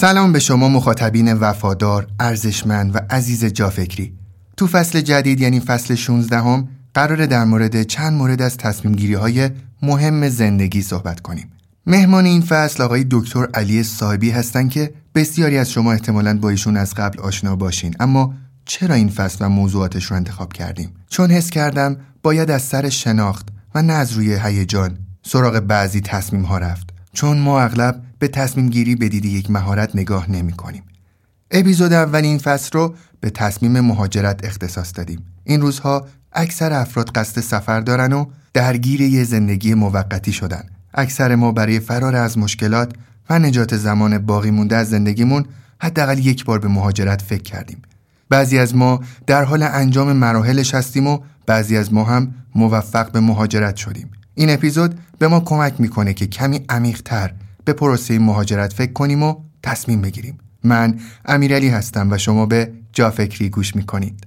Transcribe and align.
سلام 0.00 0.32
به 0.32 0.38
شما 0.38 0.68
مخاطبین 0.68 1.32
وفادار، 1.32 2.06
ارزشمند 2.20 2.96
و 2.96 2.98
عزیز 3.10 3.44
جافکری. 3.44 4.12
تو 4.56 4.66
فصل 4.66 5.00
جدید 5.00 5.40
یعنی 5.40 5.60
فصل 5.60 5.94
16 5.94 6.38
هم 6.40 6.68
قراره 6.94 7.26
در 7.26 7.44
مورد 7.44 7.82
چند 7.82 8.12
مورد 8.12 8.42
از 8.42 8.56
تصمیم 8.56 8.94
گیری 8.94 9.14
های 9.14 9.50
مهم 9.82 10.28
زندگی 10.28 10.82
صحبت 10.82 11.20
کنیم. 11.20 11.50
مهمان 11.86 12.24
این 12.24 12.40
فصل 12.40 12.82
آقای 12.82 13.06
دکتر 13.10 13.48
علی 13.54 13.82
صاحبی 13.82 14.30
هستند 14.30 14.70
که 14.70 14.92
بسیاری 15.14 15.58
از 15.58 15.70
شما 15.70 15.92
احتمالاً 15.92 16.38
با 16.38 16.48
ایشون 16.48 16.76
از 16.76 16.94
قبل 16.94 17.20
آشنا 17.20 17.56
باشین. 17.56 17.94
اما 18.00 18.34
چرا 18.64 18.94
این 18.94 19.08
فصل 19.08 19.44
و 19.44 19.48
موضوعاتش 19.48 20.04
رو 20.04 20.16
انتخاب 20.16 20.52
کردیم؟ 20.52 20.94
چون 21.08 21.30
حس 21.30 21.50
کردم 21.50 21.96
باید 22.22 22.50
از 22.50 22.62
سر 22.62 22.88
شناخت 22.88 23.48
و 23.74 23.82
نه 23.82 23.92
از 23.92 24.12
روی 24.12 24.38
هیجان 24.42 24.98
سراغ 25.22 25.60
بعضی 25.60 26.00
تصمیم 26.00 26.42
ها 26.42 26.58
رفت. 26.58 26.90
چون 27.12 27.38
ما 27.38 27.60
اغلب 27.60 28.02
به 28.18 28.28
تصمیم 28.28 28.68
گیری 28.68 28.96
به 28.96 29.08
دید 29.08 29.24
یک 29.24 29.50
مهارت 29.50 29.96
نگاه 29.96 30.30
نمی 30.30 30.52
کنیم. 30.52 30.82
اپیزود 31.50 31.92
اول 31.92 32.22
این 32.24 32.38
فصل 32.38 32.70
رو 32.72 32.94
به 33.20 33.30
تصمیم 33.30 33.80
مهاجرت 33.80 34.44
اختصاص 34.44 34.92
دادیم. 34.94 35.24
این 35.44 35.60
روزها 35.60 36.06
اکثر 36.32 36.72
افراد 36.72 37.10
قصد 37.10 37.40
سفر 37.40 37.80
دارن 37.80 38.12
و 38.12 38.26
درگیر 38.54 39.00
یه 39.00 39.24
زندگی 39.24 39.74
موقتی 39.74 40.32
شدن. 40.32 40.64
اکثر 40.94 41.34
ما 41.34 41.52
برای 41.52 41.80
فرار 41.80 42.16
از 42.16 42.38
مشکلات 42.38 42.92
و 43.30 43.38
نجات 43.38 43.76
زمان 43.76 44.18
باقی 44.18 44.50
مونده 44.50 44.76
از 44.76 44.90
زندگیمون 44.90 45.44
حداقل 45.80 46.18
یک 46.18 46.44
بار 46.44 46.58
به 46.58 46.68
مهاجرت 46.68 47.22
فکر 47.22 47.42
کردیم. 47.42 47.82
بعضی 48.28 48.58
از 48.58 48.76
ما 48.76 49.00
در 49.26 49.44
حال 49.44 49.62
انجام 49.62 50.12
مراحلش 50.12 50.74
هستیم 50.74 51.06
و 51.06 51.18
بعضی 51.46 51.76
از 51.76 51.92
ما 51.92 52.04
هم 52.04 52.34
موفق 52.54 53.12
به 53.12 53.20
مهاجرت 53.20 53.76
شدیم. 53.76 54.10
این 54.34 54.50
اپیزود 54.50 54.98
به 55.18 55.28
ما 55.28 55.40
کمک 55.40 55.74
می‌کنه 55.78 56.14
که 56.14 56.26
کمی 56.26 56.64
عمیقتر 56.68 57.32
به 57.68 57.74
پروسه 57.74 58.18
مهاجرت 58.18 58.72
فکر 58.72 58.92
کنیم 58.92 59.22
و 59.22 59.34
تصمیم 59.62 60.02
بگیریم 60.02 60.38
من 60.64 60.94
امیرعلی 61.24 61.68
هستم 61.68 62.12
و 62.12 62.18
شما 62.18 62.46
به 62.46 62.72
جا 62.92 63.10
فکری 63.10 63.48
گوش 63.48 63.76
می‌کنید 63.76 64.26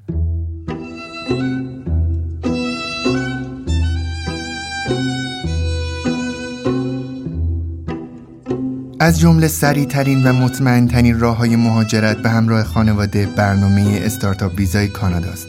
از 8.99 9.19
جمله 9.19 9.47
سریع 9.47 9.85
ترین 9.85 10.23
و 10.23 10.33
مطمئن 10.33 10.87
ترین 10.87 11.19
راه 11.19 11.37
های 11.37 11.55
مهاجرت 11.55 12.17
به 12.17 12.29
همراه 12.29 12.63
خانواده 12.63 13.25
برنامه 13.25 14.01
استارتاپ 14.03 14.51
ویزای 14.57 14.87
کاناداست. 14.87 15.47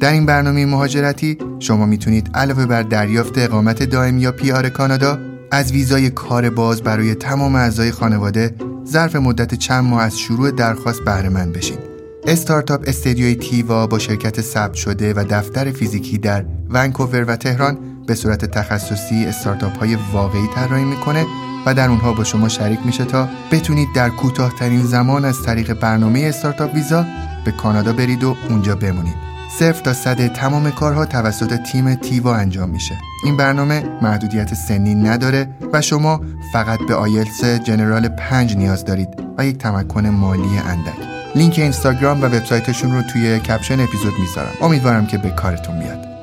در 0.00 0.12
این 0.12 0.26
برنامه 0.26 0.66
مهاجرتی 0.66 1.38
شما 1.58 1.86
می‌تونید 1.86 2.30
علاوه 2.34 2.66
بر 2.66 2.82
دریافت 2.82 3.38
اقامت 3.38 3.82
دائم 3.82 4.18
یا 4.18 4.32
پیار 4.32 4.68
کانادا 4.68 5.35
از 5.50 5.72
ویزای 5.72 6.10
کار 6.10 6.50
باز 6.50 6.82
برای 6.82 7.14
تمام 7.14 7.54
اعضای 7.54 7.90
خانواده 7.90 8.54
ظرف 8.86 9.16
مدت 9.16 9.54
چند 9.54 9.84
ماه 9.84 10.02
از 10.02 10.18
شروع 10.18 10.50
درخواست 10.50 11.00
بهره 11.04 11.28
مند 11.28 11.52
بشین. 11.52 11.78
استارتاپ 12.26 12.84
استدیوی 12.86 13.34
تیوا 13.34 13.86
با 13.86 13.98
شرکت 13.98 14.40
ثبت 14.40 14.74
شده 14.74 15.14
و 15.14 15.24
دفتر 15.30 15.70
فیزیکی 15.72 16.18
در 16.18 16.44
ونکوور 16.70 17.24
و 17.24 17.36
تهران 17.36 17.78
به 18.06 18.14
صورت 18.14 18.44
تخصصی 18.44 19.24
استارتاپ 19.24 19.78
های 19.78 19.98
واقعی 20.12 20.46
طراحی 20.54 20.84
می‌کنه 20.84 21.26
و 21.66 21.74
در 21.74 21.88
اونها 21.88 22.12
با 22.12 22.24
شما 22.24 22.48
شریک 22.48 22.78
میشه 22.84 23.04
تا 23.04 23.28
بتونید 23.52 23.88
در 23.94 24.08
کوتاهترین 24.08 24.82
زمان 24.82 25.24
از 25.24 25.42
طریق 25.42 25.74
برنامه 25.74 26.20
استارتاپ 26.20 26.74
ویزا 26.74 27.04
به 27.44 27.52
کانادا 27.52 27.92
برید 27.92 28.24
و 28.24 28.36
اونجا 28.50 28.76
بمونید. 28.76 29.35
صفر 29.48 29.82
تا 29.82 29.92
صد 29.92 30.26
تمام 30.26 30.70
کارها 30.70 31.06
توسط 31.06 31.62
تیم 31.62 31.94
تیوا 31.94 32.36
انجام 32.36 32.70
میشه. 32.70 32.94
این 33.24 33.36
برنامه 33.36 33.82
محدودیت 34.02 34.54
سنی 34.54 34.94
نداره 34.94 35.48
و 35.72 35.80
شما 35.80 36.20
فقط 36.52 36.78
به 36.88 36.94
آیلتس 36.94 37.44
جنرال 37.44 38.08
5 38.08 38.56
نیاز 38.56 38.84
دارید 38.84 39.08
و 39.38 39.46
یک 39.46 39.58
تمکن 39.58 40.06
مالی 40.06 40.58
اندک. 40.58 40.94
لینک 41.34 41.58
اینستاگرام 41.58 42.22
و 42.22 42.26
وبسایتشون 42.26 42.92
رو 42.92 43.02
توی 43.02 43.38
کپشن 43.38 43.80
اپیزود 43.80 44.12
می‌ذارم. 44.18 44.52
امیدوارم 44.60 45.06
که 45.06 45.18
به 45.18 45.30
کارتون 45.30 45.78
بیاد. 45.78 46.15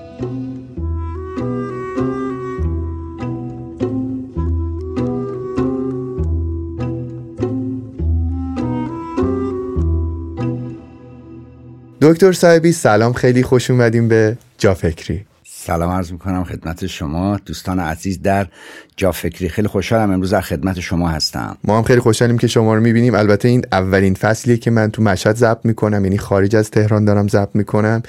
دکتر 12.03 12.31
صاحبی 12.31 12.72
سلام 12.72 13.14
خیلی 13.14 13.44
خوش 13.44 13.72
اومدیم 13.72 14.08
به 14.08 14.38
جا 14.58 14.74
فکری 14.74 15.25
سلام 15.47 15.91
عرض 15.91 16.12
می‌کنم 16.12 16.44
خدمت 16.44 16.88
شما. 16.88 17.40
دوستان 17.46 17.80
عزیز 17.80 18.22
در 18.22 18.47
جا 18.97 19.12
فکری 19.12 19.50
خیلی 19.50 19.68
خوشحالم 19.68 20.12
امروز 20.12 20.34
در 20.34 20.42
خدمت 20.42 20.80
شما 20.80 21.09
هستم. 21.09 21.58
ما 21.63 21.78
هم 21.78 21.84
خیلی 21.84 22.00
خوشحالیم 22.00 22.38
که 22.38 22.47
شما 22.47 22.75
رو 22.75 22.81
می‌بینیم. 22.81 23.16
البته 23.16 23.47
این 23.47 23.66
اولین 23.72 24.13
فصلیه 24.13 24.58
که 24.58 24.72
من 24.72 24.92
تو 24.92 25.02
مشهد 25.02 25.36
ضبط 25.36 25.66
می‌کنم 25.66 26.06
یعنی 26.06 26.18
خارج 26.18 26.56
از 26.56 26.72
تهران 26.72 27.06
دارم 27.06 27.28
ضبط 27.28 27.50
می‌کنم 27.53 28.03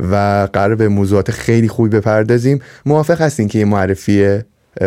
و 0.00 0.48
قرار 0.52 0.74
به 0.74 0.88
موضوعات 0.88 1.30
خیلی 1.30 1.68
خوبی 1.68 1.88
بپردازیم. 1.88 2.60
موافق 2.86 3.20
هستین 3.20 3.48
که 3.48 3.58
یه 3.58 3.64
معرفی 3.64 4.40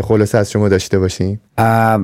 خلاصه 0.04 0.38
از 0.38 0.52
شما 0.52 0.70
داشته 0.70 1.00
باشیم؟ 1.00 1.42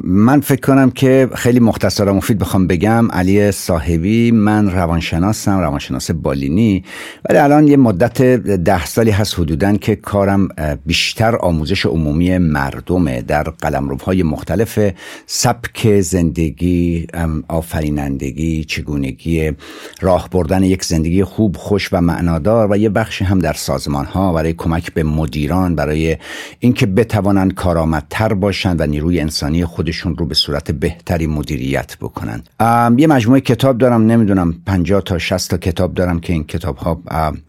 من 0.04 0.42
فکر 0.42 0.62
کنم 0.62 0.92
که 0.92 1.30
خیلی 1.36 1.60
مختصر 1.60 2.06
و 2.06 2.14
مفید 2.14 2.40
بخوام 2.40 2.68
بگم. 2.68 3.12
علی 3.12 3.52
صاحبی 3.52 4.32
من 4.32 4.72
روانشناسم 4.72 5.60
روانشناس 5.60 6.12
بالینی. 6.12 6.84
ولی 7.30 7.38
الان 7.38 7.68
یه 7.68 7.78
مدت 7.78 8.22
ده 8.22 8.86
سالی 8.86 9.12
هست 9.12 9.40
حدودا 9.40 9.78
که 9.78 9.96
کارم 9.96 10.48
بیشتر 10.86 11.36
آموزش 11.36 11.86
عمومی 11.86 12.38
مردمه. 12.38 13.22
در 13.22 13.44
قلمروهای 13.44 14.24
مختلف 14.24 14.80
سبک 15.26 16.02
زندگی 16.02 17.08
آفرینندگی 17.48 18.64
چگونگی 18.64 19.52
راه 20.02 20.30
بردن 20.30 20.64
یک 20.64 20.84
زندگی 20.84 21.24
خوب 21.24 21.58
خوش 21.58 21.90
و 21.92 22.02
معنادار 22.02 22.72
و 22.72 22.78
یه 22.78 22.90
بخشی 22.90 23.24
هم 23.24 23.40
در 23.40 23.54
سازمان 23.54 24.06
ها 24.06 24.34
برای 24.34 24.54
کمک 24.54 24.94
به 24.94 25.04
مدیران 25.04 25.76
برای 25.76 26.18
اینکه 26.60 26.86
بتوانند 26.86 27.54
کارآمدتر 27.76 28.34
باشند 28.34 28.82
و 28.82 28.86
نیروی 28.86 29.20
انسان 29.20 29.66
خودشون 29.66 30.16
رو 30.18 30.26
به 30.26 30.36
صورت 30.36 30.72
بهتری 30.72 31.28
مدیریت 31.28 31.98
بکنن 31.98 32.44
یه 32.98 33.08
مجموعه 33.08 33.42
کتاب 33.42 33.78
دارم 33.78 34.06
نمی‌دونم 34.06 34.54
50 34.66 35.02
تا 35.02 35.18
60 35.18 35.50
تا 35.50 35.58
کتاب 35.58 35.94
دارم 35.94 36.20
که 36.20 36.34
این 36.34 36.44
کتاب 36.44 36.78
ها 36.78 37.02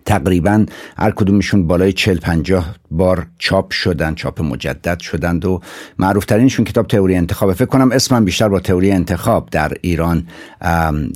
تقریبا 0.04 0.66
هر 0.97 1.10
کدومشون 1.10 1.66
بالای 1.66 1.92
40 1.92 2.19
50 2.19 2.75
بار 2.97 3.27
چاپ 3.39 3.73
شدن 3.73 4.15
چاپ 4.15 4.43
مجدد 4.43 5.01
شدند 5.01 5.45
و 5.45 5.61
معروفترینشون 5.99 6.65
کتاب 6.65 6.87
تئوری 6.87 7.15
انتخاب. 7.15 7.53
فکر 7.53 7.67
کنم 7.67 7.93
اسمم 7.93 8.25
بیشتر 8.25 8.49
با 8.49 8.61
تئوری 8.61 8.91
انتخاب 8.91 9.49
در 9.51 9.73
ایران 9.81 10.27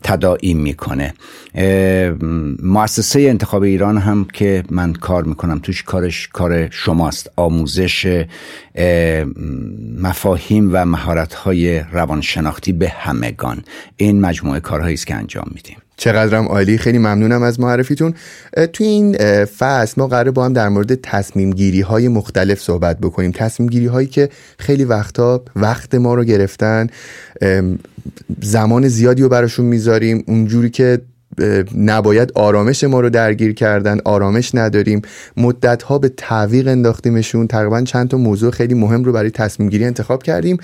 تداعی 0.04 0.54
می‌کنه. 0.54 1.14
مؤسسه 2.62 3.20
انتخاب 3.20 3.62
ایران 3.62 3.98
هم 3.98 4.26
که 4.32 4.64
من 4.70 4.92
کار 4.92 5.24
می‌کنم 5.24 5.58
توش 5.58 5.82
کارش 5.82 6.28
کار 6.28 6.70
شماست. 6.70 7.30
آموزش 7.36 8.24
مفاهیم 9.98 10.70
و 10.72 10.84
مهارت‌های 10.84 11.80
روانشناختی 11.80 12.72
به 12.72 12.88
همگان. 12.88 13.64
این 13.96 14.20
مجموعه 14.20 14.60
کارهایی 14.60 14.94
است 14.94 15.06
که 15.06 15.14
انجام 15.14 15.46
میدیم. 15.54 15.76
چقدرم 16.00 16.44
عالی. 16.44 16.78
خیلی 16.78 16.98
ممنونم 16.98 17.42
از 17.42 17.60
معرفیتون. 17.60 18.14
توی 18.72 18.86
این 18.86 19.16
فصل 19.44 19.94
ما 19.96 20.06
قرار 20.06 20.30
با 20.30 20.44
هم 20.44 20.52
در 20.52 20.68
مورد 20.68 20.94
تصمیم 20.94 21.50
گیری 21.50 21.80
های 21.80 22.08
مختلف 22.08 22.60
صحبت 22.60 22.98
بکنیم. 22.98 23.32
تصمیم 23.34 23.68
گیری 23.68 23.86
هایی 23.86 24.08
که 24.08 24.28
خیلی 24.58 24.84
وقتا 24.84 25.42
وقت 25.56 25.94
ما 25.94 26.14
رو 26.14 26.24
گرفتن. 26.24 26.86
زمان 28.42 28.88
زیادی 28.88 29.22
رو 29.22 29.28
براشون 29.28 29.66
می‌ذاریم. 29.66 30.24
اونجوری 30.26 30.70
که 30.70 31.00
نباید 31.76 32.32
آرامش 32.34 32.84
ما 32.84 33.00
رو 33.00 33.10
درگیر 33.10 33.54
کردن. 33.54 33.98
آرامش 34.04 34.54
نداریم. 34.54 35.02
مدت 35.36 35.82
ها 35.82 35.98
به 35.98 36.08
تعویق 36.08 36.68
انداختیمشون. 36.68 37.46
تقریبا 37.46 37.82
چند 37.82 38.08
تا 38.08 38.16
موضوع 38.16 38.50
خیلی 38.50 38.74
مهم 38.74 39.04
رو 39.04 39.12
برای 39.12 39.30
تصمیم 39.30 39.68
گیری 39.68 39.84
انتخاب 39.84 40.22
کردیم. 40.22 40.56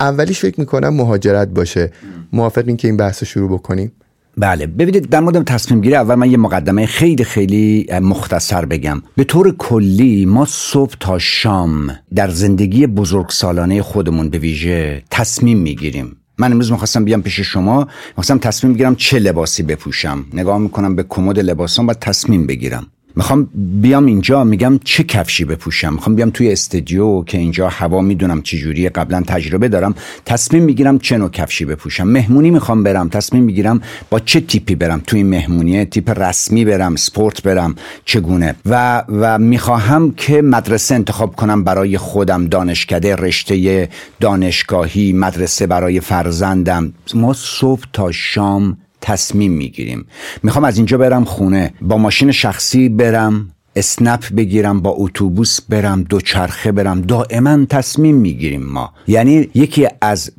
اولیش 0.00 0.40
فکر 0.40 0.60
می‌کنم 0.60 0.94
مهاجرت 0.94 1.48
باشه. 1.48 1.90
موافقین 2.32 2.76
که 2.76 2.88
این 2.88 2.96
بحث 2.96 3.22
رو 3.22 3.26
شروع 3.26 3.50
بکنیم؟ 3.50 3.92
بله. 4.36 4.66
ببینید 4.66 5.10
در 5.10 5.20
مورد 5.20 5.44
تصمیم 5.44 5.80
گیری 5.80 5.94
اول 5.94 6.14
من 6.14 6.30
یه 6.30 6.36
مقدمه 6.36 6.86
خیلی 6.86 7.24
خیلی 7.24 7.86
مختصر 8.02 8.64
بگم. 8.64 9.02
به 9.16 9.24
طور 9.24 9.56
کلی 9.56 10.26
ما 10.26 10.44
صبح 10.44 10.94
تا 11.00 11.18
شام 11.18 11.98
در 12.14 12.28
زندگی 12.28 12.86
بزرگ 12.86 13.30
سالانه 13.30 13.82
خودمون 13.82 14.28
به 14.28 14.38
ویژه 14.38 15.02
تصمیم 15.10 15.58
می‌گیریم. 15.58 16.16
من 16.38 16.52
امروز 16.52 16.72
می‌خواستم 16.72 17.04
بیام 17.04 17.22
پیش 17.22 17.40
شما 17.40 17.88
می‌خواستم 18.08 18.38
تصمیم 18.38 18.72
بگیرم 18.72 18.94
چه 18.94 19.18
لباسی 19.18 19.62
بپوشم. 19.62 20.24
نگاه 20.32 20.58
می‌کنم 20.58 20.96
به 20.96 21.02
کمد 21.08 21.38
لباسام 21.38 21.86
و 21.86 21.94
تصمیم 21.94 22.46
بگیرم. 22.46 22.86
می‌خوام 23.16 23.48
بیام 23.54 24.06
اینجا 24.06 24.44
میگم 24.44 24.80
چه 24.84 25.04
کفشی 25.04 25.44
بپوشم؟ 25.44 25.92
می‌خوام 25.92 26.16
بیام 26.16 26.30
توی 26.30 26.52
استودیو 26.52 27.24
که 27.24 27.38
اینجا 27.38 27.68
هوا 27.68 28.00
می‌دونم 28.00 28.42
چه 28.42 28.58
جوریه 28.58 28.88
قبلا 28.88 29.22
تجربه 29.26 29.68
دارم. 29.68 29.94
تصمیم 30.26 30.62
می‌گیرم 30.62 30.98
چه 30.98 31.18
نوع 31.18 31.30
کفشی 31.30 31.64
بپوشم. 31.64 32.08
مهمونی 32.08 32.50
می‌خوام 32.50 32.82
برم 32.82 33.08
تصمیم 33.08 33.42
می‌گیرم 33.42 33.80
با 34.10 34.18
چه 34.18 34.40
تیپی 34.40 34.74
برم 34.74 35.02
توی 35.06 35.22
مهمونی؟ 35.22 35.84
تیپ 35.84 36.10
رسمی 36.10 36.64
برم 36.64 36.96
سپورت 36.96 37.42
برم 37.42 37.74
چگونه؟ 38.04 38.54
و 38.66 39.04
و 39.08 39.38
می‌خواهم 39.38 40.10
که 40.10 40.42
مدرسه 40.42 40.94
انتخاب 40.94 41.36
کنم 41.36 41.64
برای 41.64 41.98
خودم 41.98 42.46
دانشکده 42.46 43.16
رشته 43.16 43.88
دانشگاهی 44.20 45.12
مدرسه 45.12 45.66
برای 45.66 46.00
فرزندم. 46.00 46.92
ما 47.14 47.32
صبح 47.32 47.82
تا 47.92 48.12
شام 48.12 48.78
تصمیم 49.02 49.52
می‌گیریم. 49.52 50.06
می‌خوام 50.42 50.64
از 50.64 50.76
اینجا 50.76 50.98
برم 50.98 51.24
خونه. 51.24 51.74
با 51.80 51.96
ماشین 51.96 52.32
شخصی 52.32 52.88
برم. 52.88 53.50
اسنپ 53.76 54.34
بگیرم 54.36 54.80
با 54.80 54.90
اتوبوس 54.90 55.60
برم 55.68 56.02
دوچرخه 56.02 56.72
برم. 56.72 57.00
دائما 57.00 57.64
تصمیم 57.64 58.14
می‌گیریم 58.14 58.62
ما. 58.62 58.92
یعنی 59.08 59.48
یکی 59.54 59.88
از 60.00 60.30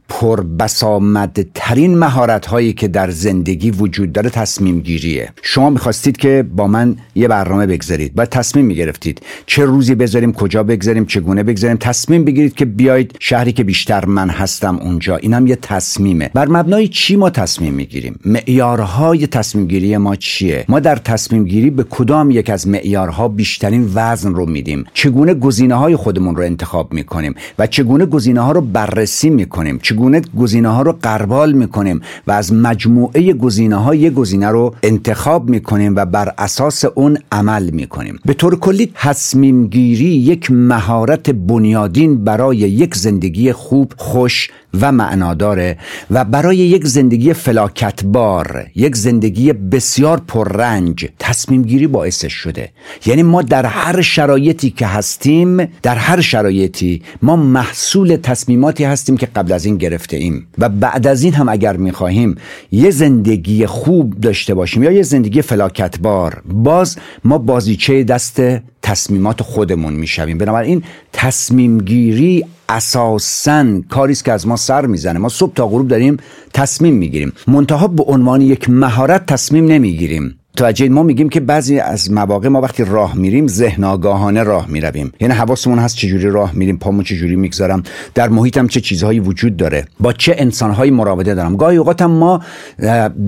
ترین 1.54 1.98
مهارت 1.98 2.46
هایی 2.46 2.74
که 2.74 2.88
در 2.88 3.10
زندگی 3.10 3.72
وجود 3.72 4.12
داره 4.12 4.30
تصمیم 4.30 4.80
گیریه. 4.80 5.30
شما 5.42 5.70
می‌خواستید 5.70 6.18
که 6.18 6.46
با 6.56 6.68
من 6.68 6.96
یه 7.16 7.28
برنامه 7.28 7.66
بگذارید. 7.66 8.16
باید 8.16 8.30
تصمیم 8.30 8.66
می‌گرفتید. 8.66 9.22
چه 9.46 9.66
روزی 9.66 9.96
بذاریم 9.96 10.34
کجا 10.34 10.64
بگذاریم 10.64 11.06
چگونه 11.06 11.44
بگذاریم. 11.44 11.78
تصمیم 11.78 12.26
بگیرید 12.26 12.54
که 12.54 12.66
بیاید 12.66 13.16
شهری 13.20 13.52
که 13.52 13.64
بیشتر 13.64 14.06
من 14.06 14.30
هستم 14.30 14.76
اونجا. 14.76 15.18
اینم 15.18 15.48
یه 15.48 15.56
تصمیمه. 15.56 16.30
بر 16.34 16.48
مبنای 16.48 16.88
چی 16.88 17.16
ما 17.16 17.30
تصمیم 17.30 17.74
می‌گیریم؟ 17.74 18.20
معیارهای 18.26 19.28
تصمیم 19.28 19.68
گیری 19.68 19.98
ما 19.98 20.16
چیه؟ 20.16 20.66
ما 20.68 20.80
در 20.80 20.96
تصمیم 20.96 21.46
گیری 21.46 21.70
به 21.70 21.84
کدام 21.84 22.32
یک 22.32 22.50
از 22.50 22.68
معیارها 22.68 23.23
بیشترین 23.28 23.92
وزن 23.94 24.34
رو 24.34 24.46
میدیم. 24.46 24.86
چگونه 24.94 25.34
گزینه 25.34 25.76
های 25.76 25.96
خودمون 25.96 26.36
رو 26.36 26.44
انتخاب 26.44 26.94
می‌کنیم 26.94 27.36
و 27.60 27.68
چگونه 27.68 28.06
گزینه 28.06 28.42
ها 28.42 28.52
رو 28.52 28.62
بررسی 28.62 29.30
می‌کنیم؟ 29.30 29.80
چگونه 29.82 30.22
گزینه 30.38 30.70
ها 30.70 30.82
رو 30.82 30.92
قربال 31.02 31.54
می‌کنیم 31.54 32.02
و 32.28 32.32
از 32.32 32.54
مجموعه 32.54 33.34
گزینه 33.34 33.76
ها 33.76 33.96
یک 33.96 34.14
گزینه 34.14 34.48
رو 34.48 34.76
انتخاب 34.84 35.50
می‌کنیم 35.50 35.96
و 35.96 36.06
بر 36.06 36.34
اساس 36.38 36.86
اون 36.86 37.18
عمل 37.32 37.70
می‌کنیم؟ 37.70 38.20
به 38.26 38.34
طور 38.34 38.60
کلی 38.60 38.92
تصمیم 38.96 39.68
گیری 39.68 40.06
یک 40.06 40.52
مهارت 40.52 41.30
بنیادین 41.30 42.24
برای 42.24 42.58
یک 42.58 42.96
زندگی 42.96 43.52
خوب 43.52 43.94
خوش 43.98 44.50
و 44.82 44.92
معناداره 44.92 45.78
و 46.12 46.26
برای 46.26 46.58
یک 46.58 46.88
زندگی 46.88 47.34
فلاکتبار 47.34 48.66
یک 48.76 48.96
زندگی 48.96 49.54
بسیار 49.54 50.22
پررنج 50.28 51.10
تصمیم 51.20 51.64
گیری 51.64 51.88
باعثش 51.88 52.34
شده. 52.34 52.70
یعنی 53.14 53.24
ما 53.24 53.42
در 53.42 53.66
هر 53.66 54.02
شرایطی 54.02 54.70
که 54.70 54.88
هستیم 54.88 55.58
در 55.82 55.96
هر 55.96 56.22
شرایطی 56.22 57.02
ما 57.22 57.36
محصول 57.36 58.16
تصمیماتی 58.16 58.84
هستیم 58.84 59.18
که 59.18 59.26
قبل 59.26 59.52
از 59.52 59.66
این 59.66 59.78
گرفته 59.78 60.18
ایم. 60.18 60.48
و 60.58 60.70
بعد 60.70 61.08
از 61.08 61.24
این 61.24 61.34
هم 61.34 61.50
اگر 61.50 61.78
می‌خواهیم 61.78 62.36
یه 62.72 62.92
زندگی 62.92 63.66
خوب 63.66 64.20
داشته 64.20 64.54
باشیم 64.54 64.84
یا 64.84 64.92
یه 64.92 65.04
زندگی 65.04 65.42
فلاکتبار 65.42 66.42
باز 66.46 66.98
ما 67.24 67.38
بازیچه 67.38 68.04
دست 68.04 68.42
تصمیمات 68.82 69.42
خودمون 69.42 69.94
می‌شویم. 69.94 70.38
بنابراین 70.38 70.84
تصمیم 71.14 71.78
گیری 71.78 72.46
اساسا 72.70 73.82
کاری 73.90 74.16
که 74.16 74.32
از 74.32 74.48
ما 74.48 74.56
سر 74.56 74.86
می‌زنه. 74.86 75.20
ما 75.20 75.30
صبح 75.30 75.54
تا 75.54 75.68
غروب 75.68 75.88
داریم 75.88 76.18
تصمیم 76.54 76.94
می‌گیریم. 76.96 77.34
منتها 77.48 77.88
به 77.88 78.04
عنوان 78.04 78.42
یک 78.42 78.70
مهارت 78.70 79.26
تصمیم 79.26 79.66
نمی‌گیریم. 79.66 80.40
توجه 80.58 80.90
ما 80.90 81.04
میگیم 81.04 81.30
که 81.30 81.40
بعضی 81.40 81.80
از 81.80 82.12
مواقع 82.12 82.48
ما 82.48 82.62
وقتی 82.62 82.86
راه 82.86 83.16
میریم 83.16 83.48
ذهن 83.48 83.84
آگاهانه 83.84 84.44
راه 84.44 84.68
می‌رویم. 84.70 85.12
یعنی 85.20 85.34
حواسمون 85.34 85.80
هست 85.80 85.96
چجوری 85.96 86.30
راه 86.30 86.52
میریم 86.56 86.78
پامو 86.78 87.04
چجوری 87.04 87.36
می‌گذارم 87.36 87.84
در 88.16 88.30
محیطم 88.30 88.68
چه 88.68 88.82
چیزهایی 88.82 89.20
وجود 89.20 89.58
داره 89.58 89.86
با 90.00 90.14
چه 90.14 90.36
انسانهایی 90.38 90.92
مراوده 90.92 91.36
دارم. 91.36 91.56
گاهی 91.56 91.78
اوقاتم 91.78 92.12
ما 92.12 92.42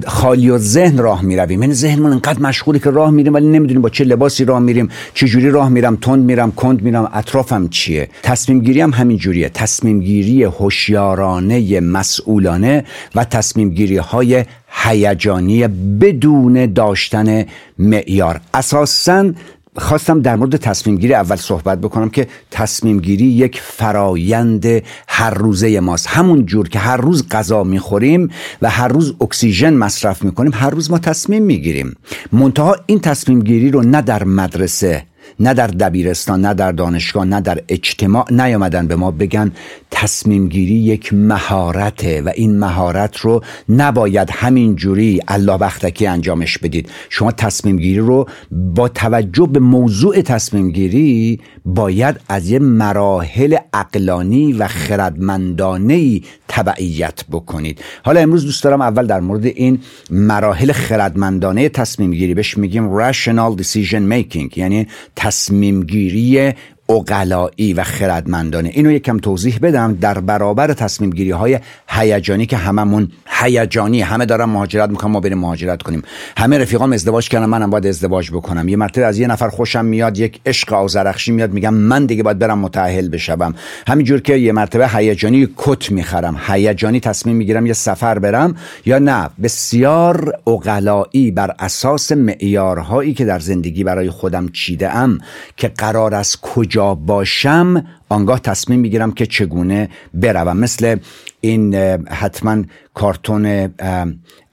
خالی 0.07 0.50
و 0.50 0.57
ذهن 0.57 0.98
راه 0.98 1.22
می‌رویم. 1.22 1.62
یعنی 1.62 1.74
ذهنمون 1.74 2.12
انقدر 2.12 2.39
مشغولی 2.39 2.80
که 2.80 2.89
راه 2.89 3.12
میریم 3.12 3.33
ولی 3.33 3.48
نمی‌دونیم 3.48 3.81
با 3.81 3.89
چه 3.89 4.04
لباسی 4.04 4.45
راه 4.45 4.60
میریم 4.60 4.89
چجوری 5.13 5.50
راه 5.50 5.69
میرم 5.69 5.95
تند 5.95 6.25
میرم 6.25 6.51
کند 6.51 6.81
میرم 6.81 7.10
اطرافم 7.13 7.68
چیه. 7.68 8.10
تصمیم 8.24 8.60
گیری 8.60 8.81
هم 8.81 8.94
همین 8.94 9.18
جوریه. 9.18 9.50
تصمیم 9.50 10.00
گیری 10.00 10.44
هوشیارانه 10.44 11.80
مسئولانه 11.80 12.83
و 13.16 13.24
تصمیم 13.24 13.69
گیری 13.69 13.98
های 13.98 14.45
هیجانی 14.83 15.68
بدون 15.68 16.74
داشتن 16.74 17.45
معیار. 17.80 18.42
اساسا 18.54 19.31
خواستم 19.77 20.22
در 20.22 20.36
مورد 20.36 20.56
تصمیم 20.56 20.98
گیری 20.98 21.13
اول 21.13 21.36
صحبت 21.36 21.81
بکنم 21.81 22.10
که 22.10 22.27
تصمیم 22.51 23.00
گیری 23.00 23.25
یک 23.25 23.62
فرایند 23.62 24.66
هر 25.07 25.33
روزه 25.33 25.80
ماست. 25.80 26.07
همون 26.07 26.45
جور 26.45 26.69
که 26.69 26.80
هر 26.80 26.98
روز 26.98 27.30
غذا 27.30 27.63
می‌خوریم 27.63 28.30
و 28.62 28.69
هر 28.69 28.88
روز 28.88 29.16
اکسیژن 29.22 29.74
مصرف 29.74 30.24
می‌کنیم 30.24 30.51
هر 30.56 30.69
روز 30.69 30.92
ما 30.92 31.00
تصمیم 31.00 31.44
می‌گیریم. 31.44 31.95
منتها 32.31 32.75
این 32.86 33.00
تصمیم 33.00 33.42
گیری 33.42 33.71
رو 33.71 33.81
نه 33.81 34.01
در 34.01 34.24
مدرسه 34.24 35.04
نه 35.40 35.54
در 35.54 35.68
دبیرستان 35.68 36.42
نه 36.42 36.54
در 36.54 36.72
دانشگاه 36.72 37.26
نه 37.26 37.42
در 37.42 37.62
اجتماع 37.70 38.34
نیامدن 38.34 38.88
به 38.88 38.96
ما 38.96 39.12
بگن 39.12 39.52
تصمیم 39.92 40.48
گیری 40.50 40.74
یک 40.74 41.14
مهارته 41.14 42.22
و 42.22 42.32
این 42.36 42.60
مهارت 42.60 43.18
رو 43.18 43.44
نباید 43.70 44.30
همین 44.32 44.76
جوری 44.76 45.20
الله 45.28 45.58
بختکی 45.58 46.08
انجامش 46.08 46.58
بدید. 46.58 46.90
شما 47.10 47.32
تصمیم 47.32 47.78
گیری 47.78 48.00
رو 48.00 48.28
با 48.52 48.88
توجه 48.88 49.48
به 49.48 49.60
موضوع 49.60 50.22
تصمیم 50.22 50.72
گیری 50.72 51.40
باید 51.66 52.20
از 52.30 52.50
یه 52.50 52.60
مراحل 52.60 53.58
اقلانی 53.74 54.54
و 54.54 54.68
خردمندانه 54.68 56.22
تبعیت 56.48 57.24
بکنید. 57.31 57.81
حالا 58.04 58.20
امروز 58.20 58.46
دوست 58.46 58.64
دارم 58.64 58.81
اول 58.81 59.08
در 59.08 59.20
مورد 59.20 59.46
این 59.46 59.80
مراحل 60.10 60.72
خردمندانه 60.72 61.70
تصمیم 61.70 62.12
گیری 62.12 62.34
بهش 62.34 62.58
میگیم 62.58 63.12
rational 63.12 63.62
decision 63.62 64.12
making 64.14 64.58
یعنی 64.58 64.88
تصمیم 65.25 65.83
گیری 65.83 66.54
اقلایی 66.90 67.74
و 67.74 67.84
خردمندانه. 67.84 68.70
اینو 68.74 68.92
یکم 68.92 69.18
توضیح 69.18 69.60
بدم 69.62 69.98
در 70.02 70.20
برابر 70.20 70.74
تصمیم 70.74 71.10
گیری 71.10 71.32
های 71.32 71.60
هیجانی 71.90 72.46
که 72.46 72.58
هممون 72.58 73.12
هیجانی 73.42 74.02
همه 74.02 74.26
دارن 74.26 74.46
مهاجرت 74.46 74.90
می‌کنن 74.90 75.12
ما 75.12 75.20
بریم 75.20 75.38
مهاجرت 75.38 75.82
کنیم. 75.82 76.02
همه 76.38 76.58
رفیقام 76.58 76.94
ازدواج 76.94 77.30
کردن 77.30 77.46
منم 77.46 77.70
باید 77.70 77.88
ازدواج 77.88 78.32
بکنم. 78.32 78.68
یه 78.68 78.76
مرتبه 78.76 79.06
از 79.06 79.20
یه 79.20 79.28
نفر 79.28 79.50
خوشم 79.50 79.86
میاد 79.86 80.18
یک 80.18 80.40
عشق 80.46 80.74
آزرخشی 80.74 81.32
میاد 81.32 81.54
میگم 81.54 81.74
من 81.74 82.06
دیگه 82.06 82.24
باید 82.24 82.40
برم 82.40 82.60
متأهل 82.60 83.10
بشم 83.10 83.56
همینجور 83.88 84.22
که 84.22 84.36
یه 84.36 84.52
مرتبه 84.52 84.88
هیجانی 84.88 85.48
کت 85.58 85.92
می‌خرم. 85.92 86.42
هیجانی 86.48 87.00
تصمیم 87.00 87.36
می‌گیرم 87.36 87.66
یه 87.66 87.74
سفر 87.74 88.20
برم 88.20 88.56
یا 88.86 89.00
نه. 89.00 89.30
بسیار 89.44 90.34
اقلایی 90.48 91.31
بر 91.31 91.56
اساس 91.60 92.12
معیارهایی 92.12 93.14
که 93.14 93.26
در 93.26 93.40
زندگی 93.40 93.84
برای 93.84 94.10
خودم 94.10 94.50
چیده 94.50 94.96
ام 94.96 95.20
که 95.58 95.68
قرار 95.68 96.16
از 96.16 96.38
کجا 96.42 96.75
باشم 96.81 97.86
آنگاه 98.10 98.39
تصمیم 98.39 98.80
می‌گیرم 98.80 99.12
که 99.12 99.25
چگونه 99.25 99.89
بروم. 100.13 100.57
مثل 100.57 100.95
این 101.42 101.75
حتما 102.06 102.63
کارتون 102.94 103.69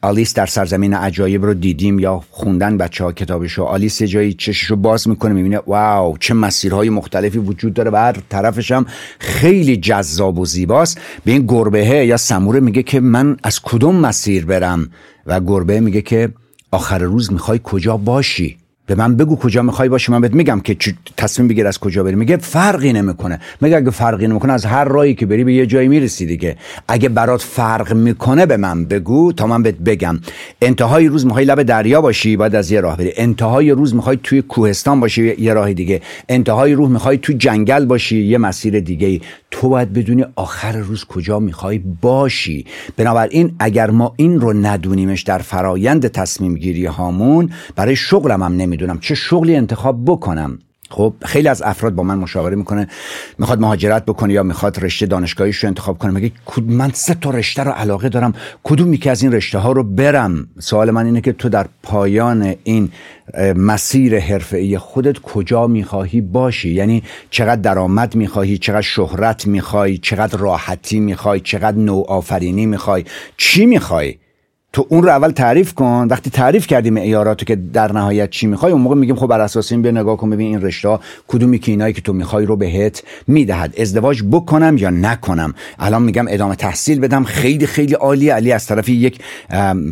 آلیس 0.03 0.35
در 0.35 0.47
سرزمین 0.47 0.95
عجایب 0.95 1.45
رو 1.45 1.55
دیدیم 1.55 1.99
یا 1.99 2.23
خوندن 2.31 2.79
بچه 2.79 3.05
ها 3.05 3.13
کتابشو. 3.13 3.63
آلیس 3.63 4.01
یه 4.01 4.07
جایی 4.07 4.33
چششو 4.33 4.77
باز 4.77 5.09
می‌کنه 5.09 5.33
می‌بینه 5.33 5.59
واو 5.67 6.17
چه 6.19 6.35
مسیرهای 6.35 6.91
مختلفی 6.91 7.39
وجود 7.39 7.75
داره. 7.75 7.91
و 7.91 7.97
هر 7.97 8.17
طرفش 8.29 8.73
هم 8.73 8.87
خیلی 9.19 9.77
جذاب 9.77 10.39
و 10.39 10.45
زیباست. 10.45 11.01
به 11.25 11.33
این 11.33 11.47
گربه 11.47 11.87
یا 11.87 12.17
سموره 12.17 12.61
میگه 12.61 12.83
که 12.83 13.01
من 13.01 13.37
از 13.43 13.61
کدوم 13.61 13.97
مسیر 13.97 14.47
برم؟ 14.47 14.91
و 15.27 15.41
گربه 15.41 15.81
میگه 15.81 16.03
که 16.03 16.33
آخر 16.71 16.99
روز 16.99 17.33
می‌خوای 17.33 17.61
کجا 17.65 17.97
باشی؟ 17.97 18.62
به 18.87 18.95
من 18.95 19.17
بگو 19.17 19.37
کجا 19.37 19.63
می‌خوای 19.63 19.89
باشی 19.89 20.13
من 20.13 20.21
بهت 20.21 20.35
میگم 20.35 20.61
که 20.61 20.77
تصمیم 21.17 21.49
بگیر 21.49 21.67
از 21.67 21.79
کجا 21.79 22.03
بری. 22.03 22.15
میگه 22.15 22.37
فرقی 22.37 22.93
نمی‌کنه. 22.93 23.41
میگه 23.61 23.77
اگه 23.77 23.91
فرقی 23.91 24.27
نمی‌کنه 24.27 24.53
از 24.53 24.65
هر 24.65 24.85
راهی 24.85 25.15
که 25.15 25.27
بری 25.27 25.45
به 25.45 25.55
یه 25.55 25.67
جایی 25.67 25.89
می‌رسی 25.89 26.27
دیگه. 26.27 26.57
اگه 26.89 27.09
برات 27.09 27.43
فرق 27.43 27.93
می‌کنه 27.93 28.47
به 28.47 28.57
من 28.57 28.85
بگو 28.85 29.33
تا 29.33 29.47
من 29.47 29.63
بهت 29.63 29.79
بگم. 29.79 30.21
انتهای 30.63 31.09
روز 31.09 31.27
می‌خوای 31.27 31.45
لب 31.45 31.63
دریا 31.63 32.01
باشی 32.01 32.37
بعد 32.37 32.55
از 32.55 32.71
یه 32.71 32.81
راه 32.81 32.97
بری. 32.97 33.13
انتهای 33.17 33.71
روز 33.71 33.95
می‌خوای 33.95 34.19
توی 34.23 34.43
کوهستان 34.43 35.01
باشی 35.01 35.35
یه 35.39 35.55
راه 35.55 35.73
دیگه. 35.73 36.01
انتهای 36.29 36.73
روز 36.73 36.91
می‌خوای 36.91 37.19
توی 37.19 37.35
جنگل 37.35 37.85
باشی 37.85 38.23
یه 38.23 38.39
مسیر 38.39 38.81
دیگه 38.81 39.21
تو 39.53 39.69
باید 39.69 39.93
بدونی 39.93 40.25
آخر 40.37 40.73
روز 40.73 41.05
کجا 41.05 41.39
می‌خوای 41.39 41.79
باشی. 41.79 42.67
بنابراین 42.97 43.55
اگر 43.59 43.91
ما 43.91 44.15
این 44.17 44.41
رو 44.41 44.53
ندونیمش 44.53 45.23
در 45.23 45.39
فرایند 45.39 46.09
تصمیم 46.09 46.55
گیری 46.55 46.87
هامون 46.87 47.51
برای 47.77 47.97
شغلم 47.97 48.43
هم 48.43 48.53
نمی‌دونم. 48.57 48.99
چه 48.99 49.15
شغلی 49.15 49.57
انتخاب 49.57 50.05
بکنم؟ 50.05 50.59
خب 50.93 51.15
خیلی 51.25 51.49
از 51.49 51.63
افراد 51.63 51.95
با 51.95 52.03
من 52.03 52.19
مشاوره 52.19 52.57
می‌کنه 52.57 52.89
می‌خواد 53.39 53.61
مهاجرت 53.61 54.05
بکنه 54.05 54.33
یا 54.33 54.43
می‌خواد 54.43 54.85
رشته 54.85 55.07
دانشگاهیش 55.07 55.57
رو 55.57 55.69
انتخاب 55.69 55.99
کنه. 55.99 56.13
میگه 56.13 56.33
من 56.67 56.91
سه 56.95 57.15
تا 57.15 57.31
رشته 57.31 57.63
رو 57.63 57.71
علاقه 57.71 58.09
دارم. 58.09 58.33
کدوم 58.63 58.95
یکی 58.95 59.11
از 59.11 59.23
این 59.23 59.33
رشته 59.33 59.59
ها 59.59 59.73
رو 59.73 59.85
برم؟ 59.85 60.49
سوال 60.59 60.91
من 60.91 61.07
اینه 61.07 61.21
که 61.21 61.33
تو 61.33 61.49
در 61.49 61.67
پایان 61.83 62.55
این 62.65 62.89
مسیر 63.57 64.19
حرفه‌ای 64.19 64.79
خودت 64.79 65.19
کجا 65.19 65.67
می‌خواهی 65.67 66.21
باشی؟ 66.21 66.71
یعنی 66.71 67.03
چقدر 67.31 67.61
درآمد 67.61 68.15
می‌خواهی؟ 68.15 68.59
چقدر 68.59 68.81
شهرت 68.81 69.47
می‌خوای؟ 69.47 69.99
چقدر 69.99 70.39
راحتی 70.39 71.01
می‌خوای؟ 71.01 71.41
چقدر 71.41 71.77
نوآفرینی 71.77 72.67
می‌خوای؟ 72.67 73.05
چی 73.37 73.67
می‌خوای؟ 73.67 74.19
تو 74.73 74.87
اون 74.89 75.03
رو 75.03 75.09
اول 75.09 75.31
تعریف 75.31 75.75
کن. 75.75 76.07
وقتی 76.11 76.31
تعریف 76.31 76.67
کردی 76.67 76.91
معیاراتو 76.91 77.45
که 77.45 77.57
در 77.57 77.93
نهایت 77.93 78.31
چی 78.31 78.47
می‌خوای 78.47 78.73
اون 78.73 78.83
موقع 78.83 78.95
میگیم 78.95 79.17
خب 79.17 79.27
بر 79.27 79.41
اساس 79.41 79.73
این 79.73 79.83
بیا 79.83 79.91
نگاه 79.91 80.17
کن 80.17 80.31
ببین 80.31 80.47
این 80.47 80.63
رشته 80.63 80.99
کدومی 81.29 81.59
که 81.59 81.73
اینایی 81.73 81.95
که 81.95 82.01
تو 82.01 82.13
می‌خوای 82.13 82.47
رو 82.47 82.57
بهت 82.57 83.03
می‌دهد. 83.27 83.75
ازدواج 83.81 84.23
بکنم 84.31 84.77
یا 84.79 84.91
نکنم؟ 84.91 85.55
الان 85.79 86.03
میگم 86.03 86.25
ادامه 86.29 86.57
تحصیل 86.57 87.01
بدم. 87.01 87.25
خیلی 87.25 87.67
خیلی 87.67 87.95
عالی 87.95 88.29
علی 88.29 88.53
از 88.53 88.67
طرفی 88.67 88.93
یک 88.93 89.19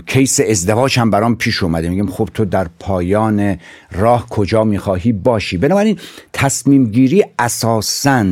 کیس 0.07 0.41
ازدواج 0.41 0.99
هم 0.99 1.11
برام 1.11 1.37
پیش 1.37 1.63
اومده. 1.63 1.89
میگم 1.89 2.07
خب 2.07 2.29
تو 2.35 2.45
در 2.45 2.67
پایان 2.79 3.57
راه 3.93 4.29
کجا 4.29 4.65
می‌خواهی 4.65 5.13
باشی؟ 5.13 5.57
بنابراین 5.57 5.99
تصمیم 6.33 6.87
گیری 6.87 7.25
اساساً 7.39 8.25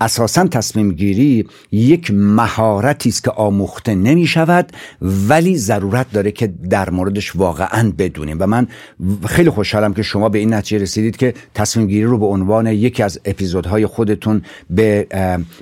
اساسا 0.00 0.46
تصمیم 0.46 0.92
گیری 0.92 1.46
یک 1.72 2.10
مهارتی 2.14 3.08
است 3.08 3.24
که 3.24 3.30
آموخته 3.30 3.94
نمی 3.94 4.26
شود 4.26 4.72
ولی 5.02 5.56
ضرورت 5.56 6.12
داره 6.12 6.30
که 6.30 6.46
در 6.46 6.90
موردش 6.90 7.36
واقعا 7.36 7.92
بدونیم. 7.98 8.36
و 8.40 8.46
من 8.46 8.66
خیلی 9.26 9.50
خوشحالم 9.50 9.94
که 9.94 10.02
شما 10.02 10.28
به 10.28 10.38
این 10.38 10.54
نتیجه 10.54 10.82
رسیدید 10.82 11.16
که 11.16 11.34
تصمیم 11.54 11.86
گیری 11.86 12.04
رو 12.04 12.18
به 12.18 12.26
عنوان 12.26 12.66
یکی 12.66 13.02
از 13.02 13.20
اپیزودهای 13.24 13.86
خودتون 13.86 14.42
به 14.70 15.06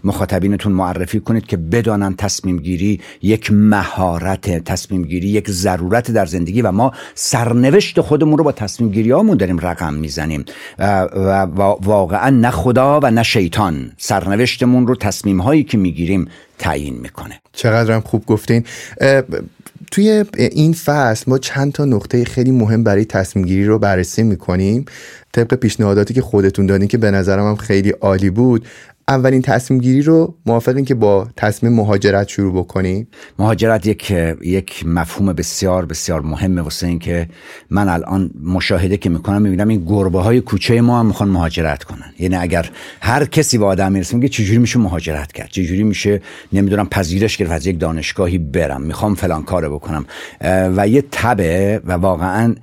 مخاطبینتون 0.05 0.73
معرفی 0.73 1.21
کنید 1.21 1.47
که 1.47 1.57
بدانن 1.57 2.15
تصمیم 2.15 2.59
گیری 2.59 3.01
یک 3.23 3.53
مهارت 3.53 4.65
تصمیم 4.65 5.05
گیری 5.05 5.29
یک 5.29 5.51
ضرورت 5.51 6.11
در 6.11 6.27
زندگی 6.27 6.63
و 6.63 6.73
ما 6.73 6.93
سرنوشت 7.15 8.01
خودمون 8.01 8.39
رو 8.39 8.45
با 8.45 8.53
تصمیم 8.53 8.91
گیری 8.91 9.09
داریم 9.11 9.59
رقم 9.59 9.95
می‌زنیم. 9.95 10.45
و 10.79 11.47
واقعا 11.83 12.31
نه 12.31 12.51
خدا 12.51 13.01
و 13.03 13.11
نه 13.11 13.23
شیطان 13.23 13.93
سرنوشتمون 14.23 14.87
رو 14.87 14.95
تصمیم 14.95 15.41
هایی 15.41 15.65
که 15.65 15.79
می‌گیریم 15.79 16.29
تعیین 16.59 16.99
می‌کنه. 16.99 17.41
چقدرم 17.53 18.01
خوب 18.01 18.27
گفتین. 18.27 18.65
توی 19.91 20.25
این 20.39 20.73
فصل 20.73 21.25
ما 21.27 21.39
چند 21.39 21.73
تا 21.73 21.85
نقطه 21.85 22.25
خیلی 22.25 22.51
مهم 22.51 22.85
برای 22.85 23.05
تصمیم 23.05 23.45
گیری 23.45 23.67
رو 23.67 23.79
بررسی 23.79 24.23
می‌کنیم. 24.23 24.85
طبق 25.33 25.55
پیشنهاداتی 25.55 26.15
که 26.15 26.23
خودتون 26.23 26.67
دادین 26.67 26.89
که 26.89 26.99
به 26.99 27.11
نظرم 27.11 27.47
هم 27.47 27.57
خیلی 27.57 27.91
عالی 27.91 28.31
بود 28.31 28.67
اولین 29.09 29.43
تصمیم 29.43 29.81
گیری 29.81 30.03
رو 30.03 30.35
موافقین 30.47 30.85
که 30.85 30.95
با 30.95 31.29
تصمیم 31.37 31.73
مهاجرت 31.73 32.29
شروع 32.29 32.55
بکنیم 32.55 33.09
مهاجرت 33.39 33.87
یک 33.87 34.11
یک 34.43 34.87
مفهوم 34.87 35.33
بسیار 35.33 35.87
بسیار 35.87 36.21
مهمه 36.21 36.63
واسه 36.63 36.87
این 36.87 36.99
که 36.99 37.29
من 37.71 37.89
الان 37.89 38.31
مشاهده 38.45 38.97
که 38.97 39.11
می‌کنم 39.11 39.43
می‌بینم 39.43 39.69
این 39.69 39.85
گربه 39.85 40.21
های 40.21 40.41
کوچه 40.41 40.81
ما 40.81 41.01
هم 41.01 41.07
می‌خوان 41.07 41.29
مهاجرت 41.29 41.85
کنن. 41.85 42.13
یعنی 42.19 42.37
اگر 42.37 42.71
هر 43.01 43.25
کسی 43.25 43.59
با 43.59 43.67
آدم 43.67 43.93
می‌رسه 43.93 44.17
میگه 44.17 44.29
چجوری 44.29 44.59
میشه 44.59 44.79
مهاجرت 44.79 45.33
کرد؟ 45.33 45.49
چجوری 45.49 45.83
میشه 45.83 46.21
نمی‌دونم 46.53 46.87
پذیرش 46.87 47.37
گرفت 47.37 47.53
از 47.53 47.67
یک 47.67 47.81
دانشگاهی 47.81 48.39
برم 48.39 48.83
می‌خوام 48.83 49.15
فلان 49.15 49.43
کارو 49.43 49.75
بکنم. 49.75 50.05
و 50.77 50.89
یه 50.89 51.05
تبه 51.11 51.81
و 51.85 51.93
واقعا 51.93 52.55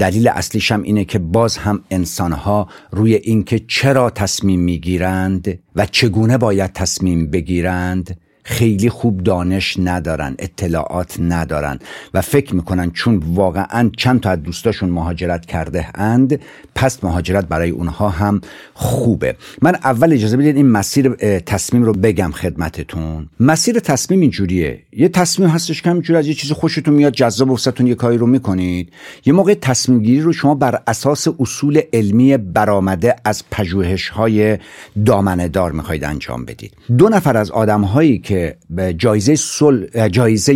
دلیل 0.00 0.28
اصلیش 0.28 0.72
هم 0.72 0.82
اینه 0.82 1.04
که 1.04 1.18
باز 1.18 1.56
هم 1.56 1.84
انسانها 1.90 2.68
روی 2.90 3.14
اینکه 3.14 3.60
چرا 3.68 4.10
تصمیم 4.10 4.60
می‌گیرند 4.60 5.58
و 5.76 5.86
چگونه 5.86 6.38
باید 6.38 6.72
تصمیم 6.72 7.30
بگیرند؟ 7.30 8.20
خیلی 8.50 8.88
خوب 8.88 9.22
دانش 9.22 9.76
ندارن 9.78 10.34
اطلاعات 10.38 11.16
ندارن 11.20 11.78
و 12.14 12.20
فکر 12.20 12.54
می‌کنن 12.54 12.90
چون 12.90 13.22
واقعا 13.34 13.90
چند 13.96 14.20
تا 14.20 14.30
از 14.30 14.42
دوستاشون 14.42 14.88
مهاجرت 14.88 15.46
کرده 15.46 15.86
اند 15.94 16.40
پس 16.74 17.04
مهاجرت 17.04 17.46
برای 17.46 17.70
اونها 17.70 18.08
هم 18.08 18.40
خوبه. 18.74 19.36
من 19.62 19.74
اول 19.74 20.12
اجازه 20.12 20.36
بدید 20.36 20.56
این 20.56 20.68
مسیر 20.68 21.08
تصمیم 21.38 21.82
رو 21.82 21.92
بگم 21.92 22.30
خدمتتون. 22.30 23.28
مسیر 23.40 23.78
تصمیم 23.78 24.20
اینجوریه 24.20 24.82
یه 24.92 25.08
تصمیم 25.08 25.48
هستش 25.48 25.82
که 25.82 25.90
همینجوری 25.90 26.18
از 26.18 26.26
یه 26.26 26.34
چیز 26.34 26.52
خوشتون 26.52 26.94
میاد 26.94 27.12
جذاب 27.12 27.50
وسطتون 27.50 27.86
یه 27.86 27.94
کاری 27.94 28.18
رو 28.18 28.26
می‌کنید. 28.26 28.92
یه 29.26 29.32
موقع 29.32 29.54
تصمیم 29.54 30.02
گیری 30.02 30.20
رو 30.20 30.32
شما 30.32 30.54
بر 30.54 30.82
اساس 30.86 31.28
اصول 31.40 31.80
علمی 31.92 32.36
برآمده 32.36 33.16
از 33.24 33.42
پژوهش 33.50 34.08
های 34.08 34.58
دامنه 35.06 35.48
دار 35.48 35.72
می‌خواید 35.72 36.04
انجام 36.04 36.44
بدید. 36.44 36.72
دو 36.98 37.08
نفر 37.08 37.36
از 37.36 37.50
آدم 37.50 37.80
هایی 37.80 38.18
که 38.18 38.39
به 38.70 38.94
جایزه 38.94 39.36
سل... 39.36 40.08
جایزه 40.08 40.54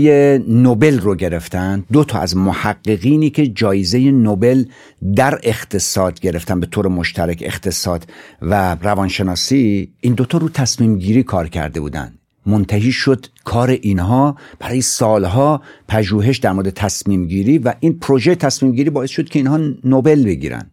نوبل 0.49 0.99
رو 0.99 1.15
گرفتن. 1.15 1.85
دو 1.93 2.05
تا 2.05 2.19
از 2.19 2.37
محققینی 2.37 3.31
که 3.31 3.47
جایزه 3.47 3.99
نوبل 4.11 4.65
در 5.17 5.41
اقتصاد 5.43 6.21
گرفتن 6.21 6.61
به 6.61 6.67
طور 6.67 6.89
مشترک 6.89 7.43
اقتصاد 7.47 8.07
و 8.43 8.77
روانشناسی 8.83 9.93
این 10.01 10.15
دوتا 10.15 10.39
رو 10.39 10.49
تصمیم 10.49 10.99
گیری 10.99 11.23
کار 11.23 11.49
کرده 11.49 11.81
بودن. 11.81 12.15
منتهی 12.47 12.93
شد 12.93 13.27
کار 13.45 13.71
اینها 13.71 14.37
برای 14.59 14.83
سالها 14.83 15.63
پژوهش 15.89 16.39
در 16.39 16.53
مورد 16.53 16.71
تصمیم 16.71 17.27
گیری 17.27 17.59
و 17.59 17.75
این 17.81 17.99
پروژه 17.99 18.35
تصمیم 18.35 18.73
گیری 18.73 18.91
باعث 18.91 19.11
شد 19.11 19.29
که 19.29 19.39
اینها 19.39 19.61
نوبل 19.85 20.25
بگیرن. 20.25 20.71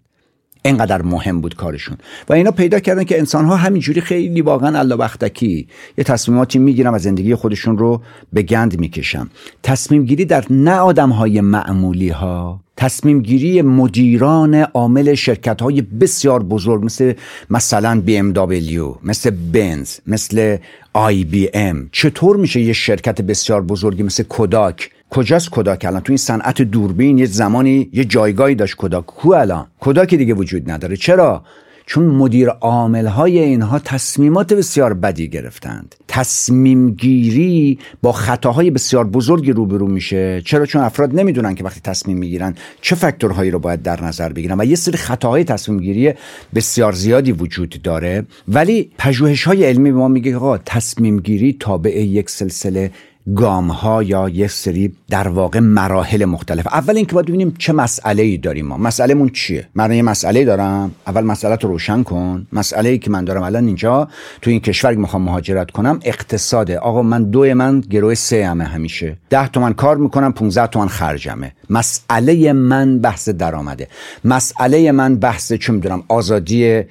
انقدر 0.66 1.02
مهم 1.02 1.42
بود 1.42 1.56
کارشون. 1.56 1.98
و 2.30 2.34
اینا 2.34 2.52
پیدا 2.52 2.80
کردن 2.80 3.04
که 3.04 3.20
انسان 3.20 3.46
ها 3.46 3.56
همینجوری 3.56 4.02
خیلی 4.02 4.42
واقعا 4.42 4.80
الله 4.80 4.96
بختکی 4.96 5.68
یه 5.98 6.04
تصمیماتی 6.04 6.60
می‌گیرن 6.60 6.94
و 6.94 7.00
زندگی 7.00 7.36
خودشون 7.36 7.78
رو 7.78 8.02
به 8.34 8.42
گند 8.42 8.80
می‌کشن. 8.80 9.30
تصمیم 9.64 10.06
گیری 10.06 10.26
در 10.26 10.46
نه 10.50 10.76
آدم 10.76 11.10
های 11.10 11.42
معمولی 11.42 12.10
ها 12.10 12.60
تصمیم 12.78 13.22
گیری 13.22 13.62
مدیران 13.62 14.56
عامل 14.56 15.14
شرکت 15.14 15.62
های 15.62 15.82
بسیار 15.82 16.44
بزرگ 16.44 16.86
مثل 16.86 17.14
مثلا 17.50 18.02
بی 18.02 18.18
ام 18.18 18.32
دابلیو 18.32 18.96
مثل 19.04 19.30
بنز 19.54 19.98
مثل 20.08 20.58
آی 20.94 21.24
بی 21.24 21.50
ام 21.54 21.90
چطور 21.92 22.38
میشه 22.38 22.62
یه 22.62 22.74
شرکت 22.74 23.22
بسیار 23.22 23.62
بزرگی 23.62 24.04
مثل 24.04 24.24
کوداک 24.24 24.90
کجاست 25.12 25.50
کداک 25.50 25.86
الان 25.86 26.02
تو 26.02 26.12
این 26.12 26.18
صنعت 26.18 26.62
دوربین 26.62 27.18
یه 27.18 27.26
زمانی 27.26 27.90
یه 27.94 28.06
جایگاهی 28.06 28.56
داشت 28.56 28.76
کداک 28.78 29.06
کو 29.06 29.34
الان؟ 29.34 29.68
کداکی 29.80 30.18
دیگه 30.18 30.34
وجود 30.34 30.72
نداره. 30.72 30.98
چرا؟ 30.98 31.44
چون 31.86 32.06
مدیر 32.06 32.50
عامل 32.50 33.08
های 33.08 33.40
اینها 33.40 33.80
تصمیمات 33.80 34.54
بسیار 34.54 34.94
بدی 34.94 35.30
گرفتند. 35.30 35.96
تصمیم 36.08 36.92
گیری 36.92 37.80
با 38.02 38.12
خطاهای 38.12 38.72
بسیار 38.72 39.08
بزرگی 39.08 39.52
روبرو 39.52 39.88
میشه. 39.88 40.42
چرا؟ 40.46 40.66
چون 40.66 40.82
افراد 40.82 41.16
نمی‌دونن 41.16 41.56
که 41.56 41.64
وقتی 41.64 41.82
تصمیم 41.84 42.18
می‌گیرن 42.18 42.56
چه 42.82 42.96
فاکتورهایی 42.96 43.52
رو 43.52 43.60
باید 43.60 43.82
در 43.82 44.04
نظر 44.04 44.34
بگیرن 44.34 44.62
و 44.62 44.66
یه 44.66 44.76
سری 44.76 44.98
خطاهای 44.98 45.44
تصمیم 45.44 45.80
گیری 45.80 46.14
بسیار 46.56 46.94
زیادی 46.94 47.32
وجود 47.32 47.82
داره. 47.84 48.26
ولی 48.48 48.92
پژوهش 48.98 49.44
های 49.44 49.64
علمی 49.64 49.92
به 49.92 49.98
ما 49.98 50.08
میگه 50.08 50.36
آقا 50.36 50.58
تصمیم 50.58 51.20
گیری 51.20 51.58
تابع 51.60 52.00
یک 52.00 52.30
سلسله 52.30 52.92
گام 53.36 53.72
ها 53.72 54.04
یا 54.04 54.30
یک 54.30 54.52
سری 54.52 54.94
در 55.10 55.28
واقع 55.28 55.60
مراحل 55.60 56.26
مختلف. 56.26 56.68
اول 56.68 56.98
اینکه 56.98 57.14
باید 57.14 57.26
ببینیم 57.26 57.56
چه 57.58 57.74
مسئله 57.74 58.24
ای 58.24 58.38
داریم 58.38 58.66
ما. 58.66 58.78
مسئله 58.78 59.14
مون 59.14 59.30
چیه؟ 59.30 59.68
من 59.76 59.92
یه 59.92 60.02
مسئله 60.02 60.46
دارم. 60.46 60.92
اول 61.08 61.24
مسئله 61.24 61.56
رو 61.56 61.70
روشن 61.70 62.04
کن. 62.04 62.48
مسئله 62.54 62.90
ای 62.90 62.98
که 62.98 63.10
من 63.12 63.26
دارم 63.26 63.44
الان 63.44 63.66
اینجا 63.66 64.08
تو 64.42 64.50
این 64.50 64.60
کشور 64.60 64.94
می‌خوام 64.94 65.22
مهاجرت 65.22 65.72
کنم 65.72 66.00
اقتصاده. 66.04 66.78
آقا 66.78 67.02
من 67.02 67.24
دو 67.24 67.56
من 67.56 67.80
گروه 67.80 68.14
سه 68.14 68.48
همه 68.48 68.64
همیشه. 68.64 69.18
ده 69.30 69.48
تومن 69.48 69.74
کار 69.74 69.98
می‌کنم 69.98 70.32
15 70.32 70.68
تومن 70.68 70.88
خرجمه. 70.88 71.54
مسئله 71.70 72.54
من 72.54 73.00
بحث 73.00 73.30
درآمده. 73.30 73.88
مسئله 74.26 74.92
من 74.92 75.16
بحث 75.16 75.54
چه 75.54 75.74
می‌دونم 75.74 76.04
آزادی 76.08 76.84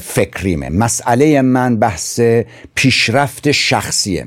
فکریمه. 0.00 0.68
مسئله 0.68 1.42
من 1.42 1.76
بحث 1.76 2.20
پیشرفت 2.74 3.50
شخصیه. 3.50 4.26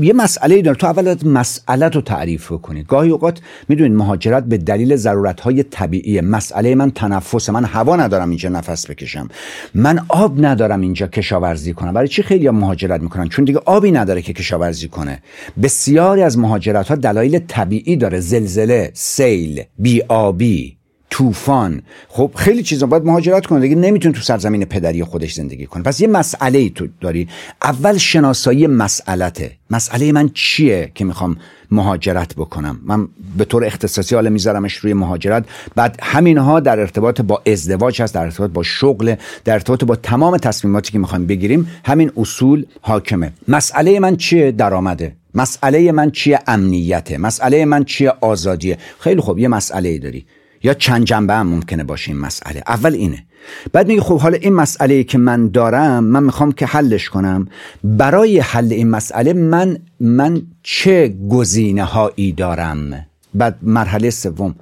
یه 0.00 0.12
مسئله 0.12 0.62
داره. 0.62 0.76
تو 0.76 0.86
اول 0.86 1.28
مسئله 1.28 1.88
رو 1.88 2.00
تعریف 2.00 2.48
کنید 2.48 2.86
گاهی 2.86 3.10
اوقات 3.10 3.40
می‌دونید 3.68 3.92
مهاجرت 3.92 4.44
به 4.44 4.58
دلیل 4.58 4.96
ضرورت 4.96 5.40
های 5.40 5.62
طبیعیه. 5.62 6.20
مسئله 6.20 6.74
من 6.74 6.90
تنفس 6.90 7.50
من 7.50 7.64
هوا 7.64 7.96
ندارم 7.96 8.28
اینجا 8.28 8.48
نفس 8.48 8.90
بکشم. 8.90 9.28
من 9.74 10.00
آب 10.08 10.44
ندارم 10.44 10.80
اینجا 10.80 11.06
کشاورزی 11.06 11.72
کنم. 11.72 11.92
برای 11.92 12.08
چی 12.08 12.22
خیلی 12.22 12.50
مهاجرت 12.50 13.00
می‌کنن؟ 13.00 13.28
چون 13.28 13.44
دیگه 13.44 13.60
آبی 13.64 13.92
نداره 13.92 14.22
که 14.22 14.32
کشاورزی 14.32 14.88
کنه. 14.88 15.22
بسیاری 15.62 16.22
از 16.22 16.38
مهاجرت 16.38 16.88
ها 16.88 16.94
دلایل 16.94 17.38
طبیعی 17.38 17.96
داره. 17.96 18.20
زلزله 18.20 18.90
سیل 18.94 19.62
بیابی 19.78 20.76
طوفان. 21.10 21.82
خب 22.08 22.30
خیلی 22.36 22.62
چیزا 22.62 22.86
باید 22.86 23.04
مهاجرت 23.04 23.46
کنه. 23.46 23.60
دیگه 23.60 23.74
نمی‌تونه 23.74 24.14
تو 24.14 24.20
سرزمین 24.20 24.64
پدری 24.64 25.04
خودش 25.04 25.34
زندگی 25.34 25.66
کنه. 25.66 25.82
پس 25.82 26.00
یه 26.00 26.08
مسئله 26.08 26.58
ای 26.58 26.70
تو 26.70 26.88
داری. 27.00 27.28
اول 27.62 27.98
شناسایی 27.98 28.66
مسئلته. 28.66 29.52
مسئله 29.70 30.12
من 30.12 30.30
چیه 30.34 30.90
که 30.94 31.04
می‌خوام 31.04 31.36
مهاجرت 31.70 32.34
بکنم؟ 32.34 32.80
من 32.84 33.08
به 33.38 33.44
طور 33.44 33.64
اختصاصی 33.64 34.14
حالا 34.14 34.30
میذارمش 34.30 34.74
روی 34.74 34.94
مهاجرت. 34.94 35.44
بعد 35.74 35.98
همینها 36.02 36.60
در 36.60 36.80
ارتباط 36.80 37.20
با 37.20 37.42
ازدواج 37.46 38.02
هست 38.02 38.14
در 38.14 38.22
ارتباط 38.22 38.50
با 38.50 38.62
شغل 38.62 39.14
در 39.44 39.52
ارتباط 39.52 39.84
با 39.84 39.96
تمام 39.96 40.36
تصمیماتی 40.36 40.92
که 40.92 40.98
می‌خوایم 40.98 41.26
بگیریم. 41.26 41.70
همین 41.84 42.12
اصول 42.16 42.66
حاکمه. 42.80 43.32
مسئله 43.48 44.00
من 44.00 44.16
چیه؟ 44.16 44.52
درآمده. 44.52 45.16
مسئله 45.34 45.92
من 45.92 46.10
چیه؟ 46.10 46.38
امنیته. 46.46 47.18
مسئله 47.18 47.64
من 47.64 47.84
چیه؟ 47.84 48.12
آزادیه. 48.20 48.78
خیلی 48.98 49.20
خوب. 49.20 49.38
یه 49.38 49.48
مسئله 49.48 49.98
داری. 49.98 50.26
یا 50.64 50.74
چند 50.74 51.04
جنبه 51.04 51.34
هم 51.34 51.46
ممکنه 51.46 51.84
باشه 51.84 52.12
این 52.12 52.20
مسئله. 52.20 52.62
اول 52.66 52.92
اینه. 52.94 53.24
بعد 53.72 53.88
میگه 53.88 54.00
خب 54.00 54.20
حالا 54.20 54.36
این 54.36 54.52
مسئله 54.52 55.04
که 55.04 55.18
من 55.18 55.48
دارم 55.48 56.04
من 56.04 56.22
می‌خوام 56.22 56.52
که 56.52 56.66
حلش 56.66 57.08
کنم. 57.08 57.48
برای 57.84 58.38
حل 58.38 58.72
این 58.72 58.90
مسئله 58.90 59.32
من 59.32 59.78
من 60.00 60.42
چه 60.62 61.14
گزینه 61.30 61.84
هایی 61.84 62.32
دارم؟ 62.32 63.06
بعد 63.34 63.58
مرحله 63.62 64.10
سوم. 64.10 64.54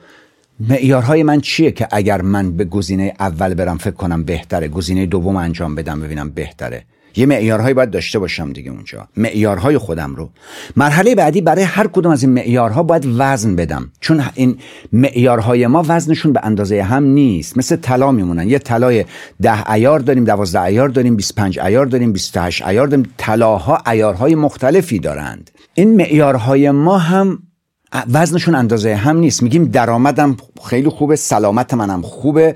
معیارهای 0.60 1.22
من 1.22 1.40
چیه 1.40 1.70
که 1.70 1.88
اگر 1.92 2.22
من 2.22 2.52
به 2.52 2.64
گزینه 2.64 3.14
اول 3.20 3.54
برم 3.54 3.78
فکر 3.78 3.94
کنم 3.94 4.24
بهتره 4.24 4.68
گزینه 4.68 5.06
دوم 5.06 5.36
انجام 5.36 5.74
بدم 5.74 6.00
ببینم 6.00 6.30
بهتره؟ 6.30 6.84
یه 7.16 7.26
معیارهایی 7.26 7.74
باید 7.74 7.90
داشته 7.90 8.18
باشم 8.18 8.52
دیگه 8.52 8.70
اونجا. 8.70 9.08
معیارهای 9.16 9.78
خودم 9.78 10.14
رو. 10.14 10.30
مرحله 10.76 11.14
بعدی 11.14 11.40
برای 11.40 11.62
هر 11.62 11.86
کدوم 11.86 12.12
از 12.12 12.22
این 12.22 12.32
معیارها 12.32 12.82
باید 12.82 13.06
وزن 13.16 13.56
بدم. 13.56 13.90
چون 14.00 14.22
این 14.34 14.58
معیارهای 14.92 15.66
ما 15.66 15.84
وزنشون 15.88 16.32
به 16.32 16.40
اندازه 16.42 16.82
هم 16.82 17.04
نیست. 17.04 17.58
مثل 17.58 17.76
طلا 17.76 18.12
میمونن. 18.12 18.48
یه 18.48 18.58
طلای 18.58 19.04
ده 19.42 19.70
ایار 19.70 20.00
داریم 20.00 20.24
دوازده 20.24 20.62
ایار 20.62 20.88
داریم 20.88 21.16
25 21.16 21.58
ایار 21.58 21.86
داریم 21.86 22.12
28 22.12 22.66
ایار 22.66 22.86
داریم. 22.86 23.06
طلاها 23.16 23.82
ایارهای 23.86 24.34
مختلفی 24.34 24.98
دارند. 24.98 25.50
این 25.74 25.96
معیارهای 25.96 26.70
ما 26.70 26.98
هم 26.98 27.38
وزنشون 28.12 28.54
اندازه 28.54 28.94
هم 28.94 29.16
نیست. 29.16 29.42
میگیم 29.42 29.64
درآمدم 29.64 30.36
خیلی 30.64 30.88
خوبه 30.88 31.16
سلامت 31.16 31.74
منم 31.74 32.02
خوبه 32.02 32.54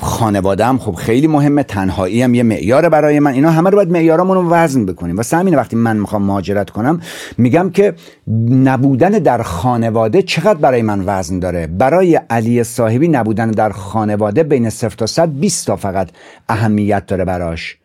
خانوادم 0.00 0.78
خب 0.78 0.92
خیلی 0.94 1.26
مهمه 1.26 1.62
تنهایی 1.62 2.22
هم 2.22 2.34
یه 2.34 2.42
معیار 2.42 2.88
برای 2.88 3.20
من. 3.20 3.32
اینا 3.32 3.50
همه 3.50 3.70
رو 3.70 3.76
باید 3.76 3.90
معیارامون 3.90 4.36
رو 4.36 4.50
وزن 4.50 4.86
بکنیم. 4.86 5.18
و 5.18 5.22
همین 5.32 5.54
وقتی 5.54 5.76
من 5.76 5.96
می‌خوام 5.96 6.22
مهاجرت 6.22 6.70
کنم 6.70 7.00
میگم 7.38 7.70
که 7.70 7.94
نبودن 8.50 9.10
در 9.10 9.42
خانواده 9.42 10.22
چقدر 10.22 10.58
برای 10.58 10.82
من 10.82 11.02
وزن 11.06 11.38
داره؟ 11.38 11.66
برای 11.66 12.20
علی 12.30 12.64
صاحبی 12.64 13.08
نبودن 13.08 13.50
در 13.50 13.70
خانواده 13.70 14.42
بین 14.42 14.70
0 14.70 14.90
تا 14.90 15.06
100 15.06 15.28
20 15.28 15.66
تا 15.66 15.76
فقط 15.76 16.08
اهمیت 16.48 17.06
داره 17.06 17.24
براش. 17.24 17.76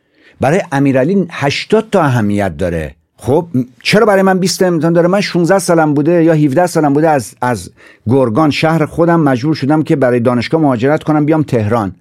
برای 0.42 0.62
امیرعلی 0.72 1.28
80 1.32 1.90
تا 1.90 2.02
اهمیت 2.02 2.58
داره. 2.58 2.97
خب 3.18 3.48
چرا 3.84 4.06
برای 4.06 4.22
من 4.22 4.40
20 4.40 4.64
امتحان 4.64 4.94
داره؟ 4.94 5.08
من 5.08 5.22
16 5.22 5.60
سالم 5.60 5.94
بوده 5.94 6.24
یا 6.24 6.34
17 6.34 6.68
سالم 6.68 6.94
بوده 6.94 7.10
از 7.10 7.34
از 7.42 7.70
گرگان 8.08 8.52
شهر 8.52 8.86
خودم 8.86 9.20
مجبور 9.20 9.56
شدم 9.56 9.84
که 9.84 9.96
برای 9.96 10.20
دانشگاه 10.20 10.62
مهاجرت 10.62 11.04
کنم 11.04 11.26
بیام 11.26 11.44
تهران. 11.44 11.96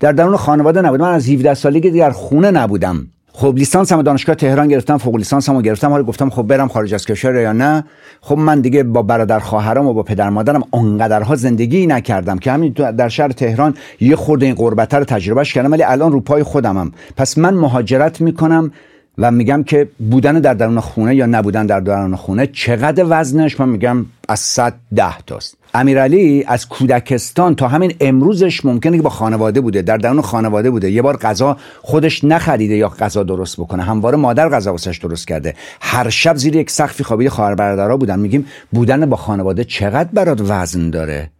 در 0.00 0.12
درون 0.12 0.36
خانواده 0.36 0.80
نبودم 0.80 1.04
من 1.04 1.12
از 1.12 1.28
17 1.28 1.54
سالگی 1.54 1.90
دیگر 1.90 2.10
خونه 2.10 2.50
نبودم. 2.50 3.06
خب 3.32 3.54
لیسانس 3.56 3.92
هم 3.92 4.02
دانشگاه 4.02 4.34
تهران 4.34 4.68
گرفتم 4.68 4.98
فوق 4.98 5.16
لیسانس 5.16 5.48
هم 5.48 5.62
گرفتم. 5.62 5.90
حالا 5.90 6.02
گفتم 6.02 6.30
خب 6.30 6.42
برم 6.42 6.68
خارج 6.68 6.94
از 6.94 7.06
کشور 7.06 7.34
یا 7.34 7.52
نه؟ 7.52 7.84
خب 8.20 8.38
من 8.38 8.60
دیگه 8.60 8.82
با 8.82 9.02
برادر 9.02 9.38
خواهرام 9.38 9.86
و 9.86 9.92
با 9.92 10.02
پدر 10.02 10.30
مادرم 10.30 10.62
اونقدرها 10.70 11.36
زندگی 11.36 11.86
نکردم 11.86 12.38
که 12.38 12.52
همین 12.52 12.72
در 12.72 13.08
شهر 13.08 13.28
تهران 13.28 13.74
یه 14.00 14.16
خورده 14.16 14.46
این 14.46 14.54
قربت 14.54 14.94
رو 14.94 15.04
تجربهش 15.04 15.52
کردم 15.52 15.72
ولی 15.72 15.82
الان 15.82 16.12
رو 16.12 16.20
پای 16.20 16.42
خودمم. 16.42 16.92
پس 17.16 17.38
من 17.38 17.54
مهاجرت 17.54 18.20
می‌کنم 18.20 18.72
و 19.18 19.30
میگم 19.30 19.62
که 19.62 19.88
بودن 20.10 20.40
در 20.40 20.54
درون 20.54 20.80
خونه 20.80 21.14
یا 21.14 21.26
نبودن 21.26 21.66
در 21.66 21.80
درون 21.80 22.16
خونه 22.16 22.46
چقدر 22.46 23.06
وزنش؟ 23.08 23.60
من 23.60 23.68
میگم 23.68 24.06
از 24.28 24.40
صد 24.40 24.74
ده 24.94 25.18
تاست. 25.26 25.56
امیرعلی 25.74 26.44
از 26.46 26.68
کودکستان 26.68 27.54
تا 27.54 27.68
همین 27.68 27.94
امروزش 28.00 28.64
ممکنه 28.64 28.96
که 28.96 29.02
با 29.02 29.10
خانواده 29.10 29.60
بوده 29.60 29.82
در 29.82 29.96
درون 29.96 30.20
خانواده 30.20 30.70
بوده. 30.70 30.90
یه 30.90 31.02
بار 31.02 31.16
غذا 31.16 31.56
خودش 31.82 32.24
نخریده 32.24 32.76
یا 32.76 32.88
غذا 32.88 33.22
درست 33.22 33.60
بکنه. 33.60 33.82
همواره 33.82 34.16
مادر 34.16 34.48
غذا 34.48 34.70
واسش 34.70 34.98
درست 34.98 35.28
کرده. 35.28 35.54
هر 35.80 36.08
شب 36.08 36.36
زیر 36.36 36.56
یک 36.56 36.70
سقفی 36.70 37.04
خوابیده 37.04 37.30
خواهر 37.30 37.54
برادرها 37.54 37.96
بودن. 37.96 38.18
میگیم 38.18 38.46
بودن 38.70 39.06
با 39.06 39.16
خانواده 39.16 39.64
چقدر 39.64 40.08
برات 40.12 40.40
وزن 40.40 40.90
داره؟ 40.90 41.30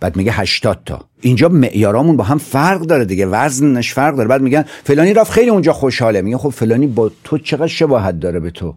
بعد 0.00 0.16
میگه 0.16 0.32
80 0.32 0.82
تا. 0.86 1.04
اینجا 1.20 1.48
معیارامون 1.48 2.16
با 2.16 2.24
هم 2.24 2.38
فرق 2.38 2.80
داره 2.80 3.04
دیگه. 3.04 3.26
وزنش 3.26 3.92
فرق 3.92 4.16
داره. 4.16 4.28
بعد 4.28 4.42
میگن 4.42 4.64
فلانی 4.84 5.14
رفت 5.14 5.32
خیلی 5.32 5.50
اونجا 5.50 5.72
خوشحاله. 5.72 6.22
میگه 6.22 6.38
خب 6.38 6.48
فلانی 6.48 6.86
با 6.86 7.10
تو 7.24 7.38
چقدر 7.38 7.66
شباهت 7.66 8.20
داره 8.20 8.40
به 8.40 8.50
تو؟ 8.50 8.74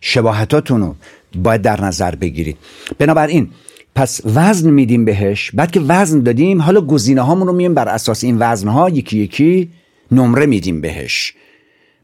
شباهتاتونو 0.00 0.94
باید 1.36 1.62
در 1.62 1.84
نظر 1.84 2.14
بگیرید. 2.14 2.56
بنابراین 2.98 3.50
پس 3.94 4.20
وزن 4.24 4.70
میدیم 4.70 5.04
بهش. 5.04 5.50
بعد 5.54 5.70
که 5.70 5.80
وزن 5.80 6.20
دادیم 6.20 6.62
حالا 6.62 6.80
گزینه 6.80 7.20
هامون 7.20 7.46
رو 7.46 7.52
مییم 7.52 7.74
بر 7.74 7.88
اساس 7.88 8.24
این 8.24 8.36
وزن 8.40 8.68
ها 8.68 8.90
یکی 8.90 9.18
یکی 9.18 9.70
نمره 10.12 10.46
میدیم 10.46 10.80
بهش. 10.80 11.34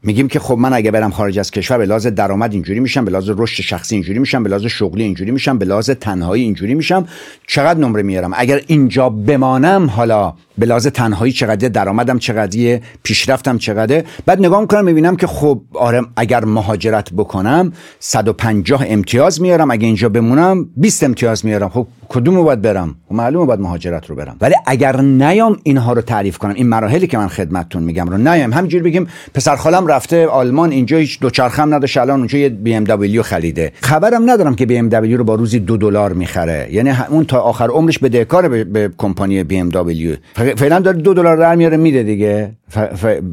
میگیم 0.03 0.27
که 0.27 0.39
خب 0.39 0.57
من 0.57 0.73
اگه 0.73 0.91
برم 0.91 1.11
خارج 1.11 1.39
از 1.39 1.51
کشور 1.51 1.77
به 1.77 1.85
لحاظ 1.85 2.07
درآمد 2.07 2.53
اینجوری 2.53 2.79
میشم 2.79 3.05
به 3.05 3.11
لحاظ 3.11 3.29
رشد 3.37 3.61
شخصی 3.63 3.95
اینجوری 3.95 4.19
میشم 4.19 4.43
به 4.43 4.49
لحاظ 4.49 4.65
شغلی 4.65 5.03
اینجوری 5.03 5.31
میشم 5.31 5.57
به 5.57 5.65
لحاظ 5.65 5.89
تنهایی 5.89 6.43
اینجوری 6.43 6.73
میشم 6.73 7.07
چقدر 7.47 7.79
نمره 7.79 8.03
میارم؟ 8.03 8.31
اگر 8.35 8.61
اینجا 8.67 9.09
بمانم 9.09 9.89
حالا 9.89 10.33
به 10.57 10.65
لحاظ 10.65 10.87
تنهایی 10.87 11.31
چقدر 11.33 11.67
درآمدم 11.67 12.19
چقدر 12.19 12.79
پیشرفتم 13.03 13.57
چقدره 13.57 14.05
بعد 14.25 14.39
نگاه 14.39 14.61
می‌کنم 14.61 14.85
می‌بینم 14.85 15.15
که 15.15 15.27
خب 15.27 15.61
آره 15.73 16.01
اگر 16.15 16.45
مهاجرت 16.45 17.13
بکنم 17.13 17.73
150 17.99 18.85
امتیاز 18.87 19.41
میارم 19.41 19.71
اگه 19.71 19.85
اینجا 19.85 20.09
بمونم 20.09 20.69
20 20.77 21.03
امتیاز 21.03 21.45
میارم. 21.45 21.69
خب 21.69 21.87
کدوم 22.09 22.35
رو 22.35 22.43
باید 22.43 22.61
برم؟ 22.61 22.95
خب 23.09 23.15
معلومه 23.15 23.45
باید 23.45 23.59
مهاجرت 23.59 24.05
رو 24.05 24.15
برم. 24.15 24.37
ولی 24.41 24.55
اگر 24.65 25.01
نیام 25.01 25.57
اینها 25.63 25.93
رو 25.93 26.01
تعریف 26.01 26.37
کنم. 26.37 26.53
این 26.53 26.67
مراحلی 26.67 27.07
که 27.07 27.17
من 27.17 27.27
خدمتتون 27.27 27.83
میگم 27.83 28.09
رو 28.09 28.17
نیام. 28.17 28.53
همینجوری 28.53 28.83
بگیم 28.83 29.07
پسر 29.33 29.55
خالم 29.55 29.87
رفته 29.89 30.27
آلمان 30.27 30.71
اینجا 30.71 30.97
هیچ 30.97 31.19
دوچرخه 31.19 31.79
داشته 31.79 32.01
الان 32.01 32.19
اونجا 32.19 32.37
یه 32.37 32.49
بی 32.49 32.73
ام 32.73 32.83
دبلیو 32.83 33.23
خریده. 33.23 33.71
خبرم 33.81 34.29
ندارم 34.29 34.55
که 34.55 34.65
بی 34.65 34.77
ام 34.77 34.89
دبلیو 34.89 35.17
رو 35.17 35.23
با 35.23 35.35
روزی 35.35 35.59
دو 35.59 35.77
دلار 35.77 36.13
می‌خره. 36.13 36.67
یعنی 36.71 36.91
اون 37.09 37.25
تا 37.25 37.39
آخر 37.39 37.67
عمرش 37.67 37.99
بدهکار 37.99 38.47
به, 38.47 38.63
به 38.63 38.91
کمپانی 38.97 39.43
بی 39.43 39.57
ام 39.57 39.69
دبلیو. 39.69 40.15
فعلا 40.33 40.79
داره 40.79 40.97
دو 40.97 41.13
دلار 41.13 41.37
در 41.37 41.55
میاره 41.55 41.77
میده 41.77 42.03
دیگه. 42.03 42.51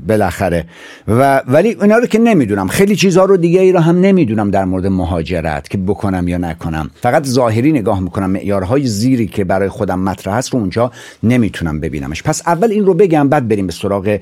بالاخره. 0.08 0.64
و 1.08 1.42
ولی 1.48 1.76
اینا 1.82 1.96
رو 1.98 2.06
که 2.06 2.18
نمی‌دونم. 2.18 2.68
خیلی 2.68 2.96
چیزها 2.96 3.24
رو 3.24 3.36
دیگه 3.36 3.60
ای 3.60 3.72
رو 3.72 3.80
هم 3.80 4.00
نمی‌دونم 4.00 4.50
در 4.50 4.64
مورد 4.64 4.86
مهاجرت 4.86 5.68
که 5.68 5.78
بکنم 5.78 6.28
یا 6.28 6.38
نکنم. 6.38 6.90
فقط 7.00 7.26
ظاهری 7.26 7.72
نگاه 7.72 8.00
می‌کنم. 8.00 8.30
معیارهای 8.30 8.86
زیری 8.86 9.26
که 9.26 9.44
برای 9.44 9.68
خودم 9.68 10.00
مطرح 10.00 10.34
هست 10.34 10.52
رو 10.52 10.60
اونجا 10.60 10.92
نمی‌تونم 11.22 11.80
ببینمش. 11.80 12.22
پس 12.22 12.42
اول 12.46 12.70
این 12.70 12.86
رو 12.86 12.94
بگم 12.94 13.28
بعد 13.28 13.48
بریم 13.48 13.66
به 13.66 13.72
سراغ 13.72 14.18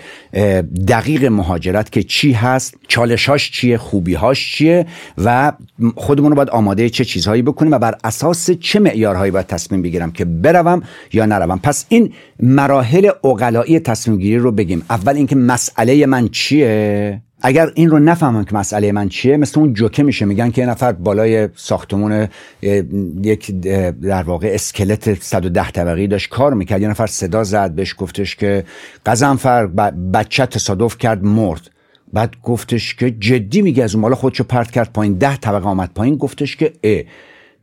دقیق 0.89 1.25
مهاجرت 1.25 1.93
که 1.93 2.03
چی 2.03 2.24
هست 2.33 2.75
چالشاش 2.89 3.51
چیه 3.51 3.79
خوبیهاش 3.79 4.53
چیه 4.53 4.87
و 5.25 5.53
خودمون 5.97 6.31
رو 6.31 6.37
باید 6.37 6.51
آماده 6.51 6.91
چه 6.91 7.05
چیزهایی 7.05 7.43
بکنیم 7.43 7.73
و 7.73 7.79
بر 7.79 7.95
اساس 8.05 8.51
چه 8.51 8.81
معیارهایی 8.81 9.33
باید 9.33 9.47
تصمیم 9.47 9.83
بگیرم 9.83 10.13
که 10.13 10.25
بروم 10.25 10.83
یا 11.13 11.27
نروم. 11.27 11.59
پس 11.59 11.85
این 11.89 12.13
مراحل 12.41 13.11
اقلایی 13.25 13.79
تصمیم 13.79 14.19
گیری 14.19 14.39
رو 14.39 14.53
بگیم. 14.53 14.83
اول 14.91 15.17
اینکه 15.17 15.37
مسئله 15.37 16.07
من 16.07 16.29
چیه؟ 16.29 17.21
اگر 17.43 17.71
این 17.75 17.91
رو 17.91 17.99
نفهمم 17.99 18.45
که 18.45 18.55
مسئله 18.55 18.93
من 18.93 19.09
چیه 19.09 19.37
مثل 19.37 19.61
اون 19.61 19.75
جوکه 19.75 20.03
میشه. 20.03 20.25
میگن 20.25 20.51
که 20.51 20.63
یه 20.63 20.69
نفر 20.69 20.93
بالای 20.93 21.49
ساختمون 21.57 22.29
یک 23.23 23.61
در 24.01 24.23
واقع 24.23 24.51
اسکلت 24.55 25.23
110 25.23 25.71
طبقی 25.71 26.07
داشت 26.07 26.29
کار 26.29 26.55
می‌کرد. 26.55 26.83
یه 26.83 26.89
نفر 26.89 27.07
صدا 27.07 27.45
زد 27.45 27.71
بهش 27.71 27.95
گفتش 27.99 28.37
که 28.37 28.65
قزنفر 29.07 29.67
بچه 30.15 30.47
تصادف 30.47 30.99
کرد 30.99 31.25
مرد. 31.25 31.71
بعد 32.15 32.37
گفتش 32.43 32.95
که 32.95 33.11
جدی 33.11 33.63
میگه 33.63 33.85
از 33.85 33.95
اون 33.95 34.03
بالا 34.03 34.15
خودشو 34.15 34.45
پرت 34.45 34.71
کرد 34.71 34.93
پایین 34.93 35.15
ده 35.15 35.37
طبقه 35.37 35.69
آمد 35.69 35.91
پایین 35.95 36.17
گفتش 36.17 36.57
که 36.57 36.73
اه. 36.85 37.03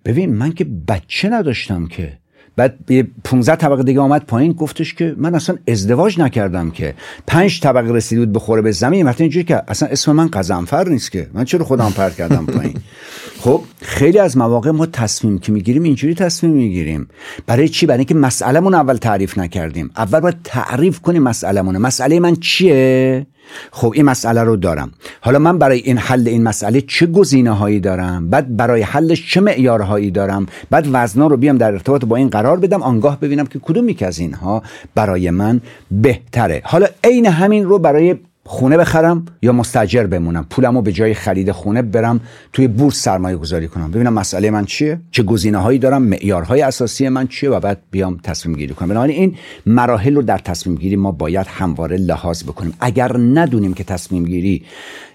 ببین 0.06 0.34
من 0.34 0.52
که 0.52 0.66
بچه 0.88 1.30
نداشتم 1.30 1.88
که. 1.88 2.22
بعد 2.56 2.76
15 3.24 3.56
طبقه 3.56 3.84
دیگه 3.84 4.00
آمد 4.00 4.26
پایین 4.26 4.52
گفتش 4.52 4.94
که 4.94 5.16
من 5.18 5.36
اصلا 5.36 5.56
ازدواج 5.68 6.20
نکردم 6.20 6.72
که. 6.72 6.94
پنج 7.28 7.60
طبقه 7.60 7.94
رسید 7.94 8.20
بود 8.20 8.34
بخوره 8.34 8.62
به 8.62 8.72
زمین 8.72 9.06
وقتی 9.06 9.24
اینجوری 9.24 9.46
که 9.46 9.62
اصلا 9.68 9.90
اسم 9.90 10.12
من 10.12 10.28
قزنفر 10.28 10.90
نیست 10.90 11.12
که. 11.12 11.30
من 11.34 11.46
چرا 11.46 11.66
خودم 11.66 11.92
پرت 11.92 12.16
کردم 12.16 12.46
پایین؟ 12.46 12.78
خب 13.44 13.62
خیلی 13.82 14.20
از 14.20 14.38
مواقع 14.38 14.72
ما 14.72 14.86
تصمیم 14.86 15.40
که 15.40 15.52
می‌گیریم 15.52 15.84
اینجوری 15.84 16.16
تصمیم 16.16 16.54
می‌گیریم. 16.54 17.08
برای 17.48 17.70
چی؟ 17.70 17.86
برای 17.86 17.98
اینکه 17.98 18.16
مسئلهمون 18.16 18.74
اول 18.74 18.98
تعریف 18.98 19.38
نکردیم. 19.38 19.92
اول 19.98 20.20
باید 20.20 20.38
تعریف 20.44 21.00
کنیم 21.00 21.24
مسئلهمون 21.24 21.78
مسئله 21.78 22.20
من 22.20 22.36
چیه؟ 22.36 23.28
خب 23.72 23.92
این 23.96 24.06
مسئله 24.06 24.44
رو 24.44 24.56
دارم. 24.56 24.92
حالا 25.22 25.40
من 25.40 25.58
برای 25.58 25.80
این 25.80 25.98
حل 25.98 26.28
این 26.28 26.44
مسئله 26.44 26.82
چه 26.82 27.06
گزینه 27.06 27.52
هایی 27.52 27.80
دارم؟ 27.80 28.30
بعد 28.30 28.58
برای 28.58 28.82
حلش 28.82 29.32
چه 29.32 29.42
معیارهایی 29.42 30.12
دارم؟ 30.12 30.46
بعد 30.70 30.88
وزنا 30.92 31.28
رو 31.28 31.38
بیام 31.38 31.58
در 31.58 31.72
ارتباط 31.72 32.06
با 32.06 32.16
این 32.16 32.30
قرار 32.30 32.60
بدم 32.60 32.84
آنگاه 32.84 33.20
ببینم 33.20 33.46
که 33.46 33.60
کدوم 33.60 33.90
یک 33.90 34.04
از 34.04 34.20
اینها 34.20 34.64
برای 34.96 35.30
من 35.30 35.62
بهتره. 35.92 36.62
حالا 36.66 36.88
عین 37.04 37.26
همین 37.26 37.66
رو 37.66 37.80
برای 37.80 38.16
خونه 38.52 38.78
بخرم 38.78 39.26
یا 39.42 39.52
مستجر 39.52 40.04
بمونم. 40.04 40.46
پولم 40.50 40.76
رو 40.76 40.82
به 40.82 40.92
جای 40.92 41.14
خرید 41.14 41.52
خونه 41.52 41.82
برم 41.82 42.20
توی 42.54 42.68
بورس 42.68 43.04
سرمایه 43.04 43.36
گذاری 43.36 43.68
کنم. 43.68 43.92
ببینم 43.92 44.14
مسئله 44.14 44.52
من 44.52 44.66
چیه؟ 44.66 45.00
چه 45.12 45.24
گزینه 45.24 45.58
هایی 45.58 45.80
دارم؟ 45.80 46.02
معیارهای 46.02 46.62
اساسی 46.62 47.10
من 47.10 47.28
چیه؟ 47.28 47.50
و 47.50 47.60
بعد 47.60 47.82
بیام 47.92 48.18
تصمیم 48.24 48.56
گیری 48.56 48.74
کنم. 48.74 48.90
بنابراین 48.90 49.16
این 49.16 49.36
مراحل 49.66 50.16
رو 50.16 50.22
در 50.22 50.38
تصمیم 50.38 50.76
گیری 50.76 50.96
ما 50.96 51.12
باید 51.12 51.48
همواره 51.48 51.98
لحاظ 51.98 52.44
بکنیم. 52.44 52.74
اگر 52.80 53.18
ندونیم 53.18 53.74
که 53.74 53.84
تصمیم 53.84 54.26
گیری 54.26 54.64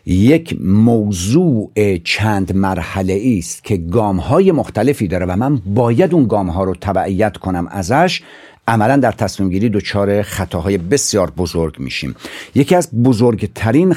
یک 0.07 0.57
موضوع 0.61 1.71
چند 2.05 2.57
مرحله 2.57 3.35
است 3.39 3.65
که 3.65 3.77
گام 3.77 4.17
های 4.17 4.53
مختلفی 4.53 5.09
داره 5.09 5.27
و 5.27 5.37
من 5.37 5.57
باید 5.57 6.15
اون 6.15 6.27
گام 6.27 6.51
ها 6.51 6.65
رو 6.65 6.75
تبعیت 6.81 7.37
کنم 7.37 7.69
ازش 7.71 8.23
عملا 8.69 8.97
در 8.97 9.13
تصمیم 9.13 9.51
گیری 9.51 9.69
دچار 9.69 10.23
خطاهای 10.23 10.79
بسیار 10.79 11.31
بزرگ 11.31 11.79
میشیم. 11.79 12.15
یکی 12.55 12.75
از 12.75 13.03
بزرگترین 13.03 13.93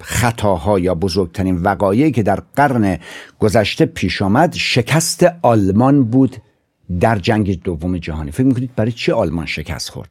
خطاها 0.00 0.78
یا 0.78 0.94
بزرگترین 0.94 1.56
وقایعی 1.56 2.12
که 2.12 2.22
در 2.22 2.42
قرن 2.56 2.98
گذشته 3.38 3.86
پیش 3.86 4.22
آمد 4.22 4.54
شکست 4.54 5.26
آلمان 5.42 6.04
بود 6.04 6.36
در 7.00 7.18
جنگ 7.18 7.62
دوم 7.62 7.98
جهانی. 7.98 8.30
فکر 8.30 8.46
می‌کنید 8.46 8.70
برای 8.76 8.92
چه 8.92 9.14
آلمان 9.14 9.46
شکست 9.46 9.90
خورد؟ 9.90 10.08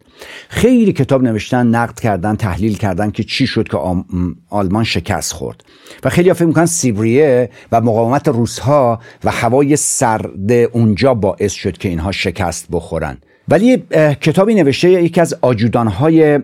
خیلی 0.50 0.94
کتاب 0.94 1.24
نوشتن 1.24 1.68
نقد 1.68 2.00
کردن 2.00 2.36
تحلیل 2.36 2.78
کردن 2.78 3.12
که 3.12 3.24
چی 3.24 3.48
شد 3.48 3.68
که 3.68 3.78
آلمان 4.50 4.84
شکست 4.84 5.34
خورد. 5.34 5.64
و 6.04 6.10
خیلی 6.10 6.34
فکر 6.34 6.46
می‌کنن 6.46 6.66
سیبریه 6.66 7.50
و 7.72 7.82
مقاومت 7.82 8.28
روسها 8.28 9.00
و 9.24 9.32
هوای 9.32 9.76
سرد 9.76 10.52
اونجا 10.52 11.14
باعث 11.14 11.52
شد 11.52 11.78
که 11.78 11.90
اینها 11.90 12.12
شکست 12.12 12.68
بخورن. 12.72 13.18
ولی 13.48 13.78
کتابی 14.22 14.56
نوشته 14.56 14.90
یکی 14.90 15.22
از 15.22 15.36
آجودانهای 15.42 16.40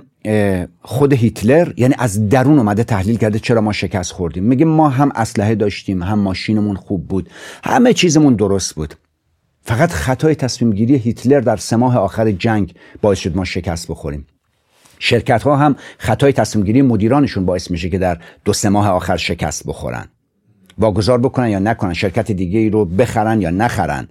خود 0.81 1.13
هیتلر 1.13 1.73
یعنی 1.77 1.95
از 1.99 2.29
درون 2.29 2.57
اومده 2.57 2.83
تحلیل 2.83 3.17
کرده 3.17 3.39
چرا 3.39 3.61
ما 3.61 3.73
شکست 3.73 4.11
خوردیم. 4.11 4.43
میگه 4.43 4.65
ما 4.65 4.89
هم 4.89 5.11
اسلحه 5.15 5.55
داشتیم 5.55 6.03
هم 6.03 6.19
ماشینمون 6.19 6.75
خوب 6.75 7.07
بود 7.07 7.29
همه 7.63 7.93
چیزمون 7.93 8.35
درست 8.35 8.75
بود. 8.75 8.95
فقط 9.63 9.91
خطای 9.91 10.35
تصمیم 10.35 10.73
گیری 10.73 10.95
هیتلر 10.95 11.39
در 11.39 11.57
سه 11.57 11.75
ماه 11.75 11.97
آخر 11.97 12.31
جنگ 12.31 12.73
باعث 13.01 13.19
شد 13.19 13.35
ما 13.35 13.45
شکست 13.45 13.87
بخوریم. 13.87 14.27
شرکت 14.99 15.43
ها 15.43 15.55
هم 15.55 15.75
خطای 15.97 16.33
تصمیم 16.33 16.65
گیری 16.65 16.81
مدیرانشون 16.81 17.45
باعث 17.45 17.71
میشه 17.71 17.89
که 17.89 17.97
در 17.97 18.17
دو 18.45 18.53
سه 18.53 18.69
ماه 18.69 18.89
آخر 18.89 19.17
شکست 19.17 19.67
بخورن. 19.67 20.07
واگذار 20.77 21.17
بکنن 21.17 21.49
یا 21.49 21.59
نکنن 21.59 21.93
شرکت 21.93 22.31
دیگه 22.31 22.59
ای 22.59 22.69
رو 22.69 22.85
بخرن 22.85 23.41
یا 23.41 23.49
نخرن. 23.49 24.07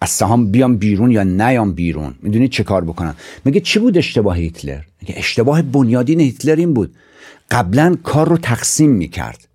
از 0.00 0.10
سهام 0.10 0.50
بیام 0.50 0.76
بیرون 0.76 1.10
یا 1.10 1.22
نیام 1.22 1.72
بیرون. 1.72 2.14
می‌دونید 2.22 2.50
چه 2.50 2.64
کار 2.64 2.84
بکنن؟ 2.84 3.14
میگه 3.44 3.60
چی 3.60 3.78
بود 3.78 3.98
اشتباه 3.98 4.36
هیتلر؟ 4.36 4.80
میگه 5.00 5.14
اشتباه 5.16 5.62
بنیادین 5.62 6.20
هیتلر 6.20 6.56
این 6.56 6.74
بود. 6.74 6.94
قبلا 7.50 7.96
کار 8.02 8.28
رو 8.28 8.36
تقسیم 8.36 8.90
می‌کرد. 8.90 9.48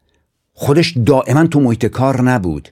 خودش 0.53 0.97
دائما 0.97 1.47
تو 1.47 1.59
محیط 1.59 1.85
کار 1.85 2.21
نبود. 2.21 2.69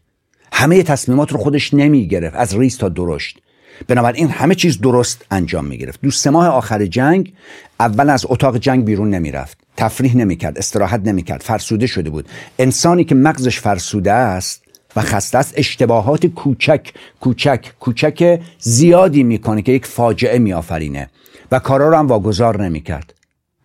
همه 0.57 0.83
تصمیمات 0.83 1.31
رو 1.31 1.37
خودش 1.37 1.73
نمی 1.73 2.07
گرفت 2.07 2.35
از 2.35 2.55
ریز 2.57 2.77
تا 2.77 2.89
درشت. 2.89 3.39
بنابراین 3.87 4.29
همه 4.29 4.55
چیز 4.55 4.81
درست 4.81 5.25
انجام 5.31 5.65
می 5.65 5.77
گرفت 5.77 6.01
دو 6.01 6.11
سه 6.11 6.29
ماه 6.29 6.47
آخر 6.47 6.85
جنگ 6.85 7.33
اول 7.79 8.09
از 8.09 8.25
اتاق 8.29 8.57
جنگ 8.57 8.85
بیرون 8.85 9.09
نمی 9.09 9.31
رفت 9.31 9.57
تفریح 9.77 10.17
نمی 10.17 10.35
کرد 10.35 10.57
استراحت 10.57 11.01
نمی 11.05 11.23
کرد 11.23 11.41
فرسوده 11.41 11.87
شده 11.87 12.09
بود. 12.09 12.29
انسانی 12.59 13.03
که 13.03 13.15
مغزش 13.15 13.59
فرسوده 13.59 14.11
است 14.11 14.63
و 14.95 15.01
خسته 15.01 15.37
است 15.37 15.53
اشتباهات 15.57 16.25
کوچک 16.25 16.93
کوچک 17.19 17.71
کوچک 17.79 18.39
زیادی 18.59 19.23
می‌کنه 19.23 19.61
که 19.61 19.71
یک 19.71 19.85
فاجعه 19.85 20.39
میآفرینه 20.39 21.09
و 21.51 21.59
کارا 21.59 21.89
رو 21.89 21.97
هم 21.97 22.07
واگذار 22.07 22.63
نمی‌کرد. 22.63 23.13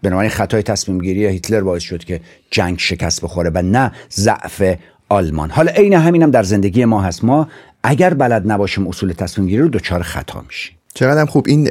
بنابراین 0.03 0.31
خطای 0.31 0.63
تصمیم 0.63 0.99
گیری 0.99 1.27
هیتلر 1.27 1.61
باعث 1.61 1.83
شد 1.83 2.05
که 2.05 2.21
جنگ 2.51 2.79
شکست 2.79 3.23
بخوره 3.23 3.51
و 3.55 3.63
نه 3.63 3.93
ضعف 4.11 4.63
آلمان. 5.11 5.51
حالا 5.51 5.73
عین 5.73 5.93
همینم 5.93 6.31
در 6.31 6.43
زندگی 6.43 6.85
ما 6.85 7.01
هست. 7.01 7.25
ما 7.25 7.49
اگر 7.83 8.15
بلد 8.15 8.53
نباشیم 8.53 8.89
اصول 8.89 9.13
تصمیم 9.13 9.49
گیری 9.49 9.63
رو 9.63 9.69
دچار 9.69 10.03
خطا 10.03 10.45
میشیم. 10.49 10.77
چقدر 10.95 11.25
خوب 11.25 11.45
این 11.49 11.69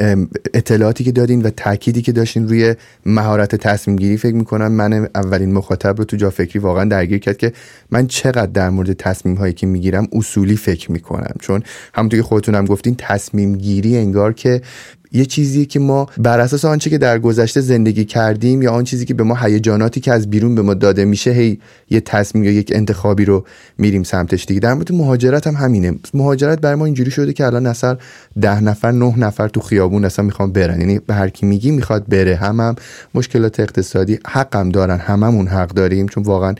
اطلاعاتی 0.53 1.03
که 1.03 1.11
دادین 1.11 1.41
و 1.41 1.49
تأکیدی 1.49 2.01
که 2.01 2.11
داشتین 2.11 2.47
روی 2.47 2.75
مهارت 3.05 3.55
تصمیم 3.55 3.97
گیری 3.97 4.17
فکر 4.17 4.35
می‌کنم 4.35 4.71
من 4.71 5.07
اولین 5.15 5.53
مخاطب 5.53 5.97
رو 5.97 6.03
تو 6.03 6.17
جا 6.17 6.29
فکری 6.29 6.59
واقعا 6.59 6.85
درگیر 6.85 7.19
کرد 7.19 7.37
که 7.37 7.53
من 7.91 8.07
چقدر 8.07 8.45
در 8.45 8.69
مورد 8.69 8.93
تصمیم 8.93 9.35
هایی 9.35 9.53
که 9.53 9.67
می‌گیرم 9.67 10.07
اصولی 10.13 10.57
فکر 10.57 10.91
می‌کنم. 10.91 11.33
چون 11.41 11.63
همونطور 11.93 12.19
که 12.19 12.23
خودتونم 12.23 12.65
گفتین 12.65 12.95
تصمیم 12.97 13.55
گیری 13.55 13.97
انگار 13.97 14.33
که 14.33 14.61
یه 15.11 15.25
چیزی 15.25 15.65
که 15.65 15.79
ما 15.79 16.07
بر 16.17 16.39
اساس 16.39 16.65
آنچه 16.65 16.89
که 16.89 16.97
در 16.97 17.19
گذشته 17.19 17.61
زندگی 17.61 18.05
کردیم 18.05 18.61
یا 18.61 18.71
آن 18.71 18.83
چیزی 18.83 19.05
که 19.05 19.13
به 19.13 19.23
ما 19.23 19.35
هیجاناتی 19.35 19.99
که 19.99 20.13
از 20.13 20.29
بیرون 20.29 20.55
به 20.55 20.61
ما 20.61 20.73
داده 20.73 21.05
میشه 21.05 21.31
هی 21.31 21.59
یه 21.89 22.01
تصمیم 22.01 22.43
یا 22.43 22.51
یک 22.51 22.71
انتخابی 22.75 23.25
رو 23.25 23.45
میریم 23.77 24.03
سمتش. 24.03 24.45
دیگه 24.45 24.59
در 24.59 24.73
مورد 24.73 24.91
مهاجرت 24.91 25.47
هم 25.47 25.53
همینه. 25.53 25.99
مهاجرت 26.13 26.61
برای 26.61 26.75
ما 26.75 26.85
اینجوری 26.85 27.11
شده 27.11 27.33
که 27.33 27.45
الان 27.45 27.65
اصلا 27.65 27.97
ده 28.41 28.63
نفر 28.63 28.91
نه 28.91 29.17
نفر 29.17 29.47
تو 29.47 29.59
خیابون 29.61 30.05
اصلا 30.05 30.25
می‌خوان 30.25 30.51
برن. 30.51 30.79
یعنی 30.79 30.99
به 30.99 31.13
هر 31.13 31.29
کی 31.29 31.45
میگی 31.45 31.71
می‌خواد 31.71 32.05
بره. 32.07 32.35
هم 32.35 32.59
هم 32.59 32.75
مشکلات 33.15 33.59
اقتصادی 33.59 34.19
حقم 34.27 34.69
دارن. 34.69 34.97
هممون 34.97 35.47
حق 35.47 35.69
داریم. 35.69 36.07
چون 36.07 36.23
واقعا 36.23 36.55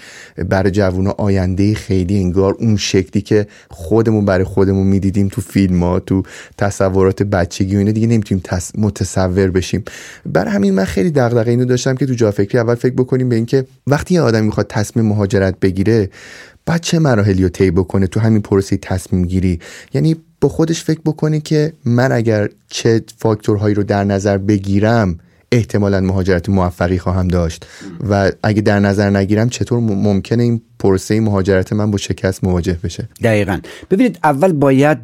برای 0.50 0.72
جوونا 0.72 1.16
آینده 1.18 1.74
خیلی 1.74 2.18
انگار 2.18 2.56
اون 2.60 2.78
شکلی 2.78 3.22
که 3.22 3.48
خودمون 3.70 4.26
برای 4.26 4.44
خودمون 4.44 4.88
می‌دیدیم 4.88 5.28
تو 5.28 5.42
فیلم 5.42 5.84
ها 5.84 6.00
تو 6.00 6.24
تصورات 6.58 7.24
بچگی 7.24 7.76
و 7.76 7.80
اینا 7.80 7.92
دیگه 7.92 8.08
نمی‌تونیم 8.08 8.39
متصور 8.78 9.52
بشیم. 9.52 9.84
برای 10.26 10.52
همین 10.52 10.74
من 10.74 10.86
خیلی 10.86 11.12
دغدغه 11.12 11.52
اینو 11.52 11.66
داشتم 11.66 11.96
که 11.96 12.06
تو 12.06 12.14
جا 12.14 12.32
فکری 12.32 12.60
اول 12.60 12.76
فکر 12.76 12.94
بکنیم 12.94 13.30
به 13.30 13.36
اینکه 13.36 13.66
وقتی 13.88 14.14
یه 14.14 14.22
آدم 14.22 14.44
می‌خواد 14.44 14.68
تصمیم 14.68 15.06
مهاجرت 15.06 15.60
بگیره 15.60 16.10
بعد 16.66 16.82
چه 16.82 17.00
مراحلی 17.00 17.44
رو 17.44 17.50
طی 17.50 17.72
بکنه 17.72 18.08
تو 18.08 18.20
همین 18.20 18.42
پروسه 18.42 18.78
تصمیم 18.78 19.26
گیری؟ 19.26 19.60
یعنی 19.94 20.16
با 20.42 20.50
خودش 20.50 20.84
فکر 20.84 21.02
بکنه 21.06 21.40
که 21.40 21.74
من 21.86 22.12
اگر 22.12 22.50
چه 22.68 23.02
فاکتورهایی 23.18 23.76
رو 23.76 23.84
در 23.84 24.04
نظر 24.04 24.38
بگیرم 24.38 25.20
احتمالا 25.52 26.02
مهاجرت 26.02 26.50
موفقی 26.50 26.98
خواهم 26.98 27.28
داشت. 27.28 27.66
و 28.10 28.32
اگه 28.44 28.62
در 28.62 28.80
نظر 28.80 29.10
نگیرم 29.10 29.50
چطور 29.50 29.80
ممکنه 29.80 30.44
این 30.44 30.62
پروسه 30.80 31.20
مهاجرت 31.20 31.74
من 31.74 31.92
با 31.92 31.98
شکست 31.98 32.44
مواجه 32.44 32.78
بشه؟ 32.84 33.10
دقیقا. 33.24 33.60
ببینید 33.92 34.20
اول 34.24 34.52
باید 34.52 34.98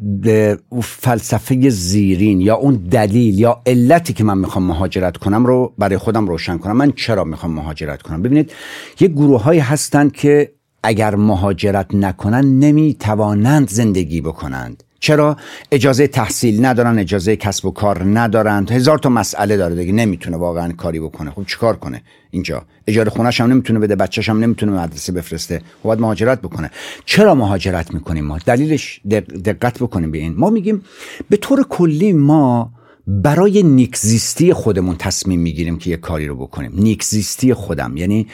فلسفه 0.82 1.70
زیرین 1.70 2.40
یا 2.40 2.54
اون 2.54 2.74
دلیل 2.74 3.38
یا 3.38 3.62
علتی 3.66 4.12
که 4.12 4.24
من 4.24 4.38
می‌خوام 4.38 4.64
مهاجرت 4.64 5.16
کنم 5.16 5.46
رو 5.46 5.72
برای 5.78 5.98
خودم 5.98 6.26
روشن 6.28 6.58
کنم. 6.58 6.76
من 6.76 6.92
چرا 6.92 7.24
می‌خوام 7.24 7.52
مهاجرت 7.52 8.02
کنم؟ 8.02 8.22
ببینید 8.22 8.52
یه 9.00 9.08
گروه 9.08 9.42
هایی 9.42 9.60
هستند 9.60 10.12
که 10.12 10.52
اگر 10.82 11.14
مهاجرت 11.14 11.94
نکنن 11.94 12.58
نمی‌توانند 12.58 13.68
زندگی 13.68 14.20
بکنند. 14.20 14.82
چرا؟ 15.00 15.36
اجازه 15.72 16.06
تحصیل 16.06 16.64
ندارن 16.64 16.98
اجازه 16.98 17.36
کسب 17.36 17.66
و 17.66 17.70
کار 17.70 18.18
ندارن. 18.18 18.66
هزار 18.70 18.98
تا 18.98 19.08
مسئله 19.08 19.56
داره 19.56 19.74
دیگه 19.74 19.92
نمی‌تونه 19.92 20.36
واقعا 20.36 20.72
کاری 20.72 21.00
بکنه. 21.00 21.30
خب 21.30 21.46
چیکار 21.46 21.76
کنه 21.76 22.02
اینجا؟ 22.30 22.62
اجاره 22.86 23.10
خونش 23.10 23.40
هم 23.40 23.50
نمی‌تونه 23.50 23.78
بده 23.78 23.96
بچهش 23.96 24.28
هم 24.28 24.38
نمی‌تونه 24.38 24.72
مدرسه 24.72 25.12
بفرسته. 25.12 25.58
خب 25.58 25.82
باید 25.82 26.00
مهاجرت 26.00 26.40
بکنه. 26.40 26.70
چرا 27.04 27.34
مهاجرت 27.34 27.94
می‌کنیم 27.94 28.24
ما؟ 28.24 28.38
دلیلش 28.38 29.00
دقت 29.44 29.78
بکنیم 29.78 30.10
به 30.10 30.18
این. 30.18 30.34
ما 30.36 30.50
میگیم 30.50 30.82
به 31.30 31.36
طور 31.36 31.66
کلی 31.68 32.12
ما 32.12 32.72
برای 33.06 33.62
نیکزیستی 33.62 34.52
خودمون 34.52 34.96
تصمیم 34.96 35.40
می‌گیریم 35.40 35.78
که 35.78 35.90
یه 35.90 35.96
کاری 35.96 36.26
رو 36.26 36.36
بکنیم. 36.36 36.72
نیکزیستی 36.74 37.54
خودم. 37.54 37.96
یعنی 37.96 38.26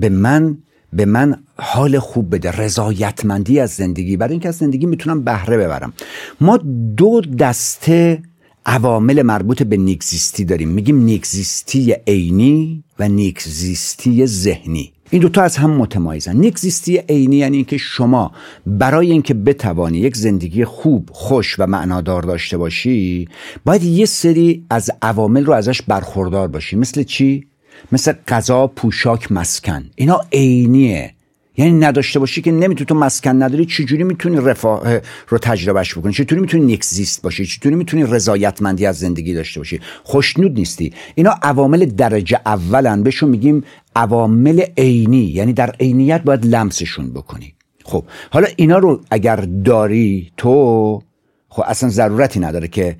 به 0.00 0.08
من 0.08 0.58
به 0.92 1.04
من 1.04 1.36
حال 1.58 1.98
خوب 1.98 2.34
بده 2.34 2.50
رضایتمندی 2.50 3.60
از 3.60 3.70
زندگی. 3.70 4.16
برای 4.16 4.32
اینکه 4.32 4.48
از 4.48 4.56
زندگی 4.56 4.86
می‌تونم 4.86 5.24
بهره 5.24 5.56
ببرم. 5.56 5.92
ما 6.40 6.56
دو 6.96 7.20
دسته 7.20 8.22
عوامل 8.66 9.22
مربوط 9.22 9.62
به 9.62 9.76
نیکزیستی 9.76 10.44
داریم. 10.44 10.68
میگیم 10.68 10.98
نیکزیستی 10.98 11.92
عینی 12.06 12.84
و 12.98 13.08
نیکزیستی 13.08 14.26
ذهنی. 14.26 14.92
این 15.10 15.22
دوتا 15.22 15.42
از 15.42 15.56
هم 15.56 15.70
متمایزن. 15.70 16.36
نیکزیستی 16.36 16.98
عینی 16.98 17.36
یعنی 17.36 17.56
اینکه 17.56 17.76
شما 17.76 18.32
برای 18.66 19.10
اینکه 19.10 19.34
بتوانی 19.34 19.98
یک 19.98 20.16
زندگی 20.16 20.64
خوب 20.64 21.08
خوش 21.12 21.56
و 21.58 21.66
معنادار 21.66 22.22
داشته 22.22 22.56
باشی 22.56 23.28
باید 23.64 23.82
یه 23.82 24.06
سری 24.06 24.66
از 24.70 24.90
عوامل 25.02 25.44
رو 25.44 25.52
ازش 25.52 25.82
برخوردار 25.82 26.48
باشی. 26.48 26.76
مثل 26.76 27.02
چی؟ 27.02 27.46
مثل 27.92 28.12
غذا 28.28 28.66
پوشاک 28.66 29.32
مسکن. 29.32 29.90
اینا 29.96 30.20
عینیه. 30.32 31.14
یعنی 31.56 31.72
نداشته 31.72 32.18
باشی 32.18 32.42
که 32.42 32.52
نمی‌تونی. 32.52 32.86
تو 32.86 32.94
مسکن 32.94 33.42
نداری 33.42 33.66
چجوری 33.66 34.04
می‌تونی 34.04 34.36
رفاه 34.36 35.00
رو 35.28 35.38
تجربهش 35.38 35.98
بکنی؟ 35.98 36.12
چطوری 36.12 36.40
می‌تونی 36.40 36.64
نیکزیست 36.64 37.22
باشی؟ 37.22 37.46
چطوری 37.46 37.74
می‌تونی 37.74 38.02
رضایتمندی 38.02 38.86
از 38.86 38.98
زندگی 38.98 39.34
داشته 39.34 39.60
باشی؟ 39.60 39.80
خوشنود 40.04 40.52
نیستی. 40.52 40.92
اینا 41.14 41.30
عوامل 41.42 41.84
درجه 41.84 42.40
اولن. 42.46 43.02
بهشون 43.02 43.30
میگیم 43.30 43.64
عوامل 43.96 44.64
عینی. 44.78 45.24
یعنی 45.24 45.52
در 45.52 45.70
عینیت 45.70 46.22
باید 46.22 46.46
لمسشون 46.46 47.12
بکنی. 47.12 47.54
خب 47.84 48.04
حالا 48.30 48.46
اینا 48.56 48.78
رو 48.78 49.00
اگر 49.10 49.36
داری 49.64 50.32
تو 50.36 51.02
خب 51.48 51.62
اصلا 51.66 51.88
ضرورتی 51.88 52.40
نداره 52.40 52.68
که 52.68 52.96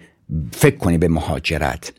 فکر 0.52 0.76
کنی 0.76 0.98
به 0.98 1.08
مهاجرت. 1.08 1.92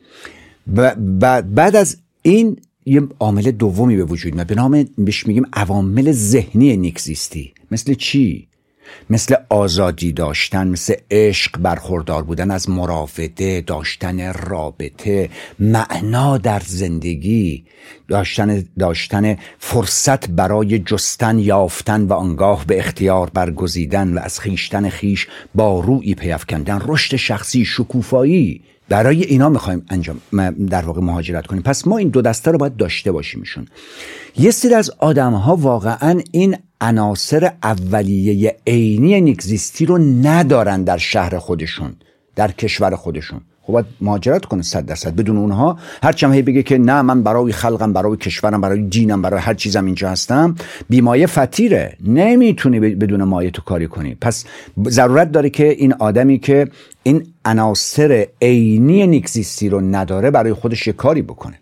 بعد 1.56 1.76
از 1.76 1.98
این 2.22 2.58
یه 2.90 3.02
عامل 3.20 3.52
دومی 3.52 3.98
به 3.98 4.04
وجود 4.04 4.36
میاد. 4.36 4.48
به 4.48 4.56
نام 4.56 4.90
بهش 4.98 5.28
میگیم 5.28 5.46
عوامل 5.54 6.12
ذهنی 6.12 6.78
نیکزیستی 6.78 7.54
مثل 7.72 7.94
چی؟ 7.94 8.50
مثل 9.10 9.36
آزادی 9.50 10.12
داشتن 10.12 10.68
مثل 10.68 10.94
عشق 11.12 11.58
برخوردار 11.58 12.24
بودن 12.24 12.52
از 12.52 12.70
مراوده 12.70 13.62
داشتن 13.62 14.34
رابطه 14.34 15.30
معنا 15.60 16.38
در 16.38 16.62
زندگی 16.66 17.64
داشتن 18.08 18.66
داشتن 18.80 19.38
فرصت 19.60 20.30
برای 20.30 20.80
جستن 20.80 21.40
یافتن 21.40 22.02
و 22.02 22.14
آنگاه 22.14 22.66
به 22.66 22.80
اختیار 22.80 23.30
برگزیدن 23.30 24.14
و 24.14 24.20
از 24.20 24.40
خیشتن 24.40 24.90
خیش 24.90 25.28
با 25.56 25.80
روی 25.80 26.16
پیافکندن 26.16 26.82
رشد 26.86 27.16
شخصی 27.16 27.66
شکوفایی. 27.66 28.62
برای 28.90 29.24
اینا 29.24 29.50
می‌خوایم 29.50 29.86
انجام 29.90 30.22
در 30.70 30.82
واقع 30.82 31.02
مهاجرت 31.02 31.48
کنیم. 31.48 31.62
پس 31.62 31.88
ما 31.88 31.98
این 31.98 32.10
دو 32.10 32.22
دسته 32.22 32.52
رو 32.52 32.58
باید 32.58 32.76
داشته 32.76 33.12
باشیمشون. 33.12 33.66
یه 34.38 34.52
سری 34.52 34.74
از 34.74 34.92
آدم 34.98 35.34
ها 35.34 35.56
واقعا 35.56 36.22
این 36.32 36.58
عناصر 36.82 37.52
اولیه 37.64 38.58
عینی 38.68 39.22
نیکزیستی 39.22 39.86
رو 39.86 39.98
ندارن 39.98 40.84
در 40.84 40.98
شهر 40.98 41.38
خودشون 41.38 41.96
در 42.36 42.52
کشور 42.52 42.96
خودشون. 42.96 43.42
خب 43.70 43.74
باید 43.74 43.86
مهاجرت 44.02 44.46
کنه 44.46 44.62
صد 44.62 44.86
درصد. 44.86 45.16
بدون 45.16 45.38
اونها 45.38 45.78
هر 46.04 46.12
چم 46.12 46.34
هی 46.34 46.42
بگه 46.42 46.64
که 46.64 46.78
نه 46.78 47.02
من 47.02 47.24
برای 47.24 47.52
خلقم 47.52 47.94
برای 47.94 48.18
کشورم 48.18 48.62
برای 48.62 48.82
دینم 48.82 49.22
برای 49.22 49.40
هر 49.40 49.54
چیزم 49.54 49.86
اینجا 49.86 50.10
هستم 50.10 50.56
بی‌مایه 50.90 51.28
فطیره 51.28 51.98
نمی‌تونی 52.06 52.80
بدون 52.80 53.24
مایه 53.24 53.52
تو 53.52 53.62
کاری 53.62 53.88
کنی. 53.88 54.16
پس 54.22 54.46
ضرورت 54.88 55.32
داره 55.32 55.50
که 55.50 55.70
این 55.70 55.94
آدمی 55.94 56.40
که 56.40 56.68
این 57.04 57.28
عناصر 57.46 58.28
عینی 58.42 59.08
نیکزیستی 59.08 59.70
رو 59.70 59.82
نداره 59.82 60.32
برای 60.32 60.54
خودش 60.54 60.88
کاری 60.88 61.22
بکنه. 61.22 61.60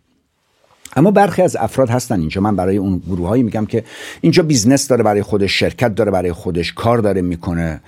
اما 0.96 1.12
برخی 1.12 1.42
از 1.42 1.56
افراد 1.56 1.90
هستن 1.90 2.20
اینجا. 2.20 2.42
من 2.42 2.56
برای 2.56 2.78
اون 2.78 3.02
گروه 3.08 3.28
هایی 3.28 3.44
میگم 3.44 3.66
که 3.66 3.84
اینجا 4.22 4.44
business 4.44 4.88
داره 4.88 5.04
برای 5.04 5.22
خودش 5.22 5.60
شرکت 5.60 5.96
داره 5.96 6.12
برای 6.12 6.34
خودش 6.34 6.74
کار 6.74 6.98
داره 6.98 7.22
می‌کنه. 7.22 7.82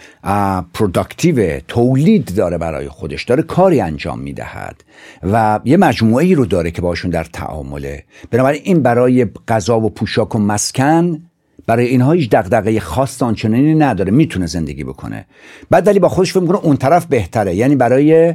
productive 0.74 1.60
تولید 1.68 2.36
داره 2.36 2.58
برای 2.58 2.90
خودش. 2.90 3.24
داره 3.24 3.44
کاری 3.44 3.82
انجام 3.82 4.20
می‌دهد 4.20 4.84
و 5.24 5.60
یه 5.66 5.78
مجموعه 5.78 6.26
ای 6.26 6.36
رو 6.36 6.46
داره 6.46 6.72
که 6.72 6.82
باشون 6.82 7.12
در 7.12 7.24
تعامله. 7.24 8.04
بنابراین 8.32 8.62
این 8.64 8.82
برای 8.82 9.28
غذا 9.48 9.80
و 9.80 9.90
پوشاک 9.90 10.36
و 10.36 10.40
مسکن 10.40 11.20
برای 11.68 11.86
اینها 11.86 12.12
هیچ 12.12 12.30
دغدغه 12.30 12.80
خاص 12.80 13.24
آنچنانی 13.24 13.76
نداره. 13.76 14.12
می‌تونه 14.12 14.48
زندگی 14.48 14.84
بکنه. 14.84 15.26
بعد 15.70 15.88
ولی 15.88 16.00
با 16.00 16.10
خودش 16.10 16.32
فکر 16.32 16.42
می‌کنه 16.42 16.58
اون 16.58 16.78
طرف 16.78 17.06
بهتره. 17.06 17.56
یعنی 17.56 17.76
برای 17.76 18.34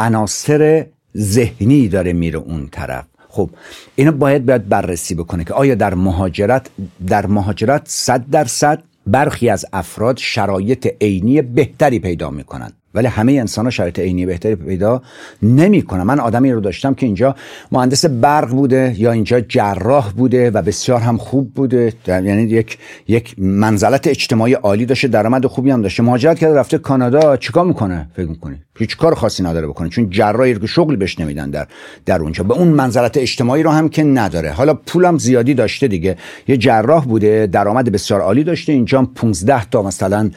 عناصر 0.00 0.86
ذهنی 1.16 1.88
داره 1.88 2.12
میره 2.12 2.38
اون 2.38 2.68
طرف. 2.72 3.04
خب 3.34 3.50
اینا 3.96 4.10
باید 4.10 4.46
باید 4.46 4.68
بررسی 4.68 5.14
بکنه 5.14 5.44
که 5.44 5.54
آیا 5.54 5.74
در 5.74 5.94
مهاجرت 5.94 6.70
در 7.06 7.26
مهاجرت 7.26 7.82
صد 7.84 8.24
درصد 8.30 8.82
برخی 9.06 9.48
از 9.48 9.66
افراد 9.72 10.16
شرایط 10.18 10.86
عینی 11.00 11.42
بهتری 11.42 11.98
پیدا 11.98 12.30
می‌کنن 12.30 12.72
ولی 12.94 13.06
همه 13.06 13.32
انسان 13.32 13.64
ها 13.64 13.70
شرایط 13.70 13.98
عینی 13.98 14.26
بهتری 14.26 14.54
پیدا 14.54 15.02
نمی‌کنن. 15.42 16.02
من 16.02 16.20
آدمی 16.20 16.52
رو 16.52 16.60
داشتم 16.60 16.94
که 16.94 17.06
اینجا 17.06 17.34
مهندس 17.72 18.04
برق 18.04 18.50
بوده 18.50 18.94
یا 18.98 19.12
اینجا 19.12 19.40
جراح 19.40 20.12
بوده 20.12 20.50
و 20.50 20.62
بسیار 20.62 21.00
هم 21.00 21.16
خوب 21.16 21.54
بوده. 21.54 21.92
یعنی 22.06 22.42
یک 22.42 22.78
یک 23.08 23.34
منزلت 23.38 24.06
اجتماعی 24.06 24.52
عالی 24.54 24.86
داشته 24.86 25.08
درآمد 25.08 25.46
خوبی 25.46 25.70
هم 25.70 25.82
داشته. 25.82 26.02
مهاجرت 26.02 26.38
کرده 26.38 26.54
رفته 26.58 26.78
کانادا. 26.78 27.36
چیکار 27.36 27.64
می‌کنه؟ 27.64 28.08
فکر 28.16 28.28
می‌کنی؟ 28.28 28.56
هیچ 28.78 28.96
کار 28.96 29.14
خاصی 29.14 29.42
نداره 29.42 29.66
بکنه. 29.66 29.88
چون 29.88 30.10
جراحی 30.10 30.54
که 30.54 30.66
شغل 30.66 30.96
بهش 30.96 31.20
نمیدن 31.20 31.50
در 31.50 31.66
در 32.06 32.20
اونجا. 32.20 32.44
به 32.44 32.54
اون 32.54 32.68
منزلت 32.68 33.16
اجتماعی 33.16 33.62
رو 33.62 33.70
هم 33.70 33.88
که 33.88 34.04
نداره. 34.04 34.50
حالا 34.50 34.74
پولم 34.74 35.18
زیادی 35.18 35.54
داشته 35.54 35.88
دیگه. 35.88 36.16
یه 36.48 36.56
جراح 36.56 37.04
بوده 37.04 37.46
درآمد 37.46 37.92
بسیار 37.92 38.20
عالی 38.20 38.44
داشته. 38.44 38.72
اینجا 38.72 39.08
15 39.14 39.64
تا 39.64 39.82
مثلا 39.82 40.30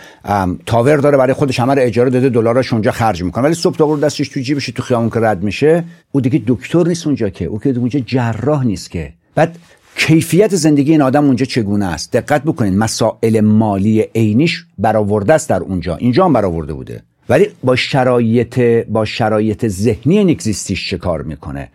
تاور 0.66 0.98
داره 0.98 1.18
برای 1.18 1.34
خودش. 1.34 1.60
همه 1.60 1.76
اجاره 1.78 2.10
داده 2.10 2.30
دلاراش 2.48 2.74
اونجا 2.74 2.92
خرج 2.92 3.24
می‌کنه. 3.24 3.44
ولی 3.44 3.54
صبح 3.54 3.76
تا 3.76 3.96
دستش 3.96 4.30
تو 4.30 4.40
جیبش 4.40 4.66
تو 4.66 4.84
خیابون 4.84 5.10
که 5.10 5.20
رد 5.20 5.44
میشه 5.44 5.84
او 6.12 6.22
دیگه 6.22 6.42
دکتر 6.48 6.84
نیست 6.88 7.08
اونجا 7.08 7.30
که. 7.30 7.46
او 7.46 7.60
که 7.60 7.70
اونجا 7.70 8.00
جراح 8.00 8.64
نیست 8.64 8.92
که. 8.92 9.14
بعد 9.36 9.58
کیفیت 9.96 10.56
زندگی 10.56 10.92
این 10.92 11.02
آدم 11.02 11.26
اونجا 11.26 11.46
چگونه 11.46 11.86
است؟ 11.86 12.12
دقت 12.12 12.44
بکنید 12.44 12.74
مسائل 12.74 13.42
مالی 13.42 14.02
عینیش 14.02 14.66
برآورده 14.78 15.34
است 15.34 15.50
در 15.50 15.60
اونجا. 15.60 15.96
اینجا 15.96 16.26
هم 16.26 16.34
برآورده 16.34 16.74
بوده. 16.74 17.04
ولی 17.30 17.48
با 17.64 17.76
شرایط 17.76 18.60
با 18.90 19.06
شرایط 19.06 19.68
ذهنی 19.68 20.24
نیکزیستیش 20.24 20.90
چه 20.90 20.98
کار 20.98 21.22
می‌کنه؟ 21.22 21.70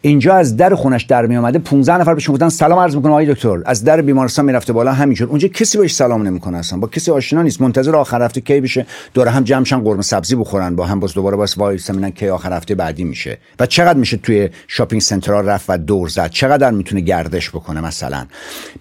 اینجا 0.00 0.34
از 0.34 0.56
در 0.56 0.74
خونش 0.74 1.02
در 1.02 1.26
می 1.26 1.36
اومده 1.36 1.58
15 1.58 1.96
نفر 1.96 2.14
بهش 2.14 2.30
گفتن 2.30 2.48
سلام 2.48 2.78
عرض 2.78 2.96
می‌کنه 2.96 3.12
آقای 3.12 3.34
دکتر. 3.34 3.62
از 3.66 3.84
در 3.84 4.02
بیمارستان 4.02 4.44
می‌رفته 4.44 4.72
بالا. 4.72 4.92
همینجور. 4.92 5.28
اونجا 5.28 5.48
کسی 5.48 5.78
بهش 5.78 5.94
سلام 5.94 6.22
نمی‌کنه 6.22 6.58
اصلا. 6.58 6.78
با 6.78 6.88
کسی 6.88 7.10
آشنا 7.10 7.42
نیست. 7.42 7.60
منتظر 7.60 7.96
آخر 7.96 8.22
هفته 8.22 8.40
کی 8.40 8.60
بشه؟ 8.60 8.86
دور 9.14 9.28
هم 9.28 9.44
جمعشن 9.44 9.80
قرمه 9.80 10.02
سبزی 10.02 10.36
بخورن. 10.36 10.76
با 10.76 10.86
هم 10.86 11.00
باز 11.00 11.14
دوباره 11.14 11.36
باز 11.36 11.58
وای 11.58 11.78
سمینن 11.78 12.10
کی 12.10 12.28
آخر 12.28 12.52
هفته 12.52 12.74
بعدی 12.74 13.04
میشه. 13.04 13.38
و 13.60 13.66
چقدر 13.66 13.98
میشه 13.98 14.16
توی 14.16 14.48
شاپینگ 14.68 15.02
سنترها 15.02 15.40
رفت 15.40 15.66
و 15.68 15.78
دور 15.78 16.08
زد؟ 16.08 16.30
چقدر 16.30 16.70
می‌تونه 16.70 17.00
گردش 17.00 17.50
بکنه 17.50 17.80
مثلا؟ 17.80 18.26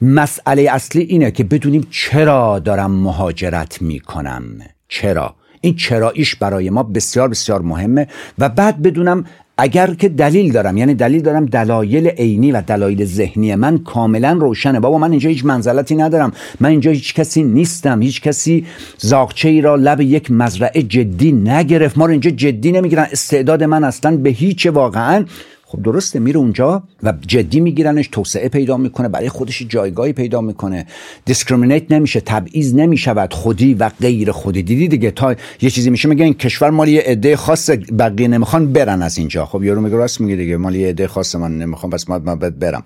مسئله 0.01 0.69
اصلی 0.71 1.01
اینه 1.01 1.31
که 1.31 1.43
بدونیم 1.43 1.87
چرا 1.91 2.59
دارم 2.59 2.91
مهاجرت 2.91 3.81
می‌کنم. 3.81 4.43
چرا؟ 4.87 5.35
این 5.67 5.75
چراییش 5.75 6.35
برای 6.35 6.69
ما 6.69 6.83
بسیار 6.83 7.27
بسیار 7.27 7.61
مهمه 7.61 8.07
و 8.39 8.49
بعد 8.49 8.81
بدونم 8.81 9.25
اگر 9.57 9.93
که 9.93 10.09
دلیل 10.09 10.51
دارم 10.51 10.77
یعنی 10.77 10.93
دلیل 10.93 11.21
دارم 11.21 11.45
دلایل 11.45 12.07
عینی 12.07 12.51
و 12.51 12.61
دلایل 12.61 13.05
ذهنی 13.05 13.55
من 13.55 13.77
کاملا 13.77 14.31
روشنه. 14.31 14.79
بابا 14.79 14.97
من 14.97 15.11
اینجا 15.11 15.29
هیچ 15.29 15.45
منزلتی 15.45 15.95
ندارم. 15.95 16.31
من 16.59 16.69
اینجا 16.69 16.91
هیچ 16.91 17.13
کسی 17.13 17.43
نیستم. 17.43 18.01
هیچ 18.01 18.21
کسی 18.21 18.65
زاغچه 18.97 19.49
ای 19.49 19.61
را 19.61 19.75
لب 19.75 20.01
یک 20.01 20.31
مزرعه 20.31 20.83
جدی 20.83 21.31
نگرفت. 21.31 21.97
ما 21.97 22.05
رو 22.05 22.11
اینجا 22.11 22.31
جدی 22.31 22.71
نمی‌گیرن. 22.71 23.07
استعداد 23.11 23.63
من 23.63 23.83
اصلا 23.83 24.17
به 24.17 24.29
هیچ 24.29 24.65
واقعا 24.65 25.25
خب 25.69 25.83
درسته 25.83 26.19
میره 26.19 26.37
اونجا 26.37 26.83
و 27.03 27.13
جدی 27.27 27.59
میگیرنش 27.59 28.07
توسعه 28.07 28.49
پیدا 28.49 28.77
می‌کنه 28.77 29.09
برای 29.09 29.29
خودش 29.29 29.63
جایگاهی 29.69 30.13
پیدا 30.13 30.41
می‌کنه. 30.41 30.85
discriminate 31.25 31.91
نمیشه 31.91 32.19
تبعیض 32.19 32.75
نمی‌شود 32.75 33.33
خودی 33.33 33.73
و 33.73 33.89
غیر 33.89 34.31
خودی. 34.31 34.63
دیدی 34.63 34.87
دیگه 34.87 35.11
تا 35.11 35.35
یه 35.61 35.69
چیزی 35.69 35.89
میشه 35.89 36.09
میگه 36.09 36.25
این 36.25 36.33
کشور 36.33 36.69
مالی 36.69 36.91
یه 36.91 37.03
عده 37.05 37.35
خاص 37.35 37.69
بقیه 37.99 38.27
نمی‌خوان 38.27 38.73
برن 38.73 39.01
از 39.01 39.17
اینجا. 39.17 39.45
خب 39.45 39.63
یارو 39.63 39.81
میگه 39.81 39.95
راست 39.95 40.21
میگه 40.21 40.35
دیگه 40.35 40.57
مالی 40.57 40.79
یه 40.79 40.89
عده 40.89 41.07
خاص 41.07 41.35
من 41.35 41.57
نمی‌خوام 41.57 41.91
پس 41.91 42.09
من 42.09 42.35
برم. 42.35 42.83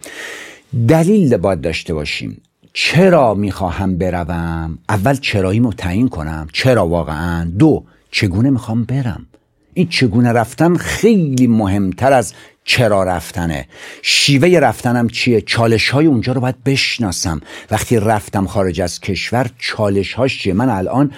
دلیل 0.88 1.38
باید 1.38 1.62
داشته 1.62 1.94
باشیم. 1.94 2.42
چرا 2.74 3.34
می‌خواهم 3.34 3.98
بروم؟ 3.98 4.78
اول 4.90 5.16
چرایی 5.16 5.62
تعیین 5.78 6.10
کنم. 6.10 6.48
چرا 6.54 6.88
واقعا؟ 6.88 7.52
دو 7.60 7.84
چگونه 8.12 8.50
می‌خوام 8.50 8.84
برم؟ 8.84 9.26
این 9.74 9.88
چگونه 9.88 10.32
رفتن 10.32 10.76
خیلی 10.76 11.48
مهمتر 11.48 12.14
از 12.14 12.34
چرا 12.64 13.04
رفتنه؟ 13.04 13.68
شیوه 14.02 14.60
رفتنم 14.60 15.10
چیه؟ 15.10 15.42
چالش 15.42 15.90
های 15.90 16.06
اونجا 16.06 16.34
رو 16.34 16.42
باید 16.42 16.64
بشناسم. 16.64 17.42
وقتی 17.72 18.00
رفتم 18.00 18.48
خارج 18.48 18.82
از 18.82 19.00
کشور 19.00 19.50
چالش 19.60 20.14
هاش 20.14 20.40
چیه؟ 20.40 20.54
من 20.54 20.70
الان 20.70 21.12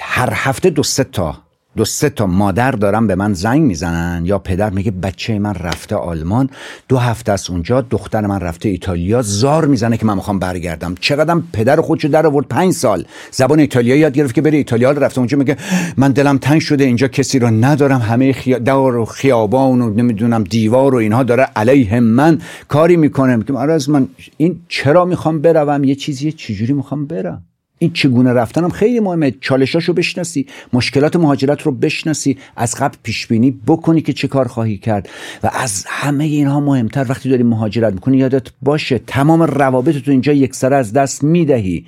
هر 0.00 0.32
هفته 0.34 0.70
دو 0.70 0.82
سه 0.82 1.04
تا 1.04 1.45
دو 1.76 1.84
سه 1.84 2.10
تا 2.10 2.26
مادر 2.26 2.70
دارم 2.70 3.06
به 3.06 3.14
من 3.14 3.32
زنگ 3.32 3.62
می‌زنن. 3.62 4.22
یا 4.26 4.38
پدر 4.38 4.70
میگه 4.70 4.90
بچه 4.90 5.38
من 5.38 5.54
رفته 5.54 5.96
آلمان 5.96 6.50
دو 6.88 6.96
هفته 6.96 7.32
از 7.32 7.50
اونجا 7.50 7.80
دختر 7.80 8.26
من 8.26 8.40
رفته 8.40 8.68
ایتالیا. 8.68 9.22
زار 9.22 9.66
می‌زنه 9.66 9.96
که 9.96 10.06
من 10.06 10.14
می‌خوام 10.14 10.38
برگردم. 10.38 10.94
چقدرم 11.00 11.48
پدر 11.52 11.80
خودشو 11.80 12.08
در 12.08 12.26
آورد 12.26 12.46
پنج 12.48 12.72
سال. 12.72 13.04
زبان 13.30 13.60
ایتالیایی 13.60 14.00
یاد 14.00 14.12
گرفت 14.12 14.34
که 14.34 14.42
بره 14.42 14.56
ایتالیا 14.56 14.90
رفته. 14.90 15.18
اونجا 15.18 15.38
میگه 15.38 15.56
من 15.96 16.12
دلم 16.12 16.38
تنگ 16.38 16.60
شده 16.60 16.84
اینجا 16.84 17.08
کسی 17.08 17.38
رو 17.38 17.50
ندارم. 17.50 18.00
همه 18.00 18.32
خیا... 18.32 18.58
دور 18.58 18.96
و 18.96 19.04
خیابان 19.04 19.80
و 19.80 19.94
نمی‌دونم 19.94 20.44
دیوار 20.44 20.94
و 20.94 20.98
اینها 20.98 21.22
داره 21.22 21.48
علیه 21.56 22.00
من 22.00 22.38
کاری 22.68 22.96
می‌کنه. 22.96 23.38
از 23.56 23.90
من 23.90 24.08
این 24.36 24.60
چرا 24.68 25.04
می‌خوام 25.04 25.40
بروم؟ 25.40 25.84
یه 25.84 25.94
چیزی 25.94 26.32
چجوری 26.32 26.72
می‌خوام 26.72 27.06
برم؟ 27.06 27.42
این 27.78 27.92
چگونه 27.92 28.32
رفتنم 28.32 28.68
خیلی 28.68 29.00
مهمه. 29.00 29.34
چالشاشو 29.40 29.92
بشناسی 29.92 30.46
مشکلات 30.72 31.16
مهاجرت 31.16 31.62
رو 31.62 31.72
بشناسی 31.72 32.38
از 32.56 32.74
قبل 32.74 32.96
پیش 33.02 33.26
بینی 33.26 33.60
بکنی 33.66 34.00
که 34.00 34.12
چه 34.12 34.28
کار 34.28 34.48
خواهی 34.48 34.78
کرد. 34.78 35.08
و 35.42 35.50
از 35.52 35.84
همه 35.88 36.24
اینها 36.24 36.60
مهمتر 36.60 37.06
وقتی 37.08 37.28
داری 37.28 37.42
مهاجرت 37.42 37.92
می‌کنی 37.92 38.16
یادت 38.16 38.46
باشه 38.62 38.98
تمام 38.98 39.42
روابط 39.42 39.96
تو 39.96 40.10
اینجا 40.10 40.32
یکسره 40.32 40.76
از 40.76 40.92
دست 40.92 41.24
می‌دهی. 41.24 41.86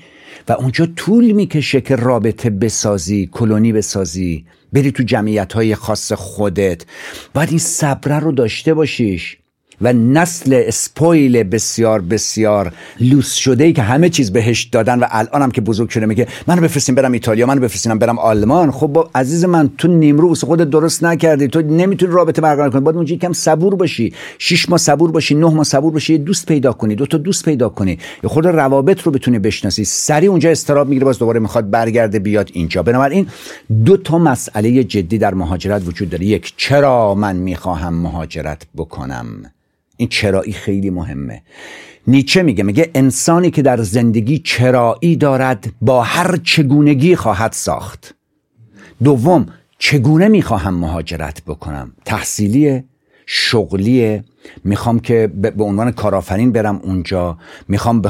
و 0.48 0.52
اونجا 0.52 0.86
طول 0.96 1.32
می‌کشه 1.32 1.80
که 1.80 1.96
رابطه 1.96 2.50
بسازی 2.50 3.28
کلونی 3.32 3.72
بسازی. 3.72 4.44
بری 4.72 4.92
تو 4.92 5.02
جمعیت 5.02 5.52
های 5.52 5.74
خاص 5.74 6.12
خودت. 6.12 6.84
باید 7.34 7.48
این 7.48 7.58
صبره 7.58 8.18
رو 8.18 8.32
داشته 8.32 8.74
باشیش. 8.74 9.36
و 9.80 9.92
نسل 9.92 10.62
اسپویل 10.66 11.42
بسیار 11.42 12.00
بسیار 12.00 12.72
لوس 13.00 13.32
شده 13.32 13.64
ای 13.64 13.72
که 13.72 13.82
همه 13.82 14.08
چیز 14.08 14.32
بهش 14.32 14.64
دادن 14.64 14.98
و 14.98 15.06
الان 15.10 15.42
هم 15.42 15.50
که 15.50 15.60
بزرگ 15.60 15.88
شده 15.88 16.06
میگه 16.06 16.26
منو 16.46 16.62
بفرستین 16.62 16.94
برم 16.94 17.12
ایتالیا 17.12 17.46
منو 17.46 17.60
بفرستین 17.60 17.98
برم 17.98 18.18
آلمان. 18.18 18.70
خب 18.70 18.86
با 18.86 19.10
عزیز 19.14 19.44
من 19.44 19.70
تو 19.78 19.88
نیمرو 19.88 20.34
خود 20.34 20.70
درست 20.70 21.04
نکردی. 21.04 21.48
تو 21.48 21.62
نمی‌تونی 21.62 22.12
رابطه 22.12 22.42
برقرار 22.42 22.70
کنی. 22.70 22.80
باید 22.80 22.96
اونجا 22.96 23.16
کم 23.16 23.32
صبور 23.32 23.74
باشی. 23.74 24.14
شش 24.38 24.68
ماه 24.68 24.78
صبور 24.78 25.10
باشی 25.10 25.34
نه 25.34 25.46
ماه 25.46 25.64
صبور 25.64 25.92
باشی 25.92 26.18
دوست 26.18 26.46
پیدا 26.46 26.72
کنی 26.72 26.94
دو 26.94 27.06
تا 27.06 27.18
دوست 27.18 27.44
پیدا 27.44 27.68
کنی. 27.68 27.98
یه 28.24 28.30
خود 28.30 28.46
روابط 28.46 29.02
رو 29.02 29.12
بتونی 29.12 29.38
بشناسی. 29.38 29.84
سری 29.84 30.26
اونجا 30.26 30.50
استراب 30.50 30.88
می‌گیره 30.88 31.04
باز 31.04 31.18
دوباره 31.18 31.40
می‌خواد 31.40 31.70
برگرده 31.70 32.18
بیاد 32.18 32.50
اینجا. 32.52 32.82
بنابراین 32.82 33.26
دو 33.84 33.96
تا 33.96 34.18
مسئله 34.18 34.84
جدی 34.84 35.18
در 35.18 35.34
مهاجرت 35.34 35.82
وجود 35.86 36.10
داره. 36.10 36.24
یک 36.24 36.54
چرا 36.56 37.14
من 37.14 37.36
می‌خواهم 37.36 37.94
مهاجرت 37.94 38.62
بکنم؟ 38.76 39.26
این 39.98 40.08
چرایی 40.08 40.52
خیلی 40.52 40.90
مهمه. 40.90 41.42
نیچه 42.06 42.42
میگه 42.42 42.64
میگه 42.64 42.90
انسانی 42.94 43.50
که 43.50 43.62
در 43.62 43.82
زندگی 43.82 44.38
چرایی 44.38 45.16
دارد 45.16 45.72
با 45.80 46.02
هر 46.02 46.36
چگونگی 46.36 47.16
خواهد 47.16 47.52
ساخت. 47.52 48.14
دوم 49.04 49.46
چگونه 49.78 50.28
می‌خواهم 50.28 50.74
مهاجرت 50.74 51.42
بکنم؟ 51.46 51.92
تحصیلیه؟ 52.04 52.84
شغلیه؟ 53.26 54.24
می‌خوام 54.64 55.00
که 55.00 55.26
به 55.42 55.64
عنوان 55.64 55.90
کارآفرین 55.90 56.52
برم 56.52 56.80
اونجا؟ 56.82 57.38
می‌خوام 57.68 58.02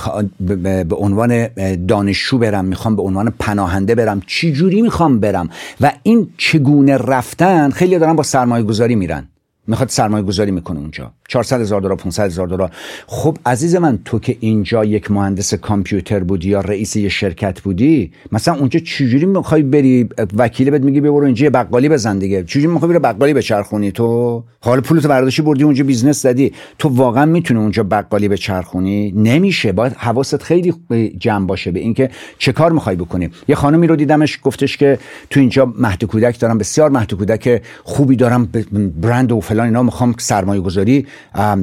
به 0.88 0.96
عنوان 0.96 1.48
دانشجو 1.86 2.38
برم؟ 2.38 2.64
می‌خوام 2.64 2.96
به 2.96 3.02
عنوان 3.02 3.34
پناهنده 3.38 3.94
برم؟ 3.94 4.22
چی 4.26 4.52
جوری 4.52 4.82
می‌خوام 4.82 5.20
برم؟ 5.20 5.50
و 5.80 5.92
این 6.02 6.30
چگونه 6.36 6.96
رفتن 6.96 7.70
خیلی 7.70 7.98
دارن 7.98 8.16
با 8.16 8.22
سرمایه 8.22 8.64
گذاری 8.64 8.94
میرن. 8.94 9.28
می‌خواد 9.66 9.88
سرمایه 9.88 10.24
گذاری 10.24 10.50
می‌کنه 10.50 10.78
اونجا. 10.80 11.12
400 11.28 11.60
هزار 11.60 11.80
دلار 11.80 11.96
500 11.96 12.24
هزار 12.24 12.46
دلار. 12.46 12.70
خب 13.06 13.38
عزیز 13.46 13.76
من 13.76 13.98
تو 14.04 14.18
که 14.18 14.36
اینجا 14.40 14.84
یک 14.84 15.10
مهندس 15.10 15.54
کامپیوتر 15.54 16.20
بودی 16.20 16.48
یا 16.48 16.60
رئیس 16.60 16.96
یه 16.96 17.08
شرکت 17.08 17.60
بودی 17.60 18.12
مثلا 18.32 18.54
اونجا 18.54 18.80
چجوری 18.80 19.26
می‌خوای 19.26 19.62
بری؟ 19.62 20.08
وکیل 20.36 20.70
بهت 20.70 20.82
میگه 20.82 21.00
برو 21.00 21.24
اینجا 21.24 21.50
بقالی 21.50 21.88
بزن 21.88 22.18
دیگه. 22.18 22.44
چجوری 22.44 22.66
می‌خوای 22.66 22.88
بری 22.90 22.98
بقالی 22.98 23.34
بچرخونی 23.34 23.92
تو؟ 23.92 24.44
حال 24.60 24.80
پولتو 24.80 25.08
برداشتی 25.08 25.42
بردی 25.42 25.64
اونجا 25.64 25.84
business 25.84 26.22
زدی. 26.22 26.52
تو 26.78 26.88
واقعا 26.88 27.26
می‌تونی 27.26 27.60
اونجا 27.60 27.82
بقالی 27.82 28.28
بچرخونی؟ 28.28 29.12
نمیشه. 29.12 29.72
باید 29.72 29.92
حواست 29.92 30.42
خیلی 30.42 30.74
جمع 31.18 31.46
باشه 31.46 31.70
به 31.70 31.80
اینکه 31.80 32.10
چه 32.38 32.52
کار 32.52 32.72
می‌خوای 32.72 32.96
بکنی. 32.96 33.30
یه 33.48 33.54
خانمی 33.54 33.86
رو 33.86 33.96
دیدمش 33.96 34.38
گفتش 34.42 34.76
که 34.76 34.98
تو 35.30 35.40
اینجا 35.40 35.72
مهد 35.78 36.04
کودک 36.04 36.40
دارم 36.40 36.58
بسیار 36.58 36.90
مهد 36.90 37.14
کودک 37.14 37.62
خوبی 37.84 38.16
دارم 38.16 38.48
برند 39.00 39.32
و 39.32 39.40
فلان 39.40 39.66
اینا 39.66 39.82
می‌خوام 39.82 40.14
سرمایه 40.18 40.60
گذاری 40.60 41.06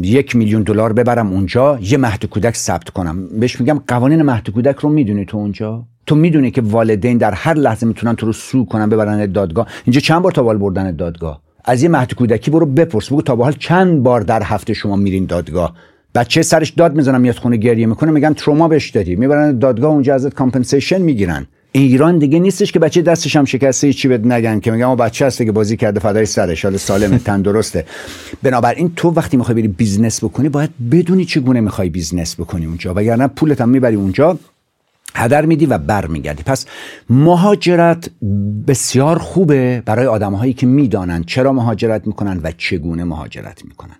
یک 0.02 0.36
میلیون 0.36 0.63
دلار 0.63 0.94
ببرم 0.94 1.34
اونجا 1.34 1.80
یه 1.82 1.98
مهد 1.98 2.26
کودک 2.26 2.56
ثبت 2.56 2.89
کنم. 2.89 3.28
بهش 3.39 3.60
میگم 3.60 3.82
قوانین 3.88 4.22
مهد 4.22 4.50
کودک 4.50 4.76
رو 4.76 4.89
می‌دونی 4.89 5.26
تو 5.26 5.38
اونجا؟ 5.38 5.86
تو 6.06 6.15
می‌دونی 6.15 6.52
که 6.52 6.62
والدین 6.62 7.18
در 7.18 7.32
هر 7.32 7.54
لحظه 7.54 7.86
می‌تونن 7.86 8.15
تو 8.15 8.26
رو 8.26 8.34
sue 8.34 8.65
کنن 8.65 8.89
ببرن 8.89 9.32
دادگاه. 9.32 9.68
اینجا 9.86 10.00
چند 10.00 10.22
بار 10.22 10.32
تا 10.32 10.44
به 10.43 10.51
حال 10.51 10.58
بردن 10.58 10.96
دادگاه؟ 10.96 11.41
از 11.65 11.84
یه 11.84 11.89
مهد 11.89 12.13
کودکی 12.13 12.52
برو 12.52 12.65
بپرس 12.65 13.08
بگو 13.08 13.22
تا 13.22 13.36
به 13.36 13.44
حال 13.44 13.54
چند 13.60 14.04
بار 14.04 14.22
در 14.22 14.44
هفته 14.44 14.74
شما 14.74 14.96
میرین 14.96 15.26
دادگاه؟ 15.26 15.74
بچه 16.15 16.41
سرش 16.41 16.70
داد 16.70 16.96
می‌زنم 16.96 17.22
میاد 17.22 17.36
خونه 17.36 17.58
گریه 17.58 17.86
می‌کنه 17.86 18.12
میگن 18.12 18.34
تروما 18.34 18.68
بهش 18.68 18.89
دادی. 18.89 19.15
می‌برن 19.15 19.60
دادگاه 19.60 19.91
اونجا 19.91 20.15
ازت 20.15 20.34
compensation 20.34 21.02
می‌گیرن. 21.02 21.48
ایران 21.76 22.18
دیگه 22.18 22.40
نیستش 22.40 22.72
که 22.72 22.80
بچه 22.80 23.02
دستش 23.02 23.36
هم 23.36 23.46
شکسته 23.46 23.94
چی 23.94 24.08
بد 24.08 24.28
نگن 24.28 24.60
که. 24.60 24.72
میگم 24.72 24.96
بچه 24.96 25.26
هست 25.26 25.38
که 25.38 25.52
بازی 25.52 25.78
کرده 25.78 26.00
فدای 26.00 26.26
سرش 26.26 26.66
حال 26.66 26.78
سالم 26.78 27.18
تندرسته. 27.28 27.86
بنابراین 28.44 28.92
تو 28.96 29.10
وقتی 29.10 29.38
می‌خوای 29.38 29.56
بری 29.56 29.68
business 29.67 30.24
بکنی 30.24 30.50
باید 30.50 30.70
بدونی 30.92 31.26
چگونه 31.26 31.62
می‌خوای 31.62 31.90
business 31.89 32.36
بکنی 32.40 32.66
اونجا. 32.66 32.94
وگرنه 32.94 33.28
پولت 33.28 33.62
هم 33.62 33.70
می‌بری 33.70 33.96
اونجا 33.96 34.38
هدر 35.16 35.46
میدی 35.46 35.66
و 35.66 35.78
بر 35.78 36.06
میگردی 36.08 36.44
پس 36.44 36.66
مهاجرت 37.10 38.10
بسیار 38.68 39.20
خوبه 39.20 39.84
برای 39.86 40.06
آدمهایی 40.06 40.54
که 40.54 40.66
می‌دانن 40.68 41.24
چرا 41.24 41.54
مهاجرت 41.54 42.08
می‌کنن 42.08 42.40
و 42.44 42.52
چگونه 42.58 43.04
مهاجرت 43.04 43.66
می‌کنن. 43.66 43.96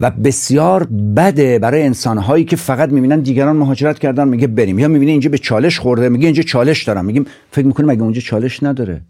و 0.00 0.10
بسیار 0.10 0.84
بده 1.16 1.58
برای 1.58 1.82
انسانهایی 1.82 2.44
که 2.44 2.56
فقط 2.56 2.92
می‌بینن 2.92 3.20
دیگران 3.20 3.56
مهاجرت 3.56 3.98
کردن 3.98 4.28
میگه 4.28 4.46
بریم. 4.46 4.78
یا 4.78 4.88
می‌بینه 4.88 5.10
اینجا 5.12 5.30
به 5.30 5.38
چالش 5.38 5.78
خورده 5.78 6.08
میگه 6.08 6.26
اینجا 6.26 6.42
چالش 6.42 6.84
دارم. 6.84 7.04
میگیم 7.04 7.26
فکر 7.50 7.66
می‌کنه 7.66 7.86
مگه 7.86 8.02
اونجا 8.02 8.20
چالش 8.20 8.62
نداره. 8.62 9.00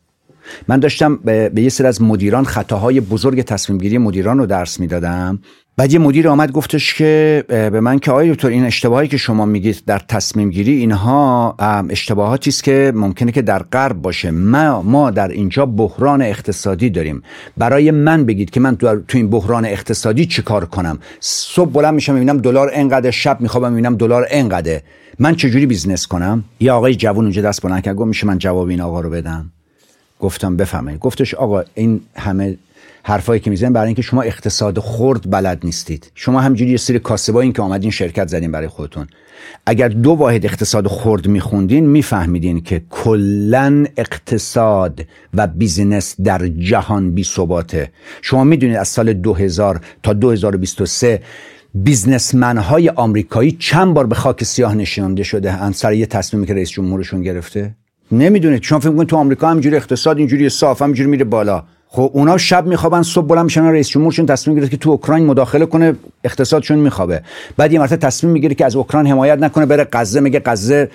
من 0.68 0.80
داشتم 0.80 1.16
به, 1.16 1.52
یه 1.56 1.68
سری 1.68 1.86
از 1.86 2.02
مدیران 2.02 2.44
خطاهای 2.44 3.00
بزرگ 3.00 3.42
تصمیم 3.42 3.78
گیری 3.78 3.98
مدیران 3.98 4.38
رو 4.38 4.46
درس 4.46 4.80
می‌دادم. 4.80 5.38
بعد 5.78 5.92
یه 5.92 5.98
مدیر 5.98 6.28
آمد 6.28 6.52
گفتش 6.52 6.94
که 6.94 7.44
به 7.48 7.80
من 7.80 7.98
که 7.98 8.12
آیا 8.12 8.34
دکتر 8.34 8.48
این 8.48 8.64
اشتباهی 8.64 9.08
که 9.08 9.16
شما 9.16 9.46
میگید 9.46 9.82
در 9.86 9.98
تصمیم 9.98 10.50
گیری 10.50 10.72
اینها 10.72 11.54
اشتباهاتی 11.90 12.50
است 12.50 12.64
که 12.64 12.92
ممکنه 12.94 13.32
که 13.32 13.42
در 13.42 13.58
غرب 13.62 14.02
باشه. 14.02 14.30
ما 14.30 14.82
ما 14.82 15.10
در 15.10 15.28
اینجا 15.28 15.66
بحران 15.66 16.22
اقتصادی 16.22 16.90
داریم. 16.90 17.22
برای 17.56 17.90
من 17.90 18.24
بگید 18.24 18.50
که 18.50 18.60
من 18.60 18.76
تو 18.76 19.00
این 19.14 19.30
بحران 19.30 19.64
اقتصادی 19.64 20.26
چیکار 20.26 20.64
کنم؟ 20.64 20.98
صبح 21.20 21.70
بلند 21.70 21.94
میشم 21.94 22.14
می‌بینم 22.14 22.38
دلار 22.38 22.70
انقدر 22.72 23.10
شب 23.10 23.40
میخوابم 23.40 23.72
می‌بینم 23.72 23.96
دلار 23.96 24.26
انقدر 24.30 24.80
من 25.18 25.34
چجوری 25.34 25.66
business 25.66 26.06
کنم؟ 26.06 26.44
یه 26.60 26.72
آقای 26.72 26.94
جوون 26.94 27.24
اونجا 27.24 27.42
دست 27.42 27.62
بلند 27.62 27.82
کرد 27.82 27.96
گفت 27.96 28.08
میشه 28.08 28.26
من 28.26 28.38
جواب 28.38 28.68
این 28.68 28.80
آقا 28.80 29.00
رو 29.00 29.10
بدم. 29.10 29.50
گفتم 30.20 30.56
بفرما 30.56 30.96
گفتش 30.96 31.34
آقا 31.34 31.62
این 31.74 32.00
همه 32.16 32.56
حرفایی 33.02 33.40
که 33.40 33.50
می‌زنن 33.50 33.72
برای 33.72 33.86
اینکه 33.86 34.02
شما 34.02 34.22
اقتصاد 34.22 34.78
خرد 34.78 35.30
بلد 35.30 35.60
نیستید. 35.64 36.12
شما 36.14 36.40
همجوری 36.40 36.70
یه 36.70 36.76
سری 36.76 36.98
کاسبایین 36.98 37.52
که 37.52 37.62
آمدین 37.62 37.90
شرکت 37.90 38.28
زدین 38.28 38.52
برای 38.52 38.68
خودتون. 38.68 39.06
اگر 39.66 39.88
دو 39.88 40.10
واحد 40.10 40.44
اقتصاد 40.44 40.86
خرد 40.86 41.28
میخوندین 41.28 41.86
میفهمیدین 41.86 42.60
که 42.60 42.82
کلا 42.90 43.86
اقتصاد 43.96 45.00
و 45.34 45.46
business 45.46 46.20
در 46.20 46.48
جهان 46.48 47.14
بی 47.14 47.24
ثباته. 47.24 47.90
شما 48.22 48.44
می‌دونید 48.44 48.76
از 48.76 48.88
سال 48.88 49.12
2000 49.12 49.80
تا 50.02 50.12
2023 50.12 51.22
businessman 51.74 52.58
های 52.58 52.88
آمریکایی 52.88 53.52
چند 53.52 53.94
بار 53.94 54.06
به 54.06 54.14
خاک 54.14 54.44
سیاه 54.44 54.74
نشانده 54.74 55.22
شده 55.22 55.52
ان 55.52 55.72
سر 55.72 55.92
یه 55.92 56.06
تصمیمی 56.06 56.46
که 56.46 56.54
رئیس 56.54 56.70
جمهورشون 56.70 57.22
گرفته؟ 57.22 57.74
نمی‌دونید. 58.12 58.62
شما 58.62 58.78
فکر 58.78 59.04
تو 59.04 59.16
آمریکا 59.16 59.50
همینجوری 59.50 59.76
اقتصاد 59.76 60.18
اینجوری 60.18 60.48
صاف 60.48 60.82
همینجوری 60.82 61.10
میره 61.10 61.24
بالا. 61.24 61.64
خب 61.90 62.10
اونا 62.14 62.38
شب 62.38 62.66
میخوابن 62.66 63.02
صبح 63.02 63.26
بلند 63.26 63.44
میشن 63.44 63.64
رئیس 63.64 63.88
جمهورشون 63.88 64.26
تصمیم 64.26 64.56
گرفت 64.56 64.70
که 64.70 64.76
تو 64.76 64.90
اوکراین 64.90 65.26
مداخله 65.26 65.66
کنه 65.66 65.94
اقتصادشون 66.24 66.78
میخوابه. 66.78 67.22
بعد 67.56 67.72
یه 67.72 67.78
مرتبه 67.78 67.96
تصمیم 67.96 68.32
می‌گیره 68.32 68.54
که 68.54 68.64
از 68.64 68.76
اوکراین 68.76 69.06
حمایت 69.06 69.38
نکنه 69.38 69.66
بره 69.66 69.88
غزه 69.92 70.20
میگه 70.20 70.42
غزه 70.44 70.90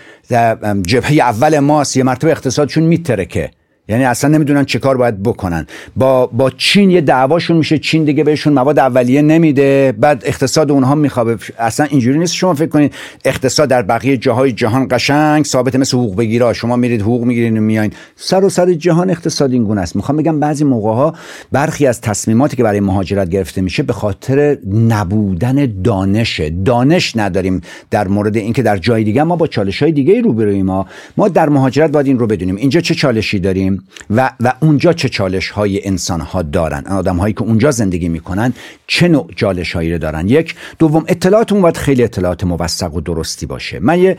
جبهه 0.82 1.14
اول 1.14 1.60
ماست 1.60 1.98
یه 1.98 2.04
مرتبه 2.04 2.32
اقتصادشون 2.32 2.84
میترکه. 2.84 3.52
یعنی 3.88 4.04
اصلا 4.04 4.30
نمی‌دونن 4.30 4.66
چه 4.66 4.80
کار 4.80 4.98
باید 4.98 5.24
بکنن. 5.24 5.68
با 5.96 6.28
با 6.28 6.50
چین 6.50 6.92
یه 6.92 7.02
دعواشون 7.02 7.58
میشه 7.58 7.78
چین 7.78 8.04
دیگه 8.04 8.24
بهشون 8.24 8.54
مواد 8.54 8.80
اولیه 8.80 9.22
نمیده. 9.22 9.94
بعد 9.98 10.24
اقتصاد 10.26 10.72
اونها 10.72 10.96
میخوابه. 10.96 11.38
اصلا 11.58 11.86
اینجوری 11.86 12.20
نیست 12.20 12.34
شما 12.34 12.54
فکر 12.54 12.70
کنید 12.70 12.94
اقتصاد 13.26 13.70
در 13.70 13.82
بقیه 13.82 14.18
جاهای 14.18 14.52
جهان 14.52 14.88
قشنگ 14.92 15.46
ثابت 15.46 15.76
مثل 15.76 15.98
حقوق 15.98 16.16
بگیرا. 16.16 16.54
شما 16.54 16.76
میرید 16.76 17.02
حقوق 17.02 17.24
می‌گیرین 17.24 17.58
و 17.58 17.62
میایین 17.62 17.92
سر 18.16 18.44
و 18.44 18.50
سر 18.50 18.74
جهان 18.74 19.10
اقتصاد 19.10 19.52
این 19.52 19.64
گونه 19.64 19.82
است. 19.82 19.96
می‌خوام 19.96 20.18
بگم 20.18 20.40
بعضی 20.40 20.64
موقع 20.64 20.94
ها 20.94 21.14
برخی 21.52 21.88
از 21.88 22.02
تصمیماتی 22.02 22.58
که 22.58 22.64
برای 22.64 22.80
مهاجرت 22.80 23.30
گرفته 23.30 23.62
میشه 23.62 23.84
به 23.84 23.94
خاطر 23.94 24.58
نبودن 24.88 25.82
دانش. 25.84 26.42
دانش 26.66 27.18
نداریم 27.18 27.62
در 27.92 28.08
مورد 28.08 28.38
اینکه 28.38 28.64
در 28.64 28.78
جای 28.78 29.04
دیگه 29.04 29.24
ما 29.24 29.36
با 29.36 29.48
چالش 29.48 29.84
های 29.84 29.92
دیگه 29.92 30.22
روبرویم 30.22 30.66
ما. 30.66 30.86
ما 31.18 31.28
در 31.28 31.50
مهاجرت 31.50 31.92
باید 31.92 32.08
این 32.08 32.20
رو 32.20 32.28
بدونیم. 32.28 32.56
اینجا 32.56 32.82
چه 32.82 32.96
چالشی 32.96 33.40
داریم؟ 33.40 33.73
و, 34.10 34.32
و 34.40 34.54
اونجا 34.60 34.94
چه 34.94 35.10
چالش 35.10 35.50
های 35.50 35.88
انسان 35.88 36.22
ها 36.22 36.42
دارن؟ 36.42 36.84
آدم 36.86 37.18
هایی 37.18 37.34
که 37.34 37.42
اونجا 37.42 37.72
زندگی 37.72 38.10
می‌کنن 38.10 38.54
چه 38.88 39.08
نوع 39.08 39.30
چالش 39.36 39.76
هایی 39.76 39.92
رو 39.92 39.98
دارن؟ 39.98 40.28
یک 40.28 40.56
دوم 40.80 41.06
اطلاعاتون 41.08 41.62
باید 41.62 41.78
خیلی 41.78 42.04
اطلاعات 42.04 42.44
موثق 42.44 42.94
و 42.94 43.02
درستی 43.02 43.46
باشه. 43.46 43.80
من 43.80 44.00
یه 44.00 44.18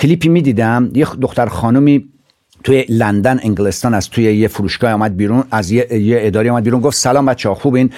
کلیپی 0.00 0.28
می‌دیدم 0.28 0.90
یه 0.94 1.06
دختر 1.20 1.46
خانمی 1.46 2.04
توی 2.64 2.84
لندن 2.88 3.40
انگلستان 3.42 3.94
از 3.94 4.10
توی 4.10 4.24
یه 4.24 4.48
فروشگاه 4.48 4.92
آمد 4.92 5.16
بیرون 5.16 5.44
از 5.50 5.70
یه, 5.70 5.92
یه 5.92 6.18
اداری 6.20 6.48
آمد 6.48 6.64
بیرون 6.64 6.80
گفت 6.80 6.96
سلام 6.96 7.26
بچه 7.26 7.48
ها 7.48 7.54
خوبین؟ 7.54 7.90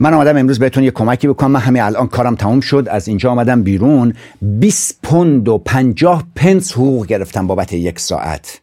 من 0.00 0.14
آمدم 0.14 0.36
امروز 0.36 0.58
بهتون 0.58 0.84
یه 0.84 0.90
کمکی 0.90 1.28
بکنم 1.28 1.50
من 1.50 1.60
همین 1.60 1.82
الان 1.82 2.06
کارم 2.06 2.34
تموم 2.34 2.60
شد 2.60 2.86
از 2.90 3.08
اینجا 3.08 3.30
آمدم 3.30 3.62
بیرون. 3.62 4.14
20 4.42 4.98
پوند 5.02 5.48
و 5.48 5.58
50 5.58 6.24
پنس 6.34 6.72
حقوق 6.72 7.06
گرفتم 7.06 7.46
بابت 7.46 7.72
یک 7.72 8.00
ساعت. 8.00 8.59